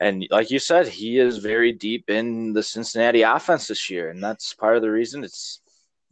And 0.00 0.26
like 0.30 0.50
you 0.50 0.58
said, 0.58 0.88
he 0.88 1.18
is 1.18 1.38
very 1.38 1.72
deep 1.72 2.10
in 2.10 2.52
the 2.52 2.62
Cincinnati 2.62 3.22
offense 3.22 3.68
this 3.68 3.88
year, 3.88 4.10
and 4.10 4.22
that's 4.22 4.54
part 4.54 4.76
of 4.76 4.82
the 4.82 4.90
reason 4.90 5.24
it's 5.24 5.60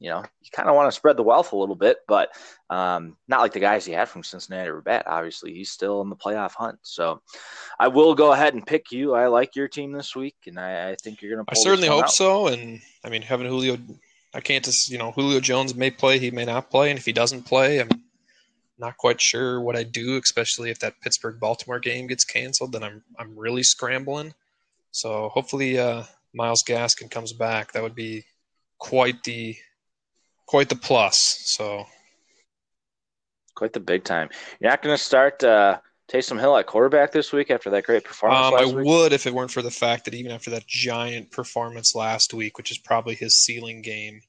you 0.02 0.10
know, 0.10 0.18
you 0.18 0.50
kind 0.52 0.68
of 0.68 0.74
want 0.74 0.88
to 0.88 0.96
spread 0.96 1.16
the 1.16 1.22
wealth 1.22 1.52
a 1.52 1.56
little 1.56 1.76
bit, 1.76 1.98
but 2.08 2.30
um, 2.70 3.16
not 3.28 3.40
like 3.40 3.52
the 3.52 3.60
guys 3.60 3.84
he 3.84 3.92
had 3.92 4.08
from 4.08 4.24
Cincinnati 4.24 4.68
or 4.68 4.80
bad. 4.80 5.04
Obviously, 5.06 5.54
he's 5.54 5.70
still 5.70 6.00
in 6.02 6.08
the 6.08 6.16
playoff 6.16 6.54
hunt. 6.54 6.80
So 6.82 7.22
I 7.78 7.86
will 7.86 8.16
go 8.16 8.32
ahead 8.32 8.54
and 8.54 8.66
pick 8.66 8.90
you. 8.90 9.14
I 9.14 9.28
like 9.28 9.54
your 9.54 9.68
team 9.68 9.92
this 9.92 10.16
week, 10.16 10.34
and 10.46 10.58
I, 10.58 10.90
I 10.90 10.96
think 10.96 11.22
you're 11.22 11.36
going 11.36 11.46
to. 11.46 11.52
I 11.52 11.54
certainly 11.54 11.86
hope 11.86 12.04
out. 12.04 12.10
so. 12.10 12.48
And 12.48 12.80
I 13.04 13.10
mean, 13.10 13.22
having 13.22 13.46
Julio, 13.46 13.78
I 14.34 14.40
can't 14.40 14.64
just 14.64 14.90
you 14.90 14.98
know 14.98 15.12
Julio 15.12 15.38
Jones 15.38 15.76
may 15.76 15.92
play, 15.92 16.18
he 16.18 16.32
may 16.32 16.46
not 16.46 16.68
play, 16.68 16.90
and 16.90 16.98
if 16.98 17.04
he 17.04 17.12
doesn't 17.12 17.44
play, 17.44 17.80
I'm 17.80 17.88
not 18.78 18.96
quite 18.96 19.20
sure 19.20 19.60
what 19.60 19.76
I 19.76 19.84
do, 19.84 20.18
especially 20.18 20.70
if 20.70 20.80
that 20.80 21.00
Pittsburgh 21.00 21.38
Baltimore 21.38 21.78
game 21.78 22.08
gets 22.08 22.24
canceled. 22.24 22.72
Then 22.72 22.82
I'm 22.82 23.04
I'm 23.20 23.38
really 23.38 23.62
scrambling. 23.62 24.34
So 24.90 25.28
hopefully, 25.28 25.78
uh, 25.78 26.02
Myles 26.34 26.64
Gaskin 26.64 27.08
comes 27.08 27.32
back. 27.32 27.70
That 27.70 27.84
would 27.84 27.94
be 27.94 28.24
quite 28.78 29.22
the 29.22 29.56
quite 30.46 30.68
the 30.68 30.76
plus. 30.76 31.18
So 31.56 31.86
quite 33.54 33.72
the 33.72 33.80
big 33.80 34.04
time. 34.04 34.28
You're 34.60 34.70
not 34.70 34.82
going 34.82 34.96
to 34.96 35.02
start 35.02 35.42
uh, 35.44 35.78
Taysom 36.10 36.38
Hill 36.38 36.56
at 36.56 36.66
quarterback 36.66 37.12
this 37.12 37.32
week 37.32 37.50
after 37.50 37.70
that 37.70 37.84
great 37.84 38.04
performance. 38.04 38.46
Um, 38.46 38.54
I 38.54 38.64
week? 38.64 38.86
would 38.86 39.12
if 39.12 39.26
it 39.26 39.34
weren't 39.34 39.50
for 39.50 39.62
the 39.62 39.70
fact 39.70 40.04
that 40.06 40.14
even 40.14 40.32
after 40.32 40.50
that 40.50 40.66
giant 40.66 41.30
performance 41.30 41.94
last 41.94 42.34
week, 42.34 42.58
which 42.58 42.70
is 42.70 42.78
probably 42.78 43.14
his 43.14 43.36
ceiling 43.36 43.82
game, 43.82 44.20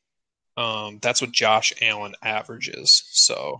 um, 0.57 0.99
that's 1.01 1.21
what 1.21 1.31
Josh 1.31 1.73
Allen 1.81 2.13
averages. 2.23 3.03
So. 3.11 3.59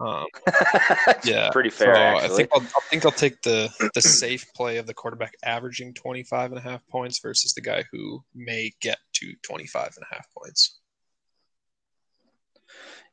Um, 0.00 0.26
yeah, 1.24 1.50
pretty 1.50 1.70
fair. 1.70 1.92
So 2.20 2.24
I 2.24 2.28
think 2.28 2.50
I'll, 2.54 2.62
I 2.62 2.80
think 2.88 3.04
I'll 3.04 3.10
take 3.10 3.42
the 3.42 3.68
the 3.94 4.00
safe 4.00 4.46
play 4.54 4.76
of 4.76 4.86
the 4.86 4.94
quarterback 4.94 5.32
averaging 5.42 5.92
25 5.92 6.52
and 6.52 6.58
a 6.58 6.62
half 6.62 6.86
points 6.86 7.18
versus 7.20 7.52
the 7.52 7.60
guy 7.60 7.82
who 7.90 8.22
may 8.32 8.70
get 8.80 8.98
to 9.14 9.34
25 9.42 9.94
and 9.96 10.06
a 10.08 10.14
half 10.14 10.24
points 10.36 10.78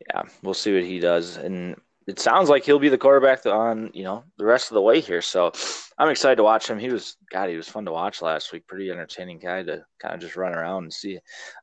yeah, 0.09 0.23
we'll 0.43 0.53
see 0.53 0.73
what 0.73 0.83
he 0.83 0.99
does. 0.99 1.37
And 1.37 1.75
it 2.07 2.19
sounds 2.19 2.49
like 2.49 2.63
he'll 2.63 2.79
be 2.79 2.89
the 2.89 2.97
quarterback 2.97 3.45
on 3.45 3.89
you 3.93 4.03
know 4.03 4.23
the 4.37 4.45
rest 4.45 4.69
of 4.69 4.75
the 4.75 4.81
way 4.81 5.01
here. 5.01 5.21
So 5.21 5.51
I'm 5.97 6.09
excited 6.09 6.35
to 6.35 6.43
watch 6.43 6.69
him. 6.69 6.77
He 6.77 6.89
was 6.89 7.17
God, 7.31 7.49
he 7.49 7.55
was 7.55 7.67
fun 7.67 7.85
to 7.85 7.91
watch 7.91 8.21
last 8.21 8.53
week. 8.53 8.67
Pretty 8.67 8.91
entertaining 8.91 9.39
guy 9.39 9.63
to 9.63 9.83
kind 9.99 10.13
of 10.13 10.19
just 10.19 10.35
run 10.35 10.53
around 10.53 10.83
and 10.83 10.93
see. 10.93 11.15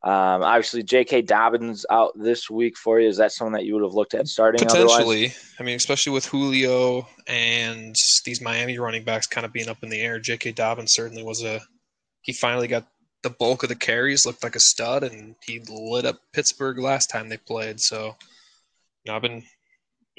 Um, 0.02 0.42
obviously, 0.42 0.82
J.K. 0.82 1.22
Dobbins 1.22 1.86
out 1.90 2.12
this 2.16 2.50
week 2.50 2.76
for 2.76 2.98
you. 2.98 3.08
Is 3.08 3.18
that 3.18 3.32
someone 3.32 3.52
that 3.52 3.64
you 3.64 3.74
would 3.74 3.84
have 3.84 3.94
looked 3.94 4.14
at 4.14 4.26
starting? 4.26 4.58
Potentially. 4.58 4.92
Otherwise? 4.92 5.54
I 5.60 5.62
mean, 5.62 5.76
especially 5.76 6.12
with 6.12 6.26
Julio 6.26 7.06
and 7.28 7.94
these 8.24 8.40
Miami 8.40 8.78
running 8.78 9.04
backs 9.04 9.26
kind 9.26 9.44
of 9.46 9.52
being 9.52 9.68
up 9.68 9.82
in 9.82 9.90
the 9.90 10.00
air. 10.00 10.18
J.K. 10.18 10.52
Dobbins 10.52 10.94
certainly 10.94 11.22
was 11.22 11.42
a. 11.44 11.60
He 12.22 12.32
finally 12.32 12.68
got 12.68 12.86
the 13.22 13.30
bulk 13.30 13.62
of 13.62 13.68
the 13.68 13.76
carries, 13.76 14.26
looked 14.26 14.42
like 14.42 14.56
a 14.56 14.60
stud, 14.60 15.04
and 15.04 15.36
he 15.44 15.60
lit 15.68 16.04
up 16.04 16.20
Pittsburgh 16.32 16.78
last 16.78 17.08
time 17.08 17.28
they 17.28 17.36
played. 17.36 17.80
So 17.80 18.16
you 19.04 19.10
know, 19.10 19.16
I've 19.16 19.22
been, 19.22 19.42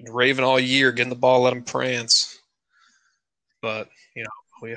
raving 0.10 0.44
all 0.44 0.60
year, 0.60 0.92
getting 0.92 1.10
the 1.10 1.16
ball, 1.16 1.42
let 1.42 1.54
him 1.54 1.64
prance. 1.64 2.40
But 3.62 3.90
you 4.16 4.24
know, 4.24 4.30
we, 4.62 4.76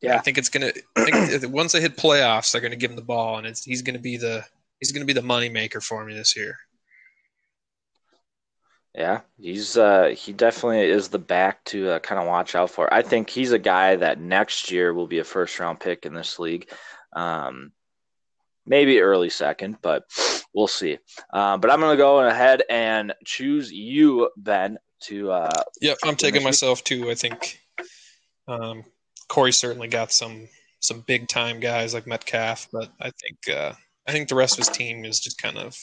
yeah, 0.00 0.16
I 0.16 0.18
think 0.18 0.38
it's 0.38 0.48
gonna. 0.48 0.72
I 0.96 1.26
think 1.38 1.54
once 1.54 1.72
they 1.72 1.80
hit 1.80 1.96
playoffs, 1.96 2.50
they're 2.50 2.60
gonna 2.60 2.76
give 2.76 2.90
him 2.90 2.96
the 2.96 3.02
ball, 3.02 3.38
and 3.38 3.46
it's 3.46 3.64
he's 3.64 3.82
gonna 3.82 3.98
be 3.98 4.16
the 4.16 4.44
he's 4.80 4.92
gonna 4.92 5.04
be 5.04 5.12
the 5.12 5.22
money 5.22 5.48
maker 5.48 5.80
for 5.80 6.04
me 6.04 6.14
this 6.14 6.36
year. 6.36 6.58
Yeah, 8.94 9.20
he's 9.38 9.76
uh, 9.76 10.14
he 10.16 10.32
definitely 10.32 10.82
is 10.82 11.08
the 11.08 11.18
back 11.18 11.64
to 11.66 11.92
uh, 11.92 11.98
kind 12.00 12.20
of 12.20 12.26
watch 12.26 12.54
out 12.54 12.70
for. 12.70 12.92
I 12.92 13.02
think 13.02 13.30
he's 13.30 13.52
a 13.52 13.58
guy 13.58 13.96
that 13.96 14.20
next 14.20 14.70
year 14.70 14.92
will 14.92 15.06
be 15.06 15.20
a 15.20 15.24
first 15.24 15.58
round 15.58 15.80
pick 15.80 16.04
in 16.04 16.12
this 16.12 16.38
league. 16.38 16.68
Um, 17.12 17.72
maybe 18.66 19.00
early 19.00 19.30
second, 19.30 19.78
but 19.82 20.04
we'll 20.54 20.68
see. 20.68 20.98
Uh, 21.32 21.56
but 21.56 21.70
I'm 21.70 21.80
going 21.80 21.96
to 21.96 22.02
go 22.02 22.20
ahead 22.20 22.62
and 22.68 23.14
choose 23.24 23.72
you, 23.72 24.30
Ben, 24.36 24.78
to. 25.04 25.30
Uh, 25.30 25.62
yep, 25.80 25.98
I'm 26.04 26.16
taking 26.16 26.42
myself 26.42 26.82
too. 26.84 27.10
I 27.10 27.14
think 27.14 27.60
um, 28.48 28.84
Corey 29.28 29.52
certainly 29.52 29.88
got 29.88 30.12
some 30.12 30.48
some 30.80 31.00
big 31.00 31.28
time 31.28 31.60
guys 31.60 31.94
like 31.94 32.06
Metcalf, 32.06 32.68
but 32.72 32.90
I 33.00 33.10
think 33.10 33.56
uh, 33.56 33.72
I 34.06 34.12
think 34.12 34.28
the 34.28 34.34
rest 34.34 34.54
of 34.54 34.58
his 34.58 34.68
team 34.68 35.04
is 35.04 35.20
just 35.20 35.40
kind 35.40 35.58
of 35.58 35.76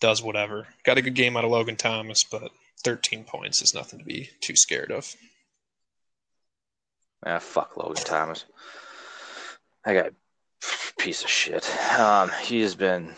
does 0.00 0.22
whatever. 0.22 0.66
Got 0.84 0.98
a 0.98 1.02
good 1.02 1.14
game 1.14 1.36
out 1.36 1.44
of 1.44 1.50
Logan 1.50 1.76
Thomas, 1.76 2.24
but 2.24 2.50
13 2.82 3.24
points 3.24 3.62
is 3.62 3.74
nothing 3.74 4.00
to 4.00 4.04
be 4.04 4.28
too 4.40 4.56
scared 4.56 4.90
of. 4.90 5.14
Ah, 7.24 7.38
fuck 7.38 7.76
Logan 7.76 8.04
Thomas. 8.04 8.44
That 9.84 9.92
guy, 9.92 10.10
piece 10.98 11.22
of 11.22 11.30
shit. 11.30 11.68
Um, 11.98 12.30
he 12.42 12.60
has 12.62 12.74
been 12.74 13.14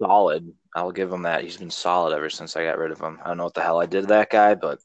solid. 0.00 0.52
I'll 0.74 0.92
give 0.92 1.12
him 1.12 1.22
that. 1.22 1.44
He's 1.44 1.56
been 1.56 1.70
solid 1.70 2.14
ever 2.14 2.28
since 2.28 2.56
I 2.56 2.64
got 2.64 2.78
rid 2.78 2.90
of 2.90 3.00
him. 3.00 3.18
I 3.24 3.28
don't 3.28 3.36
know 3.36 3.44
what 3.44 3.54
the 3.54 3.62
hell 3.62 3.80
I 3.80 3.86
did 3.86 4.02
to 4.02 4.06
that 4.08 4.30
guy, 4.30 4.54
but 4.54 4.78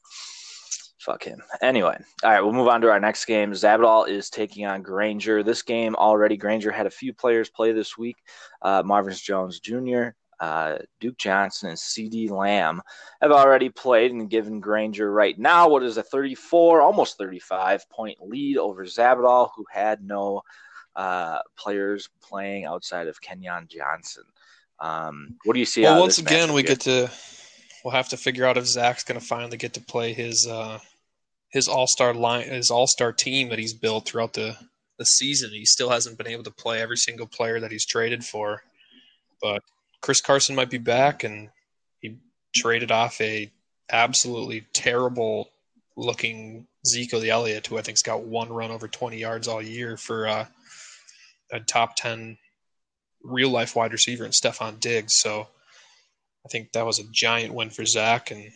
fuck 1.00 1.24
him. 1.24 1.42
Anyway, 1.60 1.96
all 2.22 2.30
right, 2.30 2.40
we'll 2.40 2.52
move 2.52 2.68
on 2.68 2.80
to 2.82 2.90
our 2.90 3.00
next 3.00 3.24
game. 3.24 3.52
Zabadal 3.52 4.08
is 4.08 4.30
taking 4.30 4.66
on 4.66 4.82
Granger. 4.82 5.42
This 5.42 5.62
game 5.62 5.94
already, 5.96 6.36
Granger 6.36 6.70
had 6.70 6.86
a 6.86 6.90
few 6.90 7.12
players 7.12 7.50
play 7.50 7.72
this 7.72 7.98
week. 7.98 8.16
Uh, 8.62 8.82
Marvin 8.84 9.14
Jones 9.14 9.60
Jr., 9.60 10.10
uh, 10.40 10.78
Duke 11.00 11.18
Johnson, 11.18 11.70
and 11.70 11.78
CeeDee 11.78 12.30
Lamb 12.30 12.82
have 13.20 13.32
already 13.32 13.68
played 13.68 14.12
and 14.12 14.30
given 14.30 14.60
Granger 14.60 15.12
right 15.12 15.38
now 15.38 15.68
what 15.68 15.82
is 15.82 15.96
a 15.96 16.02
34, 16.02 16.80
almost 16.80 17.18
35 17.18 17.88
point 17.90 18.18
lead 18.20 18.56
over 18.56 18.84
Zabadal, 18.84 19.50
who 19.56 19.64
had 19.70 20.02
no 20.02 20.42
uh, 20.96 21.38
players 21.56 22.08
playing 22.22 22.64
outside 22.64 23.08
of 23.08 23.20
Kerryon 23.20 23.68
Johnson. 23.68 24.24
Um, 24.78 25.36
what 25.44 25.54
do 25.54 25.60
you 25.60 25.66
see? 25.66 25.82
Well, 25.82 26.00
once 26.00 26.18
again, 26.18 26.52
we 26.52 26.62
here? 26.62 26.70
get 26.70 26.80
to 26.80 27.10
we'll 27.84 27.92
have 27.92 28.08
to 28.10 28.16
figure 28.16 28.44
out 28.44 28.56
if 28.56 28.66
Zach's 28.66 29.04
going 29.04 29.18
to 29.18 29.24
finally 29.24 29.56
get 29.56 29.74
to 29.74 29.80
play 29.80 30.12
his 30.12 30.46
uh, 30.46 30.78
his 31.50 31.68
all 31.68 31.86
star 31.86 32.14
line, 32.14 32.48
his 32.48 32.70
all 32.70 32.86
star 32.86 33.12
team 33.12 33.48
that 33.50 33.58
he's 33.58 33.74
built 33.74 34.06
throughout 34.06 34.32
the 34.32 34.56
the 34.98 35.04
season. 35.04 35.50
He 35.50 35.64
still 35.64 35.90
hasn't 35.90 36.18
been 36.18 36.28
able 36.28 36.44
to 36.44 36.50
play 36.50 36.80
every 36.80 36.96
single 36.96 37.26
player 37.26 37.60
that 37.60 37.72
he's 37.72 37.86
traded 37.86 38.24
for, 38.24 38.62
but 39.40 39.62
Chris 40.00 40.20
Carson 40.20 40.54
might 40.54 40.70
be 40.70 40.78
back, 40.78 41.24
and 41.24 41.48
he 42.00 42.16
traded 42.54 42.90
off 42.90 43.20
a 43.20 43.50
absolutely 43.90 44.66
terrible 44.72 45.50
looking 45.96 46.66
Zeke 46.86 47.10
the 47.10 47.30
Elliott, 47.30 47.66
who 47.66 47.78
I 47.78 47.82
think's 47.82 48.02
got 48.02 48.24
one 48.24 48.52
run 48.52 48.70
over 48.70 48.88
20 48.88 49.16
yards 49.16 49.48
all 49.48 49.62
year 49.62 49.96
for 49.96 50.26
uh, 50.26 50.46
a 51.52 51.60
top 51.60 51.96
10 51.96 52.36
real 53.22 53.50
life 53.50 53.76
wide 53.76 53.92
receiver 53.92 54.24
in 54.24 54.32
Stefon 54.32 54.80
Diggs. 54.80 55.14
So 55.18 55.46
I 56.44 56.48
think 56.48 56.72
that 56.72 56.86
was 56.86 56.98
a 56.98 57.04
giant 57.12 57.54
win 57.54 57.70
for 57.70 57.86
Zach, 57.86 58.30
and 58.30 58.50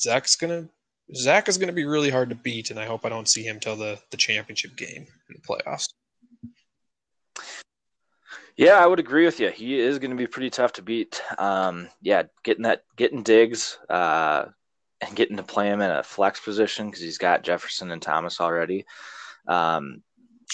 Zach's 0.00 0.36
gonna 0.36 0.68
Zach 1.14 1.48
is 1.48 1.58
gonna 1.58 1.72
be 1.72 1.84
really 1.84 2.10
hard 2.10 2.30
to 2.30 2.34
beat, 2.34 2.70
and 2.70 2.80
I 2.80 2.86
hope 2.86 3.04
I 3.04 3.08
don't 3.08 3.28
see 3.28 3.44
him 3.44 3.60
till 3.60 3.76
the 3.76 4.00
the 4.10 4.16
championship 4.16 4.76
game 4.76 5.06
in 5.28 5.36
the 5.36 5.40
playoffs. 5.40 5.86
Yeah, 8.56 8.82
I 8.82 8.86
would 8.86 8.98
agree 8.98 9.24
with 9.24 9.38
you. 9.38 9.50
He 9.50 9.78
is 9.78 10.00
going 10.00 10.10
to 10.10 10.16
be 10.16 10.26
pretty 10.26 10.50
tough 10.50 10.72
to 10.74 10.82
beat. 10.82 11.22
Um, 11.38 11.88
yeah, 12.02 12.24
getting 12.42 12.64
that, 12.64 12.82
getting 12.96 13.22
Diggs, 13.22 13.78
uh, 13.88 14.46
and 15.00 15.16
getting 15.16 15.36
to 15.36 15.42
play 15.42 15.68
him 15.68 15.80
in 15.80 15.90
a 15.90 16.02
flex 16.02 16.40
position 16.40 16.86
because 16.86 17.02
he's 17.02 17.18
got 17.18 17.42
Jefferson 17.44 17.90
and 17.90 18.02
Thomas 18.02 18.40
already. 18.40 18.84
Um, 19.46 20.02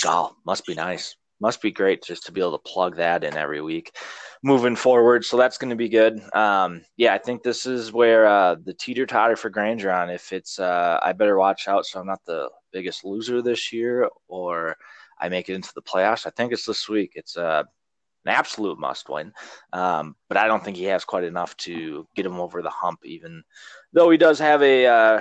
oh, 0.05 0.37
must 0.45 0.67
be 0.67 0.75
nice. 0.75 1.17
Must 1.41 1.61
be 1.61 1.73
great 1.73 2.03
just 2.03 2.27
to 2.27 2.33
be 2.33 2.41
able 2.41 2.59
to 2.59 2.71
plug 2.71 2.97
that 2.97 3.25
in 3.25 3.37
every 3.37 3.61
week 3.61 3.93
moving 4.45 4.77
forward. 4.77 5.25
So 5.25 5.39
that's 5.39 5.57
going 5.57 5.71
to 5.71 5.77
be 5.77 5.89
good. 5.89 6.23
Um, 6.35 6.83
yeah, 6.99 7.15
I 7.15 7.19
think 7.19 7.43
this 7.43 7.65
is 7.65 7.93
where 7.93 8.27
uh, 8.27 8.57
the 8.63 8.75
teeter 8.75 9.07
totter 9.07 9.37
for 9.37 9.49
Granger 9.49 9.91
on. 9.91 10.11
If 10.11 10.33
it's, 10.33 10.59
uh, 10.59 11.01
I 11.03 11.13
better 11.13 11.39
watch 11.39 11.67
out 11.67 11.87
so 11.87 11.99
I'm 11.99 12.07
not 12.07 12.25
the 12.27 12.51
biggest 12.71 13.05
loser 13.05 13.41
this 13.41 13.73
year 13.73 14.09
or 14.29 14.77
I 15.19 15.31
make 15.31 15.49
it 15.49 15.55
into 15.55 15.73
the 15.75 15.83
playoffs. 15.83 16.27
I 16.27 16.31
think 16.31 16.53
it's 16.53 16.67
this 16.67 16.89
week. 16.91 17.13
It's 17.15 17.39
uh, 17.39 17.65
an 18.25 18.33
absolute 18.33 18.79
must 18.79 19.09
win. 19.09 19.33
Um, 19.73 20.17
but 20.29 20.37
I 20.37 20.47
don't 20.47 20.65
think 20.65 20.77
he 20.77 20.85
has 20.85 21.05
quite 21.05 21.25
enough 21.25 21.57
to 21.59 22.07
get 22.15 22.27
him 22.27 22.41
over 22.41 22.63
the 22.63 22.71
hump, 22.71 23.01
even 23.05 23.45
though 23.93 24.11
he 24.11 24.17
does 24.17 24.39
have 24.39 24.63
a 24.63 24.87
uh, 24.87 25.21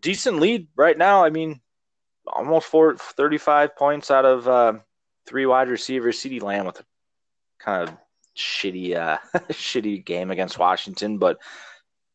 decent 0.00 0.40
lead 0.40 0.68
right 0.76 0.96
now. 0.96 1.24
I 1.24 1.30
mean, 1.30 1.60
almost 2.26 2.66
four, 2.66 2.96
35 2.96 3.76
points 3.76 4.10
out 4.10 4.24
of 4.24 4.48
uh, 4.48 4.74
three 5.26 5.46
wide 5.46 5.68
receivers. 5.68 6.18
CeeDee 6.18 6.42
Lamb 6.42 6.66
with 6.66 6.80
a 6.80 6.84
kind 7.58 7.88
of 7.88 7.96
shitty, 8.36 8.96
uh, 8.96 9.18
shitty 9.50 10.04
game 10.04 10.30
against 10.30 10.58
Washington, 10.58 11.18
but 11.18 11.38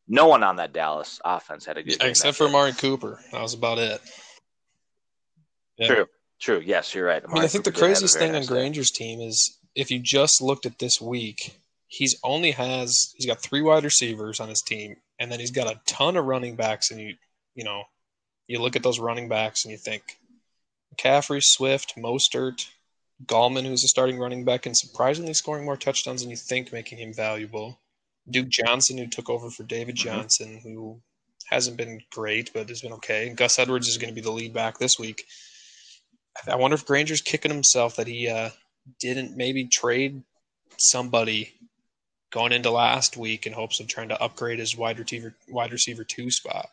no 0.08 0.26
one 0.26 0.42
on 0.42 0.56
that 0.56 0.72
Dallas 0.72 1.20
offense 1.24 1.64
had 1.64 1.78
a 1.78 1.82
good 1.82 1.98
game. 1.98 2.10
Except 2.10 2.36
for 2.36 2.44
day. 2.44 2.50
Amari 2.50 2.72
Cooper, 2.72 3.20
that 3.30 3.40
was 3.40 3.54
about 3.54 3.78
it. 3.78 4.00
Yeah. 5.78 5.86
True. 5.86 6.06
True. 6.42 6.60
Yes, 6.64 6.92
you're 6.92 7.06
right. 7.06 7.22
I 7.24 7.32
mean, 7.32 7.44
I 7.44 7.46
think 7.46 7.64
the 7.64 7.70
Cooper 7.70 7.84
a 7.84 7.88
craziest 7.88 8.18
thing 8.18 8.30
on 8.30 8.34
nice 8.34 8.48
day. 8.48 8.54
Granger's 8.54 8.90
team 8.90 9.20
is 9.20 9.58
if 9.76 9.92
you 9.92 10.00
just 10.00 10.42
looked 10.42 10.66
at 10.66 10.80
this 10.80 11.00
week, 11.00 11.56
he's 11.86 12.18
only 12.24 12.50
has 12.50 13.14
he's 13.16 13.26
got 13.26 13.40
three 13.40 13.62
wide 13.62 13.84
receivers 13.84 14.40
on 14.40 14.48
his 14.48 14.60
team, 14.60 14.96
and 15.20 15.30
then 15.30 15.38
he's 15.38 15.52
got 15.52 15.68
a 15.72 15.80
ton 15.86 16.16
of 16.16 16.24
running 16.24 16.56
backs. 16.56 16.90
And 16.90 17.00
you 17.00 17.14
you 17.54 17.62
know, 17.62 17.84
you 18.48 18.60
look 18.60 18.74
at 18.74 18.82
those 18.82 18.98
running 18.98 19.28
backs 19.28 19.64
and 19.64 19.70
you 19.70 19.78
think 19.78 20.18
McCaffrey, 20.92 21.40
Swift, 21.42 21.94
Mostert, 21.96 22.66
Gallman, 23.24 23.64
who's 23.64 23.84
a 23.84 23.88
starting 23.88 24.18
running 24.18 24.44
back 24.44 24.66
and 24.66 24.76
surprisingly 24.76 25.34
scoring 25.34 25.64
more 25.64 25.76
touchdowns 25.76 26.22
than 26.22 26.30
you 26.30 26.36
think, 26.36 26.72
making 26.72 26.98
him 26.98 27.14
valuable. 27.14 27.78
Duke 28.28 28.48
Johnson, 28.48 28.98
who 28.98 29.06
took 29.06 29.30
over 29.30 29.48
for 29.48 29.62
David 29.62 29.94
Mhm. 29.94 30.00
Johnson, 30.00 30.60
who 30.62 31.00
hasn't 31.46 31.76
been 31.76 32.02
great 32.10 32.52
but 32.52 32.68
has 32.68 32.80
been 32.80 32.92
okay. 32.94 33.28
And 33.28 33.36
Gus 33.36 33.60
Edwards 33.60 33.86
is 33.86 33.98
going 33.98 34.10
to 34.10 34.14
be 34.14 34.20
the 34.20 34.32
lead 34.32 34.52
back 34.52 34.78
this 34.78 34.98
week. 34.98 35.26
I 36.48 36.56
wonder 36.56 36.74
if 36.74 36.86
Granger's 36.86 37.20
kicking 37.20 37.52
himself 37.52 37.96
that 37.96 38.06
he 38.06 38.28
uh, 38.28 38.50
didn't 38.98 39.36
maybe 39.36 39.66
trade 39.66 40.22
somebody 40.78 41.52
going 42.30 42.52
into 42.52 42.70
last 42.70 43.16
week 43.16 43.46
in 43.46 43.52
hopes 43.52 43.78
of 43.80 43.86
trying 43.86 44.08
to 44.08 44.20
upgrade 44.20 44.58
his 44.58 44.76
wide 44.76 44.98
receiver 44.98 45.34
wide 45.48 45.72
receiver 45.72 46.04
two 46.04 46.30
spot. 46.30 46.68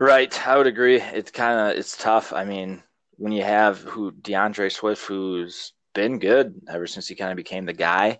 Right, 0.00 0.46
I 0.46 0.56
would 0.56 0.66
agree. 0.66 1.00
It's 1.00 1.30
kind 1.30 1.58
of 1.58 1.76
it's 1.78 1.96
tough. 1.96 2.32
I 2.32 2.44
mean, 2.44 2.82
when 3.16 3.32
you 3.32 3.42
have 3.42 3.80
who 3.80 4.12
D'Andre 4.12 4.68
Swift, 4.68 5.04
who's 5.06 5.72
been 5.94 6.18
good 6.18 6.60
ever 6.68 6.86
since 6.86 7.08
he 7.08 7.14
kind 7.14 7.30
of 7.30 7.36
became 7.36 7.64
the 7.64 7.72
guy, 7.72 8.18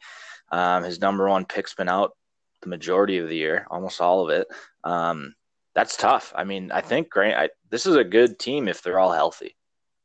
um, 0.50 0.82
his 0.82 1.00
number 1.00 1.28
one 1.28 1.44
pick's 1.44 1.74
been 1.74 1.88
out 1.88 2.16
the 2.62 2.68
majority 2.68 3.18
of 3.18 3.28
the 3.28 3.36
year, 3.36 3.66
almost 3.70 4.00
all 4.00 4.24
of 4.24 4.30
it. 4.30 4.48
Um, 4.82 5.34
that's 5.74 5.96
tough. 5.96 6.32
I 6.34 6.44
mean, 6.44 6.72
I 6.72 6.80
think 6.80 7.10
Grant. 7.10 7.38
I, 7.38 7.50
this 7.70 7.86
is 7.86 7.96
a 7.96 8.04
good 8.04 8.38
team 8.38 8.68
if 8.68 8.82
they're 8.82 8.98
all 8.98 9.12
healthy. 9.12 9.54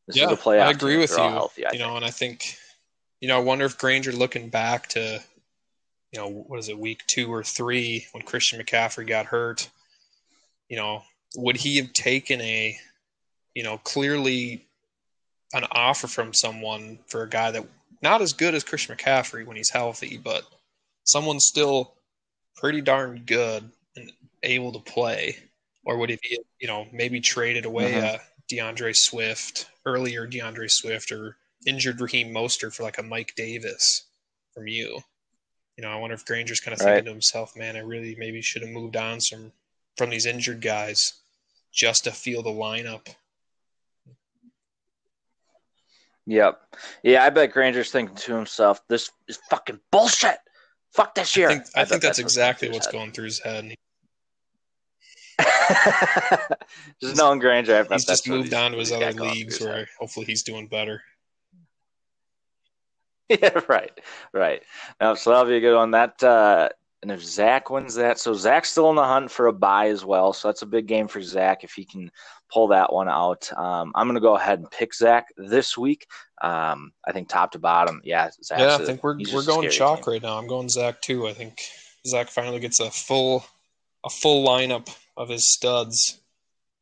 This 0.07 0.18
yeah, 0.18 0.28
is 0.28 0.34
a 0.34 0.41
playoff. 0.41 0.68
I 0.68 0.72
agree 0.72 0.97
with 0.97 1.11
you. 1.11 1.18
all 1.18 1.30
healthy, 1.30 1.64
you 1.72 1.80
know, 1.80 1.86
think. 1.86 1.95
and 1.95 2.05
I 2.05 2.09
think 2.09 2.57
you 3.22 3.30
know, 3.30 3.38
I 3.38 3.41
wonder 3.41 3.64
if 3.64 3.78
Granger 3.78 4.11
looking 4.11 4.49
back 4.49 4.89
to 4.89 5.22
you 6.11 6.20
know 6.20 6.30
what 6.30 6.59
is 6.59 6.70
it 6.70 6.78
week 6.78 7.03
two 7.07 7.32
or 7.34 7.43
three 7.43 8.05
when 8.11 8.24
Christian 8.24 8.59
McCaffrey 8.59 9.07
got 9.07 9.28
hurt. 9.28 9.70
You 10.70 10.78
know, 10.78 11.03
would 11.38 11.55
he 11.55 11.78
have 11.78 11.93
taken 11.93 12.41
a 12.41 12.78
you 13.55 13.64
know 13.64 13.78
clearly 13.78 14.66
an 15.53 15.66
offer 15.72 16.07
from 16.07 16.34
someone 16.34 16.99
for 17.07 17.24
a 17.24 17.30
guy 17.30 17.51
that 17.51 17.66
not 18.01 18.22
as 18.22 18.34
good 18.34 18.53
as 18.53 18.64
Christian 18.64 18.95
McCaffrey 18.95 19.45
when 19.45 19.55
he's 19.55 19.70
healthy, 19.70 20.18
but 20.18 20.43
someone 21.05 21.39
still 21.39 21.93
pretty 22.55 22.82
darn 22.82 23.24
good 23.26 23.70
and 23.95 24.11
able 24.41 24.74
to 24.74 24.80
play, 24.80 25.38
or 25.86 25.98
would 25.98 26.10
he 26.10 26.18
be 26.22 26.40
you 26.60 26.68
know 26.68 26.88
maybe 26.92 27.20
traded 27.20 27.66
away 27.66 27.94
Mhm. 27.94 28.16
uh, 28.16 28.18
D'Andre 28.50 28.92
Swift 28.94 29.68
earlier, 29.86 30.28
D'Andre 30.28 30.68
Swift 30.68 31.12
or 31.12 31.38
injured 31.66 32.00
Raheem 32.02 32.34
Mostert 32.34 32.74
for 32.76 32.84
like 32.84 32.98
a 32.98 33.04
Mike 33.04 33.34
Davis 33.36 34.04
from 34.54 34.68
you? 34.68 35.02
You 35.78 35.84
know, 35.84 35.90
I 35.90 35.96
wonder 35.96 36.14
if 36.14 36.26
Granger's 36.26 36.60
kind 36.60 36.74
of 36.74 36.80
thinking 36.80 36.94
Right. 36.96 37.06
to 37.06 37.12
himself, 37.12 37.56
man, 37.56 37.76
I 37.76 37.80
really 37.80 38.16
maybe 38.16 38.42
should 38.42 38.62
have 38.62 38.70
moved 38.72 38.96
on 38.96 39.20
some 39.22 39.54
from 39.98 40.10
these 40.10 40.26
injured 40.26 40.62
guys 40.62 41.14
just 41.72 42.04
to 42.04 42.12
feel 42.12 42.44
the 42.44 42.52
lineup. 42.52 43.16
Yep. 46.26 46.76
Yeah, 47.04 47.24
I 47.24 47.30
bet 47.30 47.52
Granger's 47.52 47.92
thinking 47.92 48.16
to 48.16 48.36
himself, 48.36 48.86
"This 48.88 49.12
is 49.28 49.38
fucking 49.50 49.80
bullshit. 49.92 50.38
Fuck 50.92 51.16
this 51.16 51.36
year." 51.36 51.50
I 51.50 51.54
think 51.56 51.68
I, 51.76 51.80
bet 51.82 51.90
think 51.90 52.02
that's, 52.02 52.20
what's 52.20 52.20
exactly 52.20 52.68
going 52.70 52.74
what's 52.76 52.88
going 52.88 53.12
through 53.12 53.26
his 53.26 53.40
head. 53.40 53.76
And 55.40 55.48
he- 57.00 57.08
just 57.08 57.18
knowing 57.18 57.40
Granger, 57.40 57.78
I 57.78 57.84
bet 57.84 57.94
he's 57.94 58.06
just 58.06 58.28
moved 58.28 58.54
on 58.54 58.72
to 58.72 58.78
his 58.78 58.90
he's 58.90 59.02
other 59.02 59.12
leagues 59.14 59.58
his 59.58 59.66
head. 59.66 59.74
where 59.76 59.88
hopefully 60.00 60.26
he's 60.26 60.44
doing 60.44 60.68
better. 60.68 61.02
Yeah, 63.30 63.62
right, 63.68 63.92
right. 64.34 64.62
Now, 65.02 65.16
so 65.16 65.32
that'll 65.32 65.46
be 65.50 65.56
a 65.58 65.62
good 65.62 65.76
one. 65.76 65.92
That 65.92 66.22
uh, 66.22 66.70
and 67.02 67.10
if 67.10 67.24
Zach 67.24 67.70
wins 67.70 67.96
that, 67.96 68.20
so 68.20 68.34
Zach's 68.34 68.70
still 68.70 68.90
in 68.90 68.96
the 68.96 69.04
hunt 69.04 69.32
for 69.32 69.48
a 69.48 69.54
bye 69.54 69.88
as 69.88 70.06
well. 70.06 70.34
So 70.34 70.50
that's 70.50 70.62
a 70.62 70.66
big 70.68 70.88
game 70.88 71.08
for 71.08 71.22
Zach 71.22 71.64
if 71.64 71.72
he 71.72 71.86
can 71.86 72.12
pull 72.52 72.68
that 72.68 72.92
one 72.94 73.08
out. 73.10 73.52
Um, 73.58 73.92
I'm 73.96 74.08
gonna 74.08 74.20
go 74.20 74.36
ahead 74.36 74.60
and 74.60 74.70
pick 74.70 74.94
Zach 74.94 75.28
this 75.38 75.78
week. 75.78 76.06
Um, 76.42 76.92
I 77.08 77.12
think 77.14 77.30
top 77.30 77.54
to 77.54 77.60
bottom, 77.60 78.02
yeah. 78.04 78.30
Zach's 78.44 78.60
yeah, 78.62 78.78
I 78.78 78.82
a- 78.84 78.86
think 78.86 79.04
we're 79.04 79.18
he's 79.18 79.34
we're 79.34 79.46
going 79.46 79.70
chalk 79.70 80.04
team. 80.04 80.14
right 80.14 80.22
now. 80.22 80.38
I'm 80.38 80.48
going 80.48 80.70
Zach 80.70 81.02
too. 81.02 81.28
I 81.28 81.34
think 81.34 81.62
Zach 82.06 82.28
finally 82.30 82.60
gets 82.60 82.82
a 82.82 82.92
full 82.92 83.46
a 84.04 84.10
full 84.10 84.46
lineup 84.46 84.94
of 85.18 85.30
his 85.30 85.51
studs, 85.51 86.20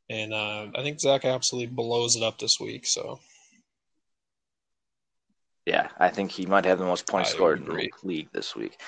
and 0.10 0.34
uh, 0.34 0.68
I 0.76 0.82
think 0.84 1.00
Zach 1.00 1.26
absolutely 1.26 1.74
blows 1.74 2.16
it 2.16 2.24
up 2.24 2.38
this 2.40 2.60
week. 2.60 2.86
So 2.86 3.20
Yeah, 5.66 5.90
I 5.98 6.10
think 6.10 6.32
he 6.32 6.46
might 6.46 6.66
have 6.66 6.80
the 6.80 6.86
most 6.86 7.08
points 7.08 7.32
I 7.32 7.34
scored 7.34 7.60
in 7.60 7.66
the 7.66 7.90
league 8.04 8.30
this 8.34 8.56
week. 8.56 8.80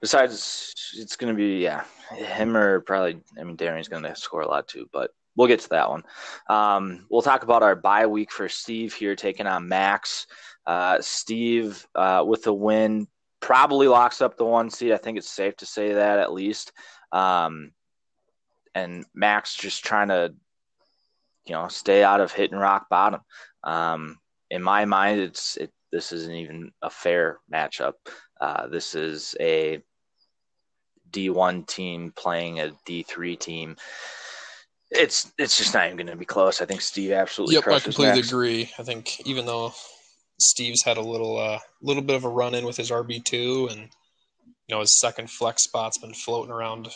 Besides, 0.00 0.72
it's 0.96 1.16
going 1.16 1.32
to 1.32 1.36
be 1.36 1.62
yeah, 1.62 1.84
him 2.14 2.56
or 2.56 2.80
probably. 2.80 3.20
I 3.38 3.44
mean, 3.44 3.56
Darian's 3.56 3.88
going 3.88 4.02
to 4.02 4.14
score 4.14 4.42
a 4.42 4.48
lot 4.48 4.68
too, 4.68 4.88
but 4.92 5.10
we'll 5.36 5.48
get 5.48 5.60
to 5.60 5.68
that 5.70 5.90
one. 5.90 6.02
Um, 6.48 7.06
we'll 7.10 7.22
talk 7.22 7.42
about 7.42 7.62
our 7.62 7.76
bye 7.76 8.06
week 8.06 8.32
for 8.32 8.48
Steve 8.48 8.92
here, 8.94 9.16
taking 9.16 9.46
on 9.46 9.68
Max. 9.68 10.26
Uh, 10.66 10.98
Steve 11.00 11.86
uh, 11.94 12.24
with 12.26 12.42
the 12.42 12.52
win 12.52 13.06
probably 13.40 13.86
locks 13.86 14.20
up 14.20 14.36
the 14.36 14.44
one 14.44 14.70
seed. 14.70 14.92
I 14.92 14.96
think 14.96 15.18
it's 15.18 15.30
safe 15.30 15.56
to 15.58 15.66
say 15.66 15.92
that 15.94 16.18
at 16.18 16.32
least. 16.32 16.72
Um, 17.12 17.72
and 18.76 19.06
Max 19.14 19.54
just 19.54 19.84
trying 19.84 20.08
to, 20.08 20.34
you 21.46 21.54
know, 21.54 21.66
stay 21.68 22.04
out 22.04 22.20
of 22.20 22.30
hitting 22.30 22.58
rock 22.58 22.88
bottom. 22.90 23.22
Um, 23.64 24.18
in 24.50 24.62
my 24.62 24.84
mind, 24.84 25.18
it's 25.20 25.56
it. 25.56 25.72
This 25.90 26.12
isn't 26.12 26.34
even 26.34 26.72
a 26.82 26.90
fair 26.90 27.38
matchup. 27.50 27.94
Uh, 28.38 28.66
this 28.66 28.94
is 28.94 29.34
a 29.40 29.80
D1 31.10 31.66
team 31.66 32.12
playing 32.14 32.60
a 32.60 32.72
D3 32.86 33.38
team. 33.38 33.76
It's 34.90 35.32
it's 35.38 35.56
just 35.56 35.72
not 35.72 35.86
even 35.86 35.96
going 35.96 36.08
to 36.08 36.16
be 36.16 36.26
close. 36.26 36.60
I 36.60 36.66
think 36.66 36.82
Steve 36.82 37.12
absolutely 37.12 37.54
Yep, 37.54 37.68
I 37.68 37.80
completely 37.80 38.16
Max. 38.16 38.28
agree. 38.28 38.70
I 38.78 38.82
think 38.82 39.26
even 39.26 39.46
though 39.46 39.72
Steve's 40.38 40.82
had 40.82 40.98
a 40.98 41.02
little 41.02 41.38
uh, 41.38 41.60
little 41.80 42.02
bit 42.02 42.16
of 42.16 42.24
a 42.24 42.28
run 42.28 42.54
in 42.54 42.66
with 42.66 42.76
his 42.76 42.90
RB 42.90 43.24
two, 43.24 43.68
and 43.70 43.80
you 43.80 44.74
know 44.74 44.80
his 44.80 44.98
second 44.98 45.30
flex 45.30 45.64
spot's 45.64 45.96
been 45.98 46.14
floating 46.14 46.52
around 46.52 46.88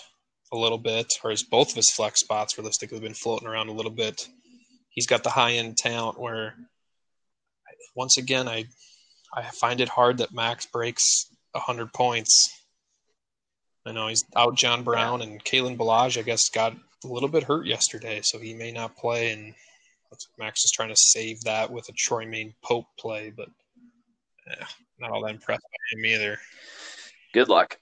a 0.53 0.57
little 0.57 0.79
bit, 0.79 1.13
or 1.23 1.31
his 1.31 1.43
both 1.43 1.71
of 1.71 1.77
his 1.77 1.91
flex 1.91 2.21
spots 2.21 2.59
realistically 2.59 2.97
have 2.97 3.03
been 3.03 3.15
floating 3.15 3.49
around 3.49 3.69
a 3.69 3.73
little 3.73 3.91
bit. 3.91 4.29
He's 4.91 5.07
got 5.07 5.23
the 5.23 5.31
high 5.31 5.53
end 5.53 5.77
talent 5.77 6.19
where, 6.19 6.55
once 7.95 8.19
again, 8.19 8.49
I 8.49 8.65
I 9.35 9.43
find 9.43 9.81
it 9.81 9.89
hard 9.89 10.19
that 10.19 10.33
Max 10.33 10.67
breaks 10.67 11.27
hundred 11.55 11.93
points. 11.93 12.63
I 13.87 13.93
know 13.93 14.09
he's 14.09 14.25
out 14.37 14.57
John 14.57 14.85
Brown 14.85 15.23
and 15.23 15.43
Kalen 15.45 15.77
Ballage, 15.77 16.19
I 16.19 16.23
guess, 16.23 16.49
got 16.51 16.75
a 17.05 17.09
little 17.09 17.29
bit 17.29 17.45
hurt 17.45 17.67
yesterday, 17.67 18.21
so 18.23 18.39
he 18.39 18.55
may 18.55 18.73
not 18.73 18.97
play. 18.97 19.33
And 19.33 19.55
Max 20.39 20.65
is 20.65 20.73
trying 20.73 20.91
to 20.91 20.97
save 20.97 21.41
that 21.43 21.71
with 21.71 21.89
a 21.89 21.93
Troymaine 21.93 22.55
Pope 22.63 22.87
play, 22.99 23.33
but 23.35 23.49
eh, 24.51 24.65
not 24.99 25.11
all 25.11 25.23
that 25.23 25.35
impressed 25.35 25.63
by 25.63 25.99
him 25.99 26.05
either. 26.05 26.39
Good 27.33 27.49
luck. 27.49 27.79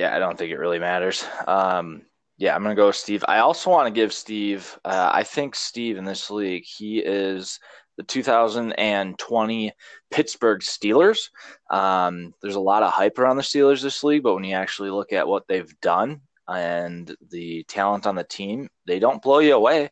Yeah, 0.00 0.16
I 0.16 0.18
don't 0.18 0.38
think 0.38 0.50
it 0.50 0.56
really 0.56 0.78
matters. 0.78 1.26
Um, 1.46 2.06
yeah, 2.38 2.54
I'm 2.54 2.62
gonna 2.62 2.74
go 2.74 2.86
with 2.86 2.96
Steve. 2.96 3.22
I 3.28 3.40
also 3.40 3.68
want 3.68 3.86
to 3.86 3.90
give 3.90 4.14
Steve. 4.14 4.78
Uh, 4.82 5.10
I 5.12 5.24
think 5.24 5.54
Steve 5.54 5.98
in 5.98 6.06
this 6.06 6.30
league, 6.30 6.64
he 6.64 7.00
is 7.00 7.60
the 7.98 8.02
2020 8.04 9.72
Pittsburgh 10.10 10.60
Steelers. 10.60 11.28
Um, 11.70 12.32
there's 12.40 12.54
a 12.54 12.60
lot 12.60 12.82
of 12.82 12.90
hype 12.90 13.18
around 13.18 13.36
the 13.36 13.42
Steelers 13.42 13.82
this 13.82 14.02
league, 14.02 14.22
but 14.22 14.32
when 14.32 14.44
you 14.44 14.54
actually 14.54 14.88
look 14.88 15.12
at 15.12 15.28
what 15.28 15.46
they've 15.46 15.78
done 15.82 16.22
and 16.48 17.14
the 17.30 17.64
talent 17.64 18.06
on 18.06 18.14
the 18.14 18.24
team, 18.24 18.70
they 18.86 19.00
don't 19.00 19.20
blow 19.20 19.40
you 19.40 19.54
away. 19.54 19.90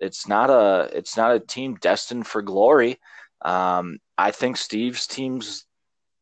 It's 0.00 0.26
not 0.26 0.48
a 0.48 0.88
it's 0.96 1.18
not 1.18 1.36
a 1.36 1.38
team 1.38 1.74
destined 1.82 2.26
for 2.26 2.40
glory. 2.40 2.98
Um, 3.42 3.98
I 4.16 4.30
think 4.30 4.56
Steve's 4.56 5.06
team's 5.06 5.66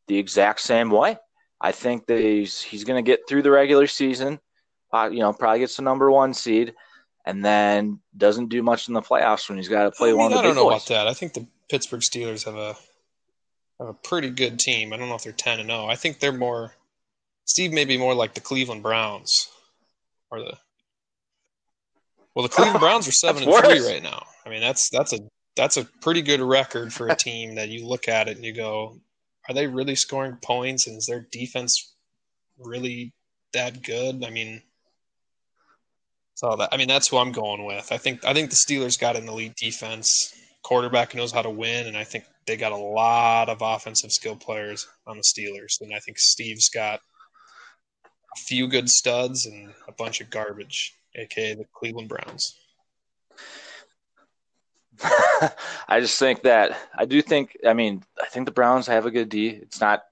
the 0.08 0.18
exact 0.18 0.58
same 0.58 0.90
way. 0.90 1.18
I 1.62 1.70
think 1.70 2.06
that 2.06 2.18
he's 2.18 2.60
he's 2.60 2.82
going 2.82 3.02
to 3.02 3.08
get 3.08 3.20
through 3.28 3.42
the 3.42 3.50
regular 3.52 3.86
season. 3.86 4.40
Uh, 4.92 5.08
you 5.10 5.20
know, 5.20 5.32
probably 5.32 5.60
gets 5.60 5.76
the 5.76 5.82
number 5.82 6.10
one 6.10 6.34
seed, 6.34 6.74
and 7.24 7.44
then 7.44 8.00
doesn't 8.16 8.48
do 8.48 8.62
much 8.62 8.88
in 8.88 8.94
the 8.94 9.00
playoffs 9.00 9.48
when 9.48 9.56
he's 9.56 9.68
got 9.68 9.84
to 9.84 9.92
play 9.92 10.08
I, 10.08 10.12
mean, 10.12 10.18
one 10.20 10.32
of 10.32 10.38
I 10.38 10.42
the 10.42 10.48
don't 10.48 10.56
know 10.56 10.64
boys. 10.64 10.84
about 10.84 10.88
that. 10.88 11.06
I 11.06 11.14
think 11.14 11.34
the 11.34 11.46
Pittsburgh 11.70 12.00
Steelers 12.00 12.44
have 12.44 12.56
a 12.56 12.74
have 13.78 13.88
a 13.88 13.94
pretty 13.94 14.30
good 14.30 14.58
team. 14.58 14.92
I 14.92 14.96
don't 14.96 15.08
know 15.08 15.14
if 15.14 15.22
they're 15.22 15.32
ten 15.32 15.60
and 15.60 15.70
zero. 15.70 15.86
I 15.86 15.94
think 15.94 16.18
they're 16.18 16.32
more. 16.32 16.74
Steve 17.44 17.72
may 17.72 17.84
be 17.84 17.96
more 17.96 18.14
like 18.14 18.34
the 18.34 18.40
Cleveland 18.40 18.82
Browns, 18.82 19.48
or 20.30 20.40
the. 20.40 20.58
Well, 22.34 22.42
the 22.42 22.48
Cleveland 22.54 22.80
Browns 22.80 23.06
are 23.06 23.12
seven 23.12 23.44
and 23.44 23.52
That's 23.52 23.68
three 23.68 23.86
right 23.86 24.02
now. 24.02 24.26
I 24.44 24.48
mean, 24.48 24.60
that's 24.60 24.90
that's 24.90 25.12
a 25.12 25.20
that's 25.54 25.76
a 25.76 25.84
pretty 25.84 26.22
good 26.22 26.40
record 26.40 26.92
for 26.92 27.06
a 27.08 27.14
team 27.14 27.54
that 27.54 27.68
you 27.68 27.86
look 27.86 28.08
at 28.08 28.28
it 28.28 28.36
and 28.36 28.44
you 28.44 28.52
go, 28.52 28.98
are 29.48 29.54
they 29.54 29.66
really 29.66 29.94
scoring 29.94 30.38
points? 30.42 30.86
And 30.86 30.96
is 30.96 31.06
their 31.06 31.26
defense 31.32 31.94
really 32.58 33.12
that 33.52 33.82
good? 33.82 34.24
I 34.24 34.30
mean, 34.30 34.62
so 36.34 36.56
that 36.56 36.70
I 36.72 36.76
mean 36.76 36.88
that's 36.88 37.08
who 37.08 37.18
I'm 37.18 37.32
going 37.32 37.64
with. 37.64 37.92
I 37.92 37.98
think 37.98 38.24
I 38.24 38.34
think 38.34 38.50
the 38.50 38.56
Steelers 38.56 38.98
got 38.98 39.16
an 39.16 39.28
elite 39.28 39.56
defense. 39.56 40.34
Quarterback 40.62 41.14
knows 41.14 41.32
how 41.32 41.42
to 41.42 41.50
win, 41.50 41.86
and 41.86 41.96
I 41.96 42.04
think 42.04 42.24
they 42.46 42.56
got 42.56 42.72
a 42.72 42.76
lot 42.76 43.48
of 43.48 43.62
offensive 43.62 44.12
skill 44.12 44.36
players 44.36 44.86
on 45.06 45.16
the 45.16 45.22
Steelers. 45.22 45.80
And 45.80 45.94
I 45.94 45.98
think 45.98 46.18
Steve's 46.18 46.68
got 46.68 47.00
a 48.04 48.38
few 48.38 48.66
good 48.68 48.88
studs 48.88 49.46
and 49.46 49.72
a 49.88 49.92
bunch 49.92 50.20
of 50.20 50.30
garbage, 50.30 50.94
aka 51.16 51.54
the 51.54 51.64
Cleveland 51.72 52.08
Browns. 52.08 52.56
I 55.88 56.00
just 56.00 56.18
think 56.18 56.42
that 56.42 56.76
I 56.96 57.04
do 57.04 57.22
think. 57.22 57.56
I 57.66 57.72
mean, 57.72 58.02
I 58.20 58.26
think 58.26 58.46
the 58.46 58.52
Browns 58.52 58.86
have 58.86 59.06
a 59.06 59.10
good 59.10 59.28
D. 59.28 59.48
It's 59.48 59.80
not 59.80 60.02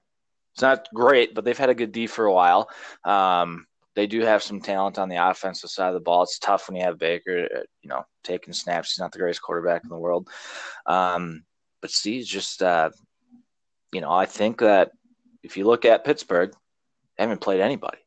it's 0.53 0.61
not 0.61 0.87
great, 0.93 1.33
but 1.33 1.45
they've 1.45 1.57
had 1.57 1.69
a 1.69 1.75
good 1.75 1.91
D 1.91 2.07
for 2.07 2.25
a 2.25 2.33
while. 2.33 2.69
Um, 3.03 3.67
they 3.95 4.07
do 4.07 4.21
have 4.21 4.43
some 4.43 4.61
talent 4.61 4.97
on 4.97 5.09
the 5.09 5.29
offensive 5.29 5.69
side 5.69 5.89
of 5.89 5.93
the 5.93 5.99
ball. 5.99 6.23
It's 6.23 6.39
tough 6.39 6.67
when 6.67 6.77
you 6.77 6.83
have 6.83 6.97
Baker, 6.97 7.47
uh, 7.55 7.59
you 7.81 7.89
know, 7.89 8.03
taking 8.23 8.53
snaps. 8.53 8.93
He's 8.93 8.99
not 8.99 9.11
the 9.11 9.19
greatest 9.19 9.41
quarterback 9.41 9.83
in 9.83 9.89
the 9.89 9.97
world. 9.97 10.29
Um, 10.85 11.43
but 11.81 11.91
Steve's 11.91 12.27
just, 12.27 12.61
uh, 12.63 12.91
you 13.91 14.01
know, 14.01 14.11
I 14.11 14.25
think 14.25 14.59
that 14.59 14.91
if 15.43 15.57
you 15.57 15.65
look 15.65 15.85
at 15.85 16.05
Pittsburgh, 16.05 16.53
they 17.17 17.23
haven't 17.23 17.41
played 17.41 17.59
anybody. 17.59 17.97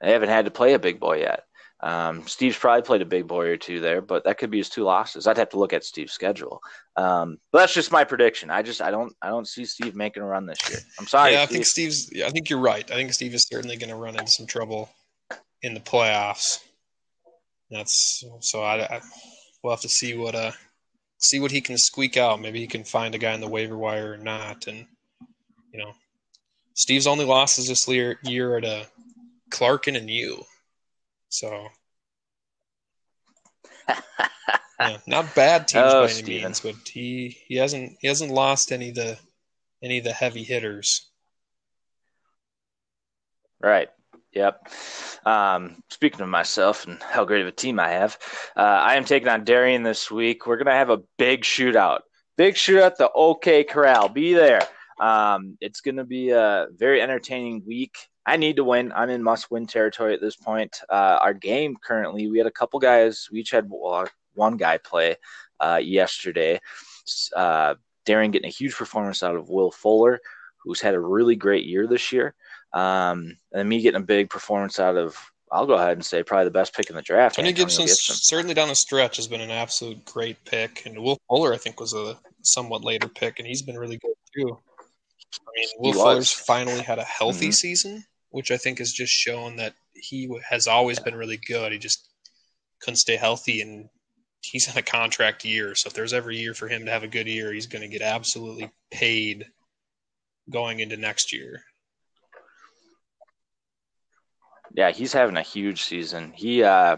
They 0.00 0.12
haven't 0.12 0.28
had 0.30 0.46
to 0.46 0.50
play 0.50 0.74
a 0.74 0.78
big 0.78 1.00
boy 1.00 1.20
yet. 1.20 1.42
Um, 1.80 2.26
Steve's 2.26 2.56
probably 2.56 2.82
played 2.82 3.02
a 3.02 3.06
big 3.06 3.26
boy 3.28 3.46
or 3.46 3.56
two 3.56 3.80
there, 3.80 4.00
but 4.00 4.24
that 4.24 4.38
could 4.38 4.50
be 4.50 4.58
his 4.58 4.68
two 4.68 4.82
losses. 4.82 5.26
I'd 5.26 5.36
have 5.36 5.50
to 5.50 5.58
look 5.58 5.72
at 5.72 5.84
Steve's 5.84 6.12
schedule. 6.12 6.60
Um, 6.96 7.38
but 7.52 7.60
that's 7.60 7.74
just 7.74 7.92
my 7.92 8.02
prediction. 8.04 8.50
I 8.50 8.62
just 8.62 8.82
I 8.82 8.90
don't 8.90 9.14
I 9.22 9.28
don't 9.28 9.46
see 9.46 9.64
Steve 9.64 9.94
making 9.94 10.22
a 10.22 10.26
run 10.26 10.46
this 10.46 10.58
year. 10.68 10.80
I'm 10.98 11.06
sorry. 11.06 11.32
yeah, 11.32 11.42
I 11.42 11.44
Steve. 11.46 11.54
think 11.54 11.66
Steve's. 11.66 12.10
Yeah, 12.12 12.26
I 12.26 12.30
think 12.30 12.50
you're 12.50 12.58
right. 12.58 12.90
I 12.90 12.94
think 12.94 13.12
Steve 13.12 13.34
is 13.34 13.46
certainly 13.46 13.76
going 13.76 13.90
to 13.90 13.96
run 13.96 14.18
into 14.18 14.30
some 14.30 14.46
trouble 14.46 14.90
in 15.62 15.74
the 15.74 15.80
playoffs. 15.80 16.64
That's 17.70 18.24
so. 18.40 18.62
I, 18.62 18.96
I 18.96 19.00
we'll 19.62 19.72
have 19.72 19.80
to 19.82 19.88
see 19.88 20.16
what 20.16 20.34
uh 20.34 20.52
see 21.18 21.38
what 21.38 21.50
he 21.50 21.60
can 21.60 21.76
squeak 21.78 22.16
out. 22.16 22.40
Maybe 22.40 22.60
he 22.60 22.66
can 22.66 22.84
find 22.84 23.14
a 23.14 23.18
guy 23.18 23.34
in 23.34 23.40
the 23.40 23.48
waiver 23.48 23.76
wire 23.76 24.12
or 24.12 24.16
not. 24.16 24.66
And 24.66 24.86
you 25.72 25.78
know, 25.78 25.92
Steve's 26.74 27.06
only 27.06 27.24
losses 27.24 27.68
this 27.68 27.86
year 27.86 28.18
year 28.24 28.56
at 28.56 28.64
uh, 28.64 28.84
Clarkin 29.50 29.96
and 29.96 30.10
you. 30.10 30.44
So. 31.28 31.68
Yeah, 34.80 34.98
not 35.08 35.34
bad 35.34 35.66
teams 35.66 35.84
Oh, 35.88 36.02
by 36.02 36.04
any 36.04 36.12
Steven. 36.12 36.42
means, 36.44 36.60
but 36.60 36.76
he, 36.86 37.36
he 37.48 37.56
hasn't 37.56 37.96
he 38.00 38.06
hasn't 38.06 38.30
lost 38.30 38.70
any 38.70 38.90
of 38.90 38.94
the 38.94 39.18
any 39.82 39.98
of 39.98 40.04
the 40.04 40.12
heavy 40.12 40.44
hitters. 40.44 41.10
Right. 43.60 43.88
Yep. 44.34 44.68
Um, 45.26 45.82
speaking 45.90 46.20
of 46.20 46.28
myself 46.28 46.86
and 46.86 47.02
how 47.02 47.24
great 47.24 47.40
of 47.42 47.48
a 47.48 47.52
team 47.52 47.80
I 47.80 47.88
have, 47.90 48.18
uh, 48.56 48.60
I 48.60 48.94
am 48.94 49.04
taking 49.04 49.26
on 49.28 49.42
Darien 49.42 49.82
this 49.82 50.12
week. 50.12 50.46
We're 50.46 50.58
gonna 50.58 50.70
have 50.76 50.90
a 50.90 51.02
big 51.18 51.42
shootout. 51.42 52.00
Big 52.36 52.54
shootout 52.54 52.94
the 52.98 53.10
OK 53.12 53.64
Corral. 53.64 54.08
Be 54.08 54.32
there. 54.34 54.60
Um, 55.00 55.58
it's 55.60 55.80
gonna 55.80 56.04
be 56.04 56.30
a 56.30 56.68
very 56.76 57.02
entertaining 57.02 57.64
week. 57.66 57.96
I 58.28 58.36
need 58.36 58.56
to 58.56 58.64
win. 58.64 58.92
I'm 58.94 59.08
in 59.08 59.22
must-win 59.22 59.66
territory 59.66 60.12
at 60.12 60.20
this 60.20 60.36
point. 60.36 60.80
Uh, 60.90 61.18
our 61.22 61.32
game 61.32 61.76
currently, 61.82 62.28
we 62.28 62.36
had 62.36 62.46
a 62.46 62.50
couple 62.50 62.78
guys. 62.78 63.26
We 63.32 63.40
each 63.40 63.50
had 63.50 63.68
well, 63.70 64.06
one 64.34 64.58
guy 64.58 64.76
play 64.76 65.16
uh, 65.60 65.80
yesterday. 65.82 66.60
Uh, 67.34 67.76
Darien 68.04 68.30
getting 68.30 68.48
a 68.48 68.52
huge 68.52 68.74
performance 68.74 69.22
out 69.22 69.34
of 69.34 69.48
Will 69.48 69.70
Fuller, 69.70 70.20
who's 70.62 70.80
had 70.80 70.94
a 70.94 71.00
really 71.00 71.36
great 71.36 71.64
year 71.64 71.86
this 71.86 72.12
year. 72.12 72.34
Um, 72.74 73.38
and 73.52 73.66
me 73.66 73.80
getting 73.80 74.00
a 74.00 74.04
big 74.04 74.28
performance 74.28 74.78
out 74.78 74.96
of, 74.98 75.16
I'll 75.50 75.66
go 75.66 75.74
ahead 75.74 75.96
and 75.96 76.04
say 76.04 76.22
probably 76.22 76.44
the 76.44 76.50
best 76.50 76.74
pick 76.74 76.90
in 76.90 76.96
the 76.96 77.02
draft. 77.02 77.36
Tony 77.36 77.54
Gibson 77.54 77.86
Gibson. 77.86 78.16
certainly 78.16 78.52
down 78.52 78.68
the 78.68 78.74
stretch 78.74 79.16
has 79.16 79.26
been 79.26 79.40
an 79.40 79.50
absolute 79.50 80.04
great 80.04 80.44
pick, 80.44 80.84
and 80.84 80.98
Will 80.98 81.18
Fuller 81.28 81.54
I 81.54 81.56
think 81.56 81.80
was 81.80 81.94
a 81.94 82.18
somewhat 82.42 82.84
later 82.84 83.08
pick, 83.08 83.38
and 83.38 83.48
he's 83.48 83.62
been 83.62 83.78
really 83.78 83.96
good 83.96 84.12
too. 84.36 84.58
I 85.32 85.50
mean, 85.56 85.68
Will 85.78 85.92
Fuller's 85.94 86.32
finally 86.32 86.82
had 86.82 86.98
a 86.98 87.04
healthy 87.04 87.48
Mhm. 87.48 87.54
season, 87.54 88.04
which 88.30 88.50
I 88.50 88.56
think 88.56 88.78
has 88.78 88.92
just 88.92 89.12
shown 89.12 89.56
that 89.56 89.74
he 89.94 90.30
has 90.48 90.66
always 90.66 90.98
been 90.98 91.14
really 91.14 91.40
good. 91.46 91.72
He 91.72 91.78
just 91.78 92.08
couldn't 92.80 92.96
stay 92.96 93.16
healthy, 93.16 93.60
and 93.60 93.88
he's 94.42 94.70
in 94.70 94.78
a 94.78 94.82
contract 94.82 95.44
year. 95.44 95.74
So 95.74 95.88
if 95.88 95.94
there's 95.94 96.12
ever 96.12 96.30
a 96.30 96.34
year 96.34 96.54
for 96.54 96.68
him 96.68 96.84
to 96.84 96.90
have 96.90 97.02
a 97.02 97.08
good 97.08 97.26
year, 97.26 97.52
he's 97.52 97.66
going 97.66 97.82
to 97.82 97.88
get 97.88 98.02
absolutely 98.02 98.70
paid 98.90 99.46
going 100.50 100.80
into 100.80 100.96
next 100.96 101.32
year. 101.32 101.62
Yeah, 104.74 104.90
he's 104.90 105.12
having 105.12 105.36
a 105.36 105.42
huge 105.42 105.82
season. 105.82 106.32
He, 106.34 106.62
uh, 106.62 106.96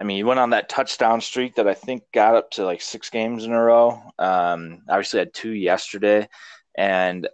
I 0.00 0.04
mean, 0.04 0.16
he 0.16 0.24
went 0.24 0.40
on 0.40 0.50
that 0.50 0.68
touchdown 0.68 1.20
streak 1.20 1.56
that 1.56 1.68
I 1.68 1.74
think 1.74 2.04
got 2.14 2.36
up 2.36 2.50
to 2.52 2.64
like 2.64 2.80
six 2.80 3.10
games 3.10 3.44
in 3.44 3.52
a 3.52 3.62
row. 3.62 4.00
Um, 4.18 4.82
obviously, 4.88 5.18
had 5.18 5.34
two 5.34 5.52
yesterday, 5.52 6.28
and 6.76 7.28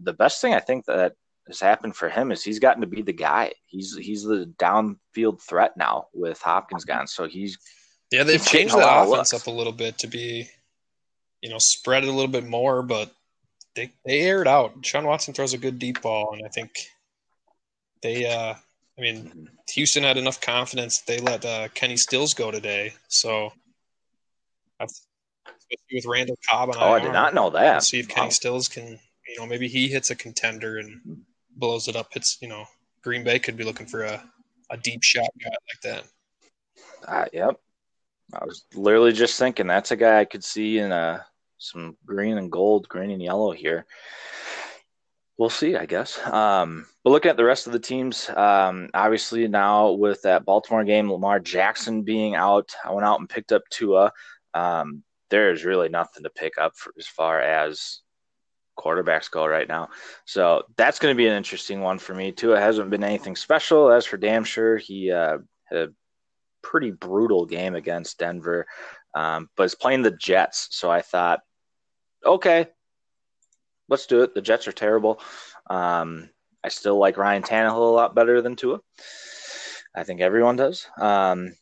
the 0.00 0.14
best 0.14 0.40
thing 0.40 0.54
I 0.54 0.60
think 0.60 0.86
that 0.86 1.12
has 1.50 1.60
happened 1.60 1.96
for 1.96 2.08
him 2.08 2.32
is 2.32 2.42
he's 2.42 2.58
gotten 2.58 2.80
to 2.80 2.86
be 2.86 3.02
the 3.02 3.12
guy. 3.12 3.52
He's 3.66 3.96
he's 3.96 4.24
the 4.24 4.52
downfield 4.58 5.40
threat 5.42 5.76
now 5.76 6.06
with 6.14 6.40
Hopkins 6.40 6.84
gone. 6.84 7.06
So 7.06 7.26
he's 7.26 7.58
Yeah, 8.10 8.22
they've 8.24 8.40
He's 8.40 8.50
changed 8.50 8.76
that 8.76 9.06
offense 9.06 9.34
up 9.34 9.46
a 9.46 9.50
little 9.50 9.72
bit 9.72 9.98
to 9.98 10.06
be, 10.06 10.48
you 11.42 11.50
know, 11.50 11.58
spread 11.58 12.04
it 12.04 12.08
a 12.08 12.12
little 12.12 12.30
bit 12.30 12.46
more, 12.46 12.82
but 12.82 13.12
they 13.74 13.92
they 14.04 14.20
air 14.20 14.42
it 14.42 14.48
out. 14.48 14.72
Sean 14.84 15.06
Watson 15.06 15.34
throws 15.34 15.54
a 15.54 15.58
good 15.58 15.78
deep 15.78 16.02
ball, 16.02 16.32
and 16.34 16.42
I 16.44 16.48
think 16.48 16.70
they. 18.02 18.26
uh 18.26 18.54
I 18.98 19.02
mean, 19.02 19.48
Houston 19.70 20.02
had 20.02 20.18
enough 20.18 20.42
confidence 20.42 21.00
they 21.00 21.20
let 21.20 21.42
uh, 21.46 21.68
Kenny 21.72 21.96
Stills 21.96 22.34
go 22.34 22.50
today. 22.50 22.92
So, 23.08 23.50
especially 24.78 25.94
with 25.94 26.04
Randall 26.04 26.38
Cobb 26.46 26.68
on 26.68 26.76
oh, 26.78 26.92
I 26.92 27.00
did 27.00 27.12
not 27.12 27.34
know 27.34 27.48
that. 27.50 27.82
see 27.82 28.00
if 28.00 28.08
Kenny 28.08 28.26
Wow. 28.26 28.30
Stills 28.30 28.68
can, 28.68 28.98
you 29.26 29.38
know, 29.38 29.46
maybe 29.46 29.68
he 29.68 29.88
hits 29.88 30.10
a 30.10 30.16
contender 30.16 30.78
and 30.78 31.22
blows 31.56 31.88
it 31.88 31.96
up. 31.96 32.08
it's 32.14 32.38
you 32.40 32.48
know, 32.48 32.64
Green 33.02 33.24
Bay 33.24 33.38
could 33.38 33.56
be 33.56 33.64
looking 33.64 33.86
for 33.86 34.02
a, 34.02 34.22
a 34.70 34.76
deep 34.76 35.02
shot 35.02 35.30
guy 35.42 35.50
like 35.50 35.82
that. 35.82 36.04
Uh, 37.06 37.24
yep. 37.32 37.56
I 38.32 38.44
was 38.44 38.64
literally 38.74 39.12
just 39.12 39.38
thinking 39.38 39.66
that's 39.66 39.90
a 39.90 39.96
guy 39.96 40.20
I 40.20 40.24
could 40.24 40.44
see 40.44 40.78
in 40.78 40.92
uh, 40.92 41.22
some 41.58 41.96
green 42.06 42.38
and 42.38 42.50
gold, 42.50 42.88
green 42.88 43.10
and 43.10 43.22
yellow 43.22 43.50
here. 43.52 43.86
We'll 45.36 45.50
see, 45.50 45.74
I 45.74 45.86
guess. 45.86 46.18
Um, 46.26 46.86
but 47.02 47.10
looking 47.10 47.30
at 47.30 47.36
the 47.36 47.44
rest 47.44 47.66
of 47.66 47.72
the 47.72 47.78
teams, 47.78 48.28
um, 48.28 48.90
obviously 48.92 49.48
now 49.48 49.92
with 49.92 50.22
that 50.22 50.44
Baltimore 50.44 50.84
game, 50.84 51.10
Lamar 51.10 51.40
Jackson 51.40 52.02
being 52.02 52.34
out, 52.34 52.74
I 52.84 52.92
went 52.92 53.06
out 53.06 53.20
and 53.20 53.28
picked 53.28 53.50
up 53.50 53.62
Tua. 53.70 54.12
Um, 54.52 55.02
there's 55.30 55.64
really 55.64 55.88
nothing 55.88 56.24
to 56.24 56.30
pick 56.30 56.58
up 56.58 56.76
for, 56.76 56.92
as 56.98 57.06
far 57.06 57.40
as 57.40 58.00
quarterbacks 58.80 59.30
go 59.30 59.46
right 59.46 59.68
now. 59.68 59.88
So 60.24 60.62
that's 60.76 60.98
going 60.98 61.12
to 61.14 61.16
be 61.16 61.26
an 61.26 61.36
interesting 61.36 61.80
one 61.80 61.98
for 61.98 62.14
me. 62.14 62.32
Tua 62.32 62.58
hasn't 62.58 62.90
been 62.90 63.04
anything 63.04 63.36
special. 63.36 63.90
As 63.90 64.06
for 64.06 64.16
damn 64.16 64.44
sure, 64.44 64.78
he 64.78 65.12
uh, 65.12 65.38
had 65.64 65.78
a 65.78 65.88
pretty 66.62 66.90
brutal 66.90 67.46
game 67.46 67.74
against 67.74 68.18
Denver, 68.18 68.66
um, 69.14 69.48
but 69.56 69.64
is 69.64 69.74
playing 69.74 70.02
the 70.02 70.10
Jets. 70.10 70.68
So 70.70 70.90
I 70.90 71.02
thought, 71.02 71.40
okay, 72.24 72.68
let's 73.88 74.06
do 74.06 74.22
it. 74.22 74.34
The 74.34 74.42
Jets 74.42 74.66
are 74.68 74.72
terrible. 74.72 75.20
Um, 75.68 76.30
I 76.64 76.68
still 76.68 76.98
like 76.98 77.16
Ryan 77.16 77.42
Tannehill 77.42 77.76
a 77.76 77.94
lot 77.94 78.14
better 78.14 78.42
than 78.42 78.56
Tua. 78.56 78.80
I 79.94 80.04
think 80.04 80.20
everyone 80.20 80.56
does. 80.56 80.86
Um, 80.98 81.54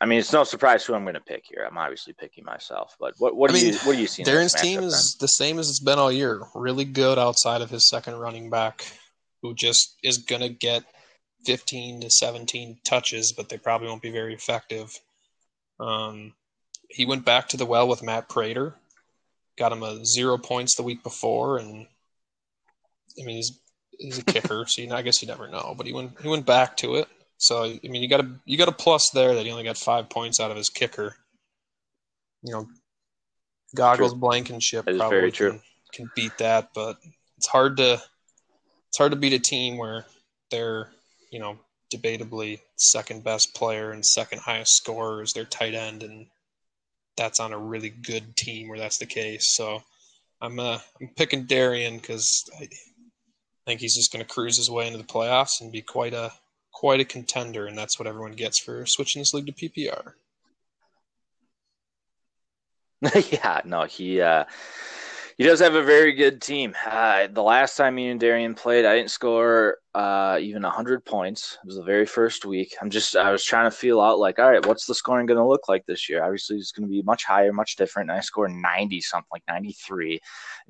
I 0.00 0.06
mean, 0.06 0.20
it's 0.20 0.32
no 0.32 0.44
surprise 0.44 0.84
who 0.84 0.94
I'm 0.94 1.02
going 1.02 1.14
to 1.14 1.20
pick 1.20 1.44
here. 1.46 1.66
I'm 1.68 1.76
obviously 1.76 2.12
picking 2.12 2.44
myself, 2.44 2.96
but 3.00 3.14
what 3.18 3.34
what 3.34 3.50
I 3.50 3.54
do 3.54 3.64
mean, 3.64 3.72
you 3.72 3.78
what 3.80 3.94
do 3.94 4.00
you 4.00 4.06
see? 4.06 4.22
Darren's 4.22 4.54
team 4.54 4.80
is 4.82 5.16
the 5.18 5.26
same 5.26 5.58
as 5.58 5.68
it's 5.68 5.80
been 5.80 5.98
all 5.98 6.12
year. 6.12 6.40
Really 6.54 6.84
good 6.84 7.18
outside 7.18 7.62
of 7.62 7.70
his 7.70 7.88
second 7.88 8.14
running 8.16 8.48
back, 8.48 8.86
who 9.42 9.54
just 9.54 9.96
is 10.04 10.18
going 10.18 10.42
to 10.42 10.48
get 10.48 10.84
15 11.46 12.02
to 12.02 12.10
17 12.10 12.78
touches, 12.84 13.32
but 13.32 13.48
they 13.48 13.58
probably 13.58 13.88
won't 13.88 14.02
be 14.02 14.10
very 14.10 14.34
effective. 14.34 14.96
Um, 15.80 16.32
he 16.88 17.04
went 17.04 17.24
back 17.24 17.48
to 17.48 17.56
the 17.56 17.66
well 17.66 17.88
with 17.88 18.02
Matt 18.02 18.28
Prater, 18.28 18.74
got 19.56 19.72
him 19.72 19.82
a 19.82 20.04
zero 20.04 20.38
points 20.38 20.76
the 20.76 20.82
week 20.82 21.02
before, 21.02 21.58
and 21.58 21.86
I 23.20 23.24
mean 23.24 23.36
he's 23.36 23.58
he's 23.98 24.18
a 24.18 24.24
kicker, 24.24 24.64
so 24.68 24.80
you 24.80 24.88
know, 24.88 24.96
I 24.96 25.02
guess 25.02 25.22
you 25.22 25.28
never 25.28 25.48
know. 25.48 25.74
But 25.76 25.86
he 25.86 25.92
went 25.92 26.20
he 26.20 26.28
went 26.28 26.46
back 26.46 26.76
to 26.78 26.94
it. 26.94 27.08
So 27.38 27.64
I 27.64 27.80
mean 27.84 28.02
you 28.02 28.08
got 28.08 28.20
a 28.20 28.30
you 28.44 28.58
got 28.58 28.68
a 28.68 28.72
plus 28.72 29.10
there 29.10 29.34
that 29.34 29.44
he 29.44 29.50
only 29.50 29.64
got 29.64 29.78
five 29.78 30.10
points 30.10 30.40
out 30.40 30.50
of 30.50 30.56
his 30.56 30.68
kicker. 30.68 31.16
You 32.42 32.52
know, 32.52 32.68
goggles 33.74 34.14
Blankenship 34.14 34.84
That 34.84 34.94
is 34.94 34.98
probably 34.98 35.30
true. 35.30 35.50
Can, 35.50 35.60
can 35.92 36.10
beat 36.14 36.36
that, 36.38 36.70
but 36.74 36.96
it's 37.36 37.46
hard 37.46 37.76
to 37.78 38.00
it's 38.88 38.98
hard 38.98 39.12
to 39.12 39.16
beat 39.16 39.32
a 39.32 39.38
team 39.38 39.76
where 39.76 40.04
they're 40.50 40.90
you 41.30 41.38
know 41.38 41.58
debatably 41.94 42.60
second 42.76 43.24
best 43.24 43.54
player 43.54 43.92
and 43.92 44.04
second 44.04 44.40
highest 44.40 44.76
scorer 44.76 45.22
is 45.22 45.32
their 45.32 45.44
tight 45.44 45.74
end, 45.74 46.02
and 46.02 46.26
that's 47.16 47.40
on 47.40 47.52
a 47.52 47.58
really 47.58 47.90
good 47.90 48.36
team 48.36 48.68
where 48.68 48.78
that's 48.78 48.98
the 48.98 49.06
case. 49.06 49.54
So 49.54 49.82
I'm 50.40 50.58
uh, 50.58 50.78
I'm 51.00 51.08
picking 51.16 51.44
Darian 51.44 51.98
because 51.98 52.44
I 52.60 52.68
think 53.66 53.80
he's 53.80 53.96
just 53.96 54.12
going 54.12 54.24
to 54.24 54.30
cruise 54.30 54.56
his 54.56 54.70
way 54.70 54.86
into 54.86 54.98
the 54.98 55.04
playoffs 55.04 55.60
and 55.60 55.72
be 55.72 55.82
quite 55.82 56.14
a 56.14 56.32
quite 56.78 57.00
a 57.00 57.04
contender, 57.04 57.66
and 57.66 57.76
that's 57.76 57.98
what 57.98 58.06
everyone 58.06 58.30
gets 58.30 58.56
for 58.56 58.86
switching 58.86 59.20
this 59.20 59.34
league 59.34 59.46
to 59.46 59.52
PPR. 59.52 60.12
yeah, 63.32 63.60
no, 63.64 63.82
he 63.82 64.20
uh, 64.20 64.44
he 65.38 65.44
does 65.44 65.60
have 65.60 65.76
a 65.76 65.82
very 65.84 66.14
good 66.14 66.42
team. 66.42 66.74
Uh, 66.84 67.28
the 67.28 67.42
last 67.42 67.76
time 67.76 67.94
me 67.94 68.08
and 68.08 68.18
Darian 68.18 68.56
played, 68.56 68.84
I 68.84 68.96
didn't 68.96 69.12
score 69.12 69.78
uh, 69.94 70.36
even 70.40 70.64
hundred 70.64 71.04
points. 71.04 71.56
It 71.62 71.66
was 71.66 71.76
the 71.76 71.84
very 71.84 72.06
first 72.06 72.44
week. 72.44 72.74
I'm 72.82 72.90
just 72.90 73.14
I 73.14 73.30
was 73.30 73.44
trying 73.44 73.70
to 73.70 73.76
feel 73.76 74.00
out 74.00 74.18
like, 74.18 74.40
all 74.40 74.50
right, 74.50 74.66
what's 74.66 74.84
the 74.84 74.96
scoring 74.96 75.26
going 75.26 75.38
to 75.38 75.46
look 75.46 75.68
like 75.68 75.86
this 75.86 76.08
year? 76.08 76.24
Obviously, 76.24 76.56
it's 76.56 76.72
going 76.72 76.88
to 76.88 76.90
be 76.90 77.02
much 77.02 77.24
higher, 77.24 77.52
much 77.52 77.76
different. 77.76 78.10
And 78.10 78.18
I 78.18 78.20
scored 78.20 78.50
ninety 78.50 79.00
something, 79.00 79.28
like 79.30 79.44
ninety 79.46 79.76
three. 79.86 80.18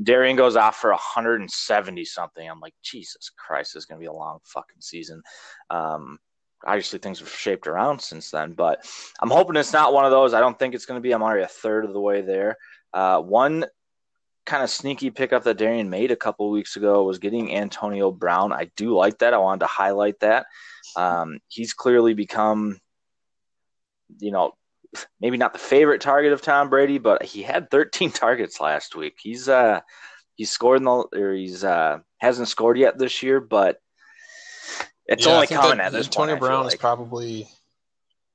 Darian 0.02 0.36
goes 0.36 0.54
off 0.54 0.76
for 0.76 0.92
hundred 0.92 1.40
and 1.40 1.50
seventy 1.50 2.04
something. 2.04 2.46
I'm 2.46 2.60
like, 2.60 2.74
Jesus 2.82 3.30
Christ, 3.30 3.72
this 3.72 3.84
is 3.84 3.86
going 3.86 3.98
to 3.98 4.04
be 4.04 4.08
a 4.08 4.12
long 4.12 4.38
fucking 4.44 4.80
season. 4.80 5.22
Um, 5.70 6.18
obviously 6.66 6.98
things 6.98 7.20
have 7.20 7.30
shaped 7.30 7.68
around 7.68 8.02
since 8.02 8.30
then, 8.30 8.52
but 8.52 8.84
I'm 9.22 9.30
hoping 9.30 9.56
it's 9.56 9.72
not 9.72 9.94
one 9.94 10.04
of 10.04 10.10
those. 10.10 10.34
I 10.34 10.40
don't 10.40 10.58
think 10.58 10.74
it's 10.74 10.84
going 10.84 10.98
to 10.98 11.02
be. 11.02 11.12
I'm 11.12 11.22
already 11.22 11.44
a 11.44 11.48
third 11.48 11.86
of 11.86 11.94
the 11.94 12.00
way 12.00 12.20
there. 12.20 12.58
Uh, 12.92 13.20
one 13.20 13.64
kind 14.48 14.62
of 14.64 14.70
sneaky 14.70 15.10
pickup 15.10 15.44
that 15.44 15.58
Darian 15.58 15.90
made 15.90 16.10
a 16.10 16.16
couple 16.16 16.46
of 16.46 16.52
weeks 16.52 16.74
ago 16.76 17.04
was 17.04 17.18
getting 17.18 17.54
Antonio 17.54 18.10
Brown. 18.10 18.52
I 18.52 18.70
do 18.76 18.96
like 18.96 19.18
that. 19.18 19.34
I 19.34 19.38
wanted 19.38 19.60
to 19.60 19.66
highlight 19.66 20.18
that. 20.20 20.46
Um, 20.96 21.38
he's 21.48 21.74
clearly 21.74 22.14
become, 22.14 22.80
you 24.18 24.32
know, 24.32 24.52
maybe 25.20 25.36
not 25.36 25.52
the 25.52 25.58
favorite 25.58 26.00
target 26.00 26.32
of 26.32 26.40
Tom 26.40 26.70
Brady, 26.70 26.96
but 26.98 27.22
he 27.22 27.42
had 27.42 27.70
13 27.70 28.10
targets 28.12 28.58
last 28.58 28.96
week. 28.96 29.18
He's 29.22 29.48
uh 29.48 29.80
he's 30.34 30.50
scored 30.50 30.78
in 30.78 30.84
the 30.84 31.04
or 31.14 31.34
he's 31.34 31.62
uh 31.62 31.98
hasn't 32.16 32.48
scored 32.48 32.78
yet 32.78 32.98
this 32.98 33.22
year, 33.22 33.40
but 33.40 33.78
it's 35.06 35.26
Yeah, 35.26 35.34
only 35.34 35.46
coming 35.46 35.78
at 35.78 35.92
this 35.92 36.06
Antonio 36.06 36.36
point. 36.36 36.40
Brown 36.40 36.66
is 36.66 36.74
probably 36.74 37.48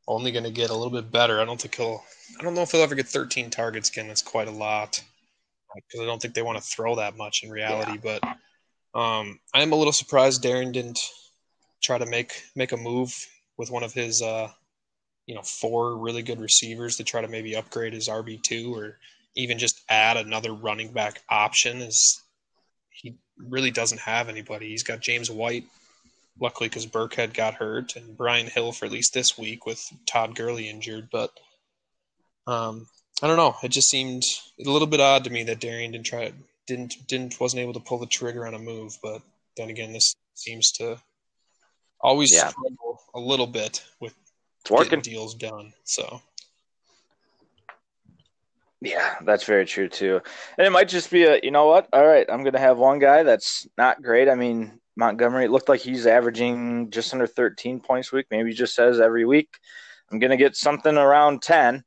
only 0.07 0.31
going 0.31 0.43
to 0.43 0.51
get 0.51 0.69
a 0.69 0.75
little 0.75 0.91
bit 0.91 1.11
better. 1.11 1.41
I 1.41 1.45
don't 1.45 1.59
think 1.59 1.75
he'll. 1.75 2.03
I 2.39 2.43
don't 2.43 2.53
know 2.53 2.61
if 2.61 2.71
he'll 2.71 2.81
ever 2.81 2.95
get 2.95 3.07
13 3.07 3.49
targets 3.49 3.89
again. 3.89 4.07
That's 4.07 4.21
quite 4.21 4.47
a 4.47 4.51
lot 4.51 5.01
because 5.75 6.01
I 6.01 6.05
don't 6.05 6.21
think 6.21 6.33
they 6.33 6.41
want 6.41 6.57
to 6.57 6.63
throw 6.63 6.95
that 6.95 7.17
much 7.17 7.43
in 7.43 7.49
reality. 7.49 7.97
But 8.01 8.23
um, 8.93 9.39
I 9.53 9.61
am 9.61 9.71
a 9.71 9.75
little 9.75 9.93
surprised 9.93 10.43
Darren 10.43 10.71
didn't 10.71 10.99
try 11.81 11.97
to 11.97 12.05
make 12.05 12.43
make 12.55 12.71
a 12.71 12.77
move 12.77 13.13
with 13.57 13.71
one 13.71 13.83
of 13.83 13.93
his, 13.93 14.21
uh, 14.21 14.49
you 15.25 15.35
know, 15.35 15.41
four 15.41 15.97
really 15.97 16.23
good 16.23 16.39
receivers 16.39 16.97
to 16.97 17.03
try 17.03 17.21
to 17.21 17.27
maybe 17.27 17.55
upgrade 17.55 17.93
his 17.93 18.09
RB 18.09 18.41
two 18.41 18.75
or 18.75 18.97
even 19.35 19.57
just 19.57 19.81
add 19.89 20.17
another 20.17 20.53
running 20.53 20.91
back 20.91 21.21
option. 21.29 21.81
Is 21.81 22.21
he 22.89 23.15
really 23.37 23.71
doesn't 23.71 23.99
have 23.99 24.29
anybody? 24.29 24.69
He's 24.69 24.83
got 24.83 25.01
James 25.01 25.29
White 25.29 25.65
luckily 26.39 26.69
because 26.69 26.87
Burkhead 26.87 27.33
got 27.33 27.55
hurt 27.55 27.95
and 27.95 28.17
Brian 28.17 28.47
Hill 28.47 28.71
for 28.71 28.85
at 28.85 28.91
least 28.91 29.13
this 29.13 29.37
week 29.37 29.65
with 29.65 29.83
Todd 30.05 30.35
Gurley 30.35 30.69
injured. 30.69 31.09
But 31.11 31.31
um, 32.47 32.87
I 33.23 33.27
don't 33.27 33.37
know. 33.37 33.55
It 33.63 33.69
just 33.69 33.89
seemed 33.89 34.23
a 34.59 34.69
little 34.69 34.85
bit 34.85 34.99
odd 34.99 35.23
to 35.23 35.29
me 35.29 35.43
that 35.43 35.61
Darian 35.61 35.93
didn't 35.93 36.05
try 36.05 36.33
didn't 36.67 37.07
didn't 37.07 37.39
wasn't 37.39 37.61
able 37.61 37.71
to 37.71 37.79
pull 37.79 37.97
the 37.97 38.05
trigger 38.05 38.45
on 38.45 38.53
a 38.53 38.59
move. 38.59 38.97
But 39.01 39.21
then 39.55 39.69
again, 39.69 39.93
this 39.93 40.13
seems 40.33 40.73
to 40.73 40.97
always 42.01 42.33
Yeah. 42.33 42.49
struggle 42.49 43.01
a 43.13 43.19
little 43.19 43.47
bit 43.47 43.81
with 44.01 44.13
It's 44.59 44.69
working. 44.69 44.99
getting 44.99 45.13
deals 45.13 45.35
done. 45.35 45.73
So 45.85 46.21
Yeah, 48.81 49.15
that's 49.21 49.45
very 49.45 49.65
true 49.65 49.87
too. 49.87 50.19
And 50.57 50.67
it 50.67 50.71
might 50.71 50.89
just 50.89 51.09
be 51.09 51.23
a, 51.23 51.39
you 51.41 51.51
know 51.51 51.67
what? 51.67 51.87
All 51.93 52.05
right, 52.05 52.27
I'm 52.29 52.43
going 52.43 52.51
to 52.51 52.59
have 52.59 52.77
one 52.77 52.99
guy 52.99 53.23
that's 53.23 53.65
not 53.77 54.01
great. 54.01 54.27
I 54.27 54.35
mean, 54.35 54.81
Montgomery 54.97 55.45
it 55.45 55.51
looked 55.51 55.69
like 55.69 55.79
he's 55.79 56.05
averaging 56.05 56.91
just 56.91 57.13
under 57.13 57.25
13 57.25 57.79
points 57.79 58.11
a 58.11 58.17
week. 58.17 58.25
Maybe 58.29 58.49
he 58.49 58.55
just 58.55 58.75
says 58.75 58.99
every 58.99 59.23
week, 59.23 59.57
I'm 60.11 60.19
going 60.19 60.31
to 60.31 60.37
get 60.37 60.57
something 60.57 60.97
around 60.97 61.41
10, 61.41 61.85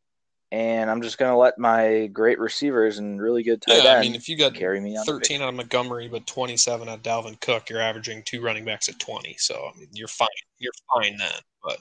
and 0.52 0.90
I'm 0.90 1.02
just 1.02 1.18
going 1.18 1.30
to 1.32 1.36
let 1.36 1.58
my 1.58 2.06
great 2.08 2.38
receivers 2.38 2.98
and 2.98 3.20
really 3.20 3.42
good 3.42 3.60
tight 3.62 3.82
yeah, 3.82 3.94
I 3.94 4.00
mean, 4.00 4.14
if 4.14 4.28
you 4.28 4.36
got 4.36 4.54
carry 4.54 4.80
me 4.80 4.96
on. 4.96 5.04
the 5.06 5.12
13 5.12 5.42
on 5.42 5.56
Montgomery 5.56 6.08
but 6.08 6.26
27 6.26 6.88
on 6.88 7.00
Dalvin 7.00 7.40
Cook, 7.40 7.68
you're 7.70 7.80
averaging 7.80 8.22
two 8.24 8.40
running 8.42 8.64
backs 8.64 8.88
at 8.88 8.98
20. 8.98 9.34
So 9.38 9.70
I 9.74 9.78
mean, 9.78 9.88
you're 9.92 10.08
fine. 10.08 10.28
You're 10.58 10.72
fine 10.94 11.16
then. 11.16 11.32
But 11.62 11.78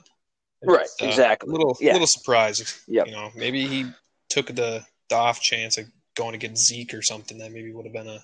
Right, 0.64 0.88
uh, 1.02 1.06
exactly. 1.06 1.50
A 1.50 1.52
little, 1.54 1.78
Yeah. 1.80 1.94
little 1.94 2.08
surprise. 2.08 2.82
Yep. 2.88 3.06
You 3.08 3.14
know, 3.14 3.32
maybe 3.36 3.68
he 3.68 3.86
took 4.30 4.48
the 4.48 4.84
the 5.10 5.16
off 5.16 5.40
chance 5.40 5.78
of 5.78 5.86
going 6.16 6.32
to 6.32 6.40
get 6.40 6.58
Zeke 6.58 6.94
or 6.96 7.04
something. 7.04 7.38
That 7.38 7.52
maybe 7.52 7.72
would 7.72 7.86
have 7.86 7.94
been 7.94 8.08
a 8.08 8.24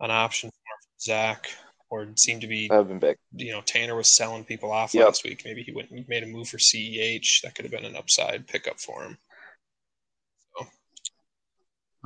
an 0.00 0.10
option 0.10 0.50
for 0.50 0.56
Zach. 1.00 1.50
or 1.88 2.08
seemed 2.16 2.40
to 2.40 2.46
be 2.48 2.66
That 2.68 2.78
would 2.78 2.88
have 2.90 3.00
been 3.00 3.10
big. 3.10 3.16
you 3.46 3.52
know 3.52 3.60
Tanner 3.60 3.94
was 3.94 4.16
selling 4.16 4.44
people 4.44 4.72
off 4.72 4.92
Yep. 4.94 5.04
last 5.06 5.24
week. 5.24 5.42
Maybe 5.44 5.62
he 5.62 5.70
went 5.72 5.90
and 5.90 6.08
made 6.08 6.22
a 6.22 6.26
move 6.26 6.48
for 6.48 6.58
CEH. 6.58 7.42
That 7.42 7.54
could 7.54 7.64
have 7.64 7.70
been 7.72 7.84
an 7.84 7.94
upside 7.96 8.46
pickup 8.48 8.80
for 8.80 9.04
him. 9.04 9.18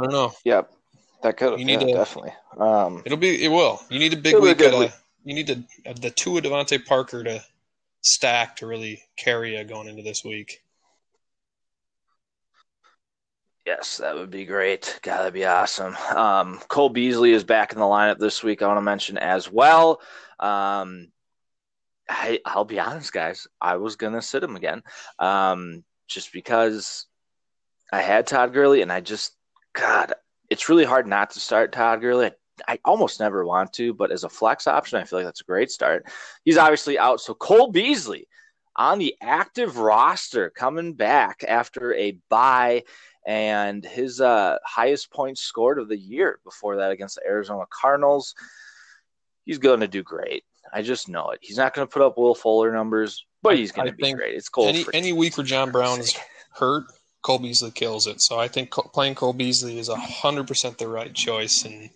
I 0.01 0.05
don't 0.05 0.13
know. 0.13 0.33
Yep. 0.45 0.71
That 1.23 1.37
could 1.37 1.59
You 1.59 1.67
need 1.67 1.83
yeah, 1.83 1.89
to- 1.89 1.93
definitely. 1.93 2.33
Um, 2.57 3.03
It'll 3.05 3.19
be. 3.19 3.45
It 3.45 3.49
will. 3.49 3.81
You 3.91 3.99
need 3.99 4.15
a 4.15 4.17
big 4.17 4.35
It'll 4.35 4.47
a 4.47 4.55
week. 4.55 4.59
week. 4.79 4.91
you 5.25 5.35
need 5.35 5.47
to, 5.49 5.63
uh, 5.87 5.93
the 6.01 6.11
two 6.11 6.39
of 6.39 6.45
DeVante 6.45 6.85
Parker 6.87 7.23
to 7.25 7.45
stack 8.01 8.57
to 8.57 8.67
really 8.67 9.03
carry 9.19 9.57
you 9.59 9.65
going 9.65 9.87
into 9.89 10.03
this 10.03 10.25
week. 10.25 10.63
Yes, 13.67 13.99
that 13.99 14.15
would 14.15 14.31
be 14.31 14.47
great. 14.47 14.99
God, 15.03 15.19
that'd 15.19 15.35
be 15.35 15.45
awesome. 15.45 15.95
Um, 16.17 16.59
Cole 16.69 16.89
Beasley 16.89 17.33
is 17.33 17.45
back 17.45 17.73
in 17.73 17.79
the 17.79 17.85
lineup 17.85 18.19
this 18.19 18.43
week. 18.43 18.63
I 18.63 18.67
want 18.67 18.79
to 18.79 18.83
mention 18.83 19.19
as 19.19 19.51
well. 19.53 20.01
Um, 20.41 21.09
I, 22.09 22.41
I'll 22.47 22.65
be 22.65 22.81
honest, 22.81 23.13
guys. 23.13 23.47
I 23.61 23.77
was 23.77 23.97
gonna 23.97 24.23
sit 24.23 24.43
him 24.43 24.57
again, 24.57 24.83
um, 25.19 25.85
just 26.09 26.33
because 26.33 27.07
I 27.93 28.01
had 28.01 28.27
Todd 28.27 28.53
Gurley, 28.55 28.81
and 28.83 28.91
I 28.91 29.01
just, 29.01 29.33
God, 29.75 30.15
it's 30.49 30.69
really 30.69 30.85
hard 30.85 31.07
not 31.07 31.31
to 31.31 31.41
start 31.41 31.73
Todd 31.73 32.01
Gurley. 32.01 32.27
I, 32.67 32.75
I 32.75 32.79
almost 32.85 33.21
never 33.21 33.45
want 33.45 33.73
to, 33.75 33.95
but 33.95 34.11
as 34.11 34.25
a 34.25 34.29
flex 34.29 34.67
option, 34.67 35.01
I 35.01 35.05
feel 35.05 35.19
like 35.21 35.27
that's 35.27 35.41
a 35.41 35.45
great 35.45 35.71
start. 35.71 36.07
He's 36.45 36.59
obviously 36.59 36.99
out, 36.99 37.21
so 37.21 37.35
Cole 37.35 37.71
Beasley 37.71 38.27
on 38.77 38.99
the 38.99 39.15
active 39.21 39.79
roster 39.79 40.51
coming 40.51 40.95
back 40.95 41.45
after 41.47 41.95
a 41.95 42.19
bye 42.29 42.83
and 43.27 43.85
his 43.85 44.21
uh, 44.21 44.57
highest 44.65 45.13
points 45.13 45.43
scored 45.43 45.79
of 45.79 45.89
the 45.89 45.99
year 45.99 46.41
before 46.45 46.77
that 46.77 46.91
against 46.91 47.17
the 47.17 47.27
Arizona 47.27 47.65
Cardinals. 47.71 48.35
He's 49.45 49.59
going 49.59 49.81
to 49.81 49.89
do 49.89 50.03
great. 50.03 50.45
I 50.73 50.83
just 50.83 51.09
know 51.09 51.31
it. 51.31 51.41
He's 51.43 51.57
not 51.57 51.75
going 51.75 51.87
to 51.87 51.93
put 51.93 52.03
up 52.03 52.17
Will 52.17 52.35
Fuller 52.35 52.73
numbers, 52.73 53.25
but 53.43 53.57
he's 53.57 53.73
going 53.73 53.89
to 53.89 53.95
be 53.95 54.13
great. 54.13 54.35
It's 54.35 54.49
Cole. 54.49 54.69
any 54.69 54.85
any 54.95 55.13
week 55.13 55.37
where 55.37 55.47
John 55.47 55.71
Brown's 55.71 56.13
sake. 56.13 56.23
hurt, 56.55 56.85
Cole 57.23 57.39
Beasley 57.39 57.71
kills 57.71 58.07
it. 58.07 58.21
So 58.21 58.39
I 58.39 58.49
think 58.49 58.71
playing 58.71 59.15
Cole 59.15 59.33
Beasley 59.33 59.79
is 59.79 59.89
hundred 59.89 60.47
percent 60.47 60.79
the 60.79 60.89
right 60.89 61.15
choice, 61.15 61.65
and 61.65 61.91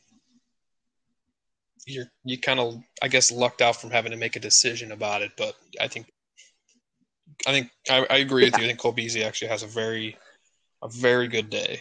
you're 1.86 2.06
you 2.24 2.38
kind 2.38 2.60
of 2.60 2.82
I 3.02 3.08
guess 3.08 3.32
lucked 3.32 3.62
out 3.62 3.76
from 3.76 3.90
having 3.90 4.12
to 4.12 4.18
make 4.18 4.36
a 4.36 4.40
decision 4.40 4.92
about 4.92 5.22
it. 5.22 5.32
But 5.36 5.54
I 5.80 5.88
think 5.88 6.06
I 7.46 7.52
think 7.52 7.70
I, 7.88 8.06
I 8.10 8.16
agree 8.18 8.44
with 8.44 8.58
you. 8.58 8.64
I 8.64 8.66
think 8.68 8.78
Cole 8.78 8.92
Beasley 8.92 9.24
actually 9.24 9.48
has 9.48 9.62
a 9.62 9.68
very 9.68 10.16
a 10.82 10.88
very 10.88 11.28
good 11.28 11.50
day. 11.50 11.80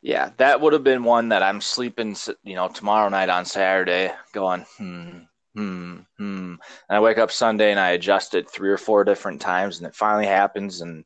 Yeah, 0.00 0.32
that 0.36 0.60
would 0.60 0.74
have 0.74 0.84
been 0.84 1.02
one 1.02 1.30
that 1.30 1.42
I'm 1.42 1.62
sleeping, 1.62 2.14
you 2.42 2.56
know, 2.56 2.68
tomorrow 2.68 3.08
night 3.08 3.30
on 3.30 3.46
Saturday, 3.46 4.12
going, 4.34 4.66
hmm, 4.76 5.20
hmm, 5.54 5.96
hmm. 6.16 6.54
And 6.88 6.96
I 6.96 7.00
wake 7.00 7.18
up 7.18 7.30
Sunday 7.30 7.70
and 7.70 7.80
I 7.80 7.90
adjust 7.90 8.34
it 8.34 8.50
three 8.50 8.70
or 8.70 8.78
four 8.78 9.04
different 9.04 9.40
times, 9.40 9.78
and 9.78 9.86
it 9.86 9.94
finally 9.94 10.26
happens, 10.26 10.80
and 10.80 11.04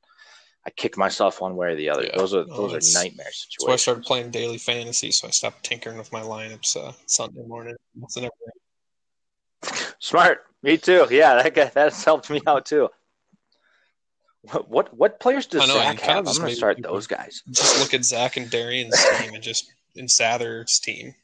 I 0.66 0.70
kick 0.70 0.96
myself 0.96 1.40
one 1.40 1.56
way 1.56 1.68
or 1.68 1.76
the 1.76 1.88
other. 1.88 2.04
Yeah. 2.04 2.16
Those 2.16 2.34
are 2.34 2.44
No, 2.44 2.68
those 2.68 2.96
are 2.96 3.00
nightmare 3.02 3.26
That's 3.26 3.56
why 3.60 3.72
I 3.72 3.76
started 3.76 4.04
playing 4.04 4.30
daily 4.30 4.58
fantasy. 4.58 5.10
So 5.12 5.28
I 5.28 5.30
stopped 5.30 5.64
tinkering 5.64 5.96
with 5.96 6.12
my 6.12 6.20
lineups 6.20 6.76
uh, 6.76 6.92
Sunday 7.06 7.42
morning. 7.46 7.76
Smart, 9.98 10.44
me 10.62 10.76
too. 10.76 11.06
Yeah, 11.10 11.42
that 11.42 11.54
guy, 11.54 11.70
that's 11.74 12.04
helped 12.04 12.30
me 12.30 12.40
out 12.46 12.66
too. 12.66 12.88
What 14.42 14.68
what, 14.68 14.94
what 14.94 15.20
players 15.20 15.46
does 15.46 15.62
I 15.62 15.66
know, 15.66 15.74
Zach 15.74 15.94
you 15.94 15.98
kind 16.00 16.12
have? 16.12 16.26
of 16.26 16.28
I'm 16.28 16.36
going 16.36 16.50
to 16.50 16.56
start 16.56 16.82
those 16.82 17.06
guys. 17.06 17.42
just 17.50 17.80
look 17.80 17.94
at 17.94 18.04
Zach 18.04 18.36
and 18.36 18.50
Darian's 18.50 18.94
team 19.18 19.34
and 19.34 19.42
just 19.42 19.72
in 19.94 20.06
Sather's 20.08 20.78
team, 20.78 21.14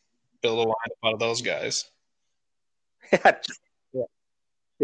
build 0.43 0.67
a 0.67 0.71
lineup 0.71 1.09
out 1.09 1.15
of 1.15 1.21
those 1.21 1.43
guys. 1.43 1.85
Yeah, 3.13 3.33
yeah, 3.93 4.03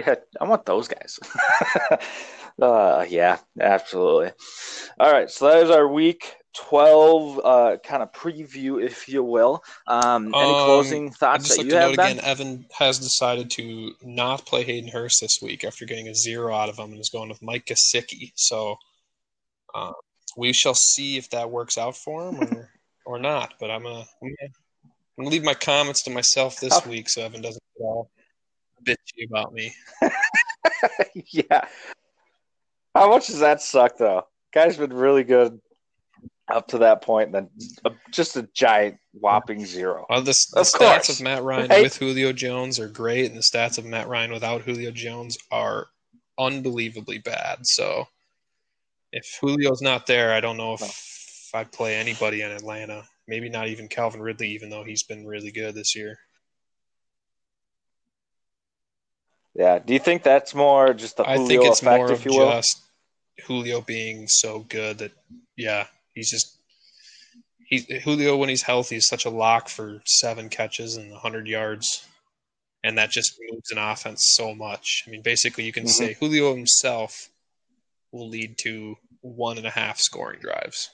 yeah. 0.06 0.14
I 0.40 0.44
want 0.44 0.64
those 0.64 0.88
guys. 0.88 1.18
uh, 2.62 3.04
yeah, 3.08 3.38
absolutely. 3.60 4.30
All 4.98 5.12
right, 5.12 5.28
so 5.30 5.46
that 5.46 5.62
is 5.64 5.70
our 5.70 5.88
week 5.88 6.36
twelve 6.54 7.40
uh, 7.42 7.76
kind 7.82 8.02
of 8.02 8.12
preview, 8.12 8.82
if 8.82 9.08
you 9.08 9.22
will. 9.22 9.62
Um, 9.86 10.34
any 10.34 10.52
Um, 10.52 10.64
closing 10.64 11.10
thoughts 11.10 11.48
that 11.48 11.58
like 11.58 11.64
you 11.66 11.72
to 11.72 11.78
have, 11.78 11.90
note 11.90 12.04
again, 12.04 12.20
Evan 12.20 12.66
has 12.78 12.98
decided 12.98 13.50
to 13.52 13.92
not 14.02 14.46
play 14.46 14.64
Hayden 14.64 14.90
Hurst 14.90 15.20
this 15.20 15.38
week 15.42 15.64
after 15.64 15.84
getting 15.84 16.08
a 16.08 16.14
zero 16.14 16.54
out 16.54 16.68
of 16.68 16.78
him 16.78 16.92
and 16.92 17.00
is 17.00 17.10
going 17.10 17.28
with 17.28 17.42
Mike 17.42 17.66
Gesicki. 17.66 18.32
So 18.34 18.76
uh, 19.74 19.92
we 20.36 20.52
shall 20.52 20.74
see 20.74 21.16
if 21.16 21.30
that 21.30 21.50
works 21.50 21.78
out 21.78 21.96
for 21.96 22.28
him 22.28 22.40
or, 22.40 22.70
or 23.04 23.18
not. 23.18 23.54
But 23.58 23.70
I'm 23.70 23.86
I'm 23.86 24.04
gonna 24.22 24.52
I'm 25.20 25.24
gonna 25.26 25.34
leave 25.34 25.44
my 25.44 25.52
comments 25.52 26.02
to 26.04 26.10
myself 26.10 26.58
this 26.60 26.72
Oh. 26.72 26.88
week 26.88 27.10
so 27.10 27.22
Evan 27.22 27.42
doesn't 27.42 27.62
get 27.76 27.84
all 27.84 28.10
bitchy 28.82 29.28
about 29.28 29.52
me. 29.52 29.74
yeah. 31.14 31.66
How 32.94 33.10
much 33.10 33.26
does 33.26 33.40
that 33.40 33.60
suck, 33.60 33.98
though? 33.98 34.26
Guy's 34.54 34.78
been 34.78 34.94
really 34.94 35.22
good 35.22 35.60
up 36.50 36.68
to 36.68 36.78
that 36.78 37.02
point, 37.02 37.32
then 37.32 37.50
just 38.10 38.34
a 38.38 38.48
giant 38.54 38.96
whopping 39.12 39.66
zero. 39.66 40.06
Well, 40.08 40.22
the, 40.22 40.34
the 40.54 40.60
Of 40.60 40.66
stats 40.68 40.78
course, 40.78 41.08
of 41.10 41.20
Matt 41.22 41.42
Ryan 41.42 41.68
right? 41.68 41.82
with 41.82 41.98
Julio 41.98 42.32
Jones 42.32 42.80
are 42.80 42.88
great, 42.88 43.26
and 43.26 43.36
the 43.36 43.42
stats 43.42 43.76
of 43.76 43.84
Matt 43.84 44.08
Ryan 44.08 44.32
without 44.32 44.62
Julio 44.62 44.90
Jones 44.90 45.36
are 45.50 45.88
unbelievably 46.38 47.18
bad. 47.18 47.58
So, 47.66 48.08
if 49.12 49.38
Julio's 49.38 49.82
not 49.82 50.06
there, 50.06 50.32
I 50.32 50.40
don't 50.40 50.56
know 50.56 50.72
if 50.72 51.50
I'd 51.52 51.70
play 51.72 51.96
anybody 51.96 52.40
in 52.40 52.50
Atlanta. 52.50 53.04
Maybe 53.30 53.48
not 53.48 53.68
even 53.68 53.86
Calvin 53.86 54.20
Ridley, 54.20 54.48
even 54.48 54.70
though 54.70 54.82
he's 54.82 55.04
been 55.04 55.24
really 55.24 55.52
good 55.52 55.76
this 55.76 55.94
year. 55.94 56.18
Yeah. 59.54 59.78
Do 59.78 59.92
you 59.92 60.00
think 60.00 60.24
that's 60.24 60.52
more 60.52 60.92
just 60.94 61.16
the 61.16 61.28
I 61.28 61.36
think 61.36 61.64
it's 61.64 61.80
effect, 61.80 61.96
more 61.98 62.10
if 62.10 62.18
of 62.18 62.24
you 62.24 62.32
will? 62.40 62.50
just 62.50 62.82
Julio 63.46 63.82
being 63.82 64.26
so 64.26 64.60
good 64.68 64.98
that, 64.98 65.12
yeah, 65.56 65.86
he's 66.12 66.28
just. 66.28 66.56
He's, 67.68 67.86
Julio, 68.02 68.36
when 68.36 68.48
he's 68.48 68.62
healthy, 68.62 68.96
is 68.96 69.06
such 69.06 69.26
a 69.26 69.30
lock 69.30 69.68
for 69.68 70.02
seven 70.04 70.48
catches 70.48 70.96
and 70.96 71.12
100 71.12 71.46
yards. 71.46 72.04
And 72.82 72.98
that 72.98 73.10
just 73.10 73.38
moves 73.48 73.70
an 73.70 73.78
offense 73.78 74.32
so 74.34 74.56
much. 74.56 75.04
I 75.06 75.10
mean, 75.10 75.22
basically, 75.22 75.62
you 75.62 75.72
can 75.72 75.84
Mhm. 75.84 75.90
say 75.90 76.14
Julio 76.14 76.52
himself 76.52 77.28
will 78.10 78.28
lead 78.28 78.58
to 78.62 78.96
one 79.20 79.56
and 79.56 79.68
a 79.68 79.70
half 79.70 80.00
scoring 80.00 80.40
drives. 80.40 80.90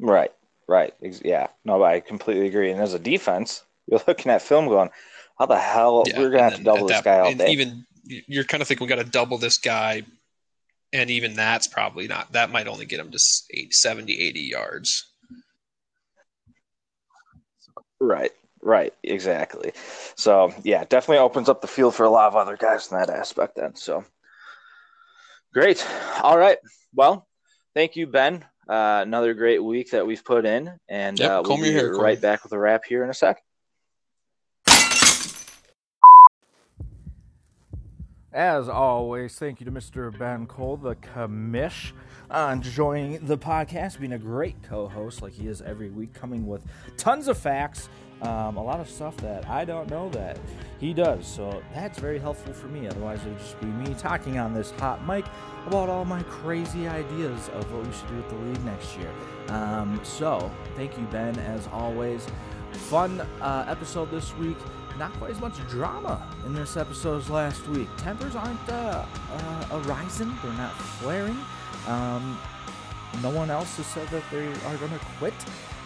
Right, 0.00 0.32
right. 0.66 0.94
Yeah, 1.22 1.48
no, 1.64 1.82
I 1.84 2.00
completely 2.00 2.46
agree. 2.48 2.70
And 2.70 2.80
as 2.80 2.94
a 2.94 2.98
defense, 2.98 3.62
you're 3.86 4.00
looking 4.08 4.32
at 4.32 4.42
film 4.42 4.66
going, 4.66 4.90
how 5.38 5.46
the 5.46 5.58
hell 5.58 6.04
Yeah, 6.06 6.18
we're 6.18 6.30
gonna 6.30 6.44
have 6.44 6.56
to 6.56 6.64
double 6.64 6.86
this 6.88 6.96
that- 6.98 7.04
guy 7.04 7.18
all 7.20 7.28
and 7.28 7.38
day? 7.38 7.50
Even 7.50 7.86
you're 8.04 8.44
kind 8.44 8.60
of 8.62 8.66
thinking 8.66 8.86
we 8.86 8.88
got 8.88 9.02
to 9.04 9.08
double 9.08 9.38
this 9.38 9.58
guy, 9.58 10.02
and 10.92 11.10
even 11.10 11.34
that's 11.34 11.66
probably 11.68 12.08
not. 12.08 12.32
That 12.32 12.50
might 12.50 12.66
only 12.66 12.86
get 12.86 12.98
him 12.98 13.10
to 13.10 13.16
s- 13.16 13.44
eight, 13.52 13.72
70, 13.72 14.18
80 14.18 14.40
yards. 14.40 15.06
Right, 18.00 18.32
right, 18.62 18.94
exactly. 19.02 19.72
So 20.16 20.52
yeah, 20.64 20.84
definitely 20.88 21.18
opens 21.18 21.48
up 21.48 21.60
the 21.60 21.68
field 21.68 21.94
for 21.94 22.04
a 22.04 22.10
lot 22.10 22.26
of 22.28 22.36
other 22.36 22.56
guys 22.56 22.90
in 22.90 22.98
that 22.98 23.10
aspect. 23.10 23.56
Then 23.56 23.76
so 23.76 24.04
great. 25.52 25.86
All 26.22 26.38
right. 26.38 26.58
Well, 26.94 27.28
thank 27.74 27.94
you, 27.96 28.06
Ben. 28.06 28.44
Uh, 28.68 29.00
another 29.02 29.34
great 29.34 29.62
week 29.62 29.90
that 29.90 30.06
we've 30.06 30.24
put 30.24 30.44
in, 30.46 30.70
and 30.88 31.18
Yep, 31.18 31.30
uh, 31.30 31.42
we'll 31.44 31.56
be 31.56 31.64
your 31.64 31.72
hair, 31.72 31.92
Corey. 31.92 32.04
right 32.04 32.20
back 32.20 32.44
with 32.44 32.52
a 32.52 32.58
wrap 32.58 32.82
here 32.84 33.02
in 33.02 33.10
a 33.10 33.14
sec. 33.14 33.42
As 38.32 38.68
always, 38.68 39.36
thank 39.36 39.58
you 39.58 39.66
to 39.66 39.72
Mr. 39.72 40.16
Ben 40.16 40.46
Cole, 40.46 40.76
the 40.76 40.94
commish, 40.94 41.90
on 42.30 42.62
joining 42.62 43.26
the 43.26 43.36
podcast, 43.36 43.98
being 43.98 44.12
a 44.12 44.18
great 44.18 44.62
co 44.62 44.86
host 44.86 45.20
like 45.20 45.32
he 45.32 45.48
is 45.48 45.60
every 45.62 45.90
week, 45.90 46.14
coming 46.14 46.46
with 46.46 46.62
tons 46.96 47.26
of 47.26 47.36
facts, 47.36 47.88
um, 48.22 48.56
a 48.56 48.62
lot 48.62 48.80
of 48.80 48.88
stuff 48.88 49.16
that 49.18 49.48
I 49.48 49.64
don't 49.64 49.90
know 49.90 50.08
that 50.10 50.38
he 50.78 50.92
does. 50.92 51.26
So 51.26 51.62
that's 51.74 51.98
very 51.98 52.18
helpful 52.18 52.52
for 52.52 52.68
me. 52.68 52.86
Otherwise, 52.86 53.20
it 53.24 53.28
would 53.28 53.38
just 53.38 53.60
be 53.60 53.66
me 53.66 53.94
talking 53.94 54.38
on 54.38 54.54
this 54.54 54.70
hot 54.72 55.06
mic 55.06 55.24
about 55.66 55.88
all 55.88 56.04
my 56.04 56.22
crazy 56.24 56.88
ideas 56.88 57.48
of 57.54 57.70
what 57.72 57.86
we 57.86 57.92
should 57.92 58.08
do 58.08 58.16
with 58.16 58.28
the 58.28 58.36
league 58.36 58.64
next 58.64 58.96
year. 58.96 59.10
Um, 59.48 60.00
so 60.02 60.50
thank 60.76 60.96
you, 60.96 61.04
Ben, 61.06 61.38
as 61.40 61.66
always. 61.68 62.26
Fun 62.72 63.20
uh, 63.40 63.64
episode 63.68 64.10
this 64.10 64.36
week 64.36 64.56
not 65.00 65.12
quite 65.14 65.30
as 65.30 65.40
much 65.40 65.56
drama 65.66 66.22
in 66.44 66.54
this 66.54 66.76
episode 66.76 67.22
as 67.22 67.30
last 67.30 67.66
week. 67.68 67.88
Tempers 67.96 68.36
aren't 68.36 68.68
uh, 68.68 69.06
uh, 69.32 69.80
arising, 69.86 70.30
they're 70.42 70.52
not 70.52 70.76
flaring. 70.76 71.38
Um, 71.86 72.38
no 73.22 73.30
one 73.30 73.50
else 73.50 73.78
has 73.78 73.86
said 73.86 74.06
that 74.08 74.22
they 74.30 74.46
are 74.46 74.76
going 74.76 74.92
to 74.92 75.00
quit. 75.18 75.32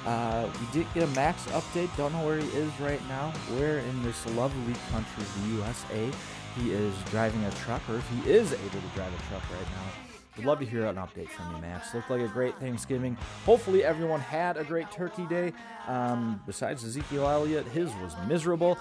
Uh, 0.07 0.49
we 0.61 0.79
did 0.79 0.93
get 0.93 1.05
a 1.05 1.07
Max 1.09 1.45
update. 1.47 1.95
Don't 1.97 2.13
know 2.13 2.27
where 2.27 2.39
he 2.39 2.49
is 2.49 2.71
right 2.81 3.01
now. 3.09 3.31
Where 3.57 3.79
in 3.79 4.03
this 4.03 4.27
lovely 4.35 4.75
country, 4.91 5.25
the 5.41 5.49
USA, 5.57 6.11
he 6.59 6.73
is 6.73 6.95
driving 7.11 7.43
a 7.45 7.51
truck, 7.53 7.83
or 7.89 7.97
if 7.97 8.09
he 8.11 8.31
is 8.31 8.53
able 8.53 8.81
to 8.81 8.95
drive 8.95 9.13
a 9.13 9.29
truck 9.29 9.43
right 9.51 9.67
now. 9.77 10.05
Would 10.37 10.47
love 10.47 10.59
to 10.59 10.67
hear 10.67 10.87
an 10.87 10.97
update 10.97 11.29
from 11.29 11.55
you, 11.55 11.63
Max. 11.63 11.95
Looked 11.95 12.11
like 12.11 12.21
a 12.21 12.29
great 12.29 12.59
Thanksgiving. 12.59 13.17
Hopefully, 13.47 13.85
everyone 13.85 14.21
had 14.21 14.57
a 14.57 14.65
great 14.65 14.91
Turkey 14.91 15.27
Day. 15.27 15.53
Um, 15.87 16.43
besides 16.45 16.85
Ezekiel 16.85 17.29
Elliott, 17.29 17.67
his 17.69 17.91
was 18.03 18.15
miserable. 18.27 18.77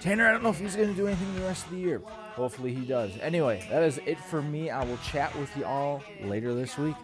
Tanner, 0.00 0.26
I 0.26 0.32
don't 0.32 0.42
know 0.42 0.48
if 0.48 0.58
he's 0.58 0.74
going 0.74 0.88
to 0.88 0.94
do 0.94 1.06
anything 1.06 1.32
the 1.34 1.42
rest 1.42 1.66
of 1.66 1.72
the 1.72 1.78
year. 1.78 1.98
Hopefully, 2.34 2.74
he 2.74 2.86
does. 2.86 3.12
Anyway, 3.20 3.66
that 3.70 3.82
is 3.82 4.00
it 4.06 4.18
for 4.18 4.40
me. 4.40 4.70
I 4.70 4.82
will 4.82 4.96
chat 4.98 5.38
with 5.38 5.54
you 5.56 5.64
all 5.64 6.02
later 6.22 6.54
this 6.54 6.78
week. 6.78 6.96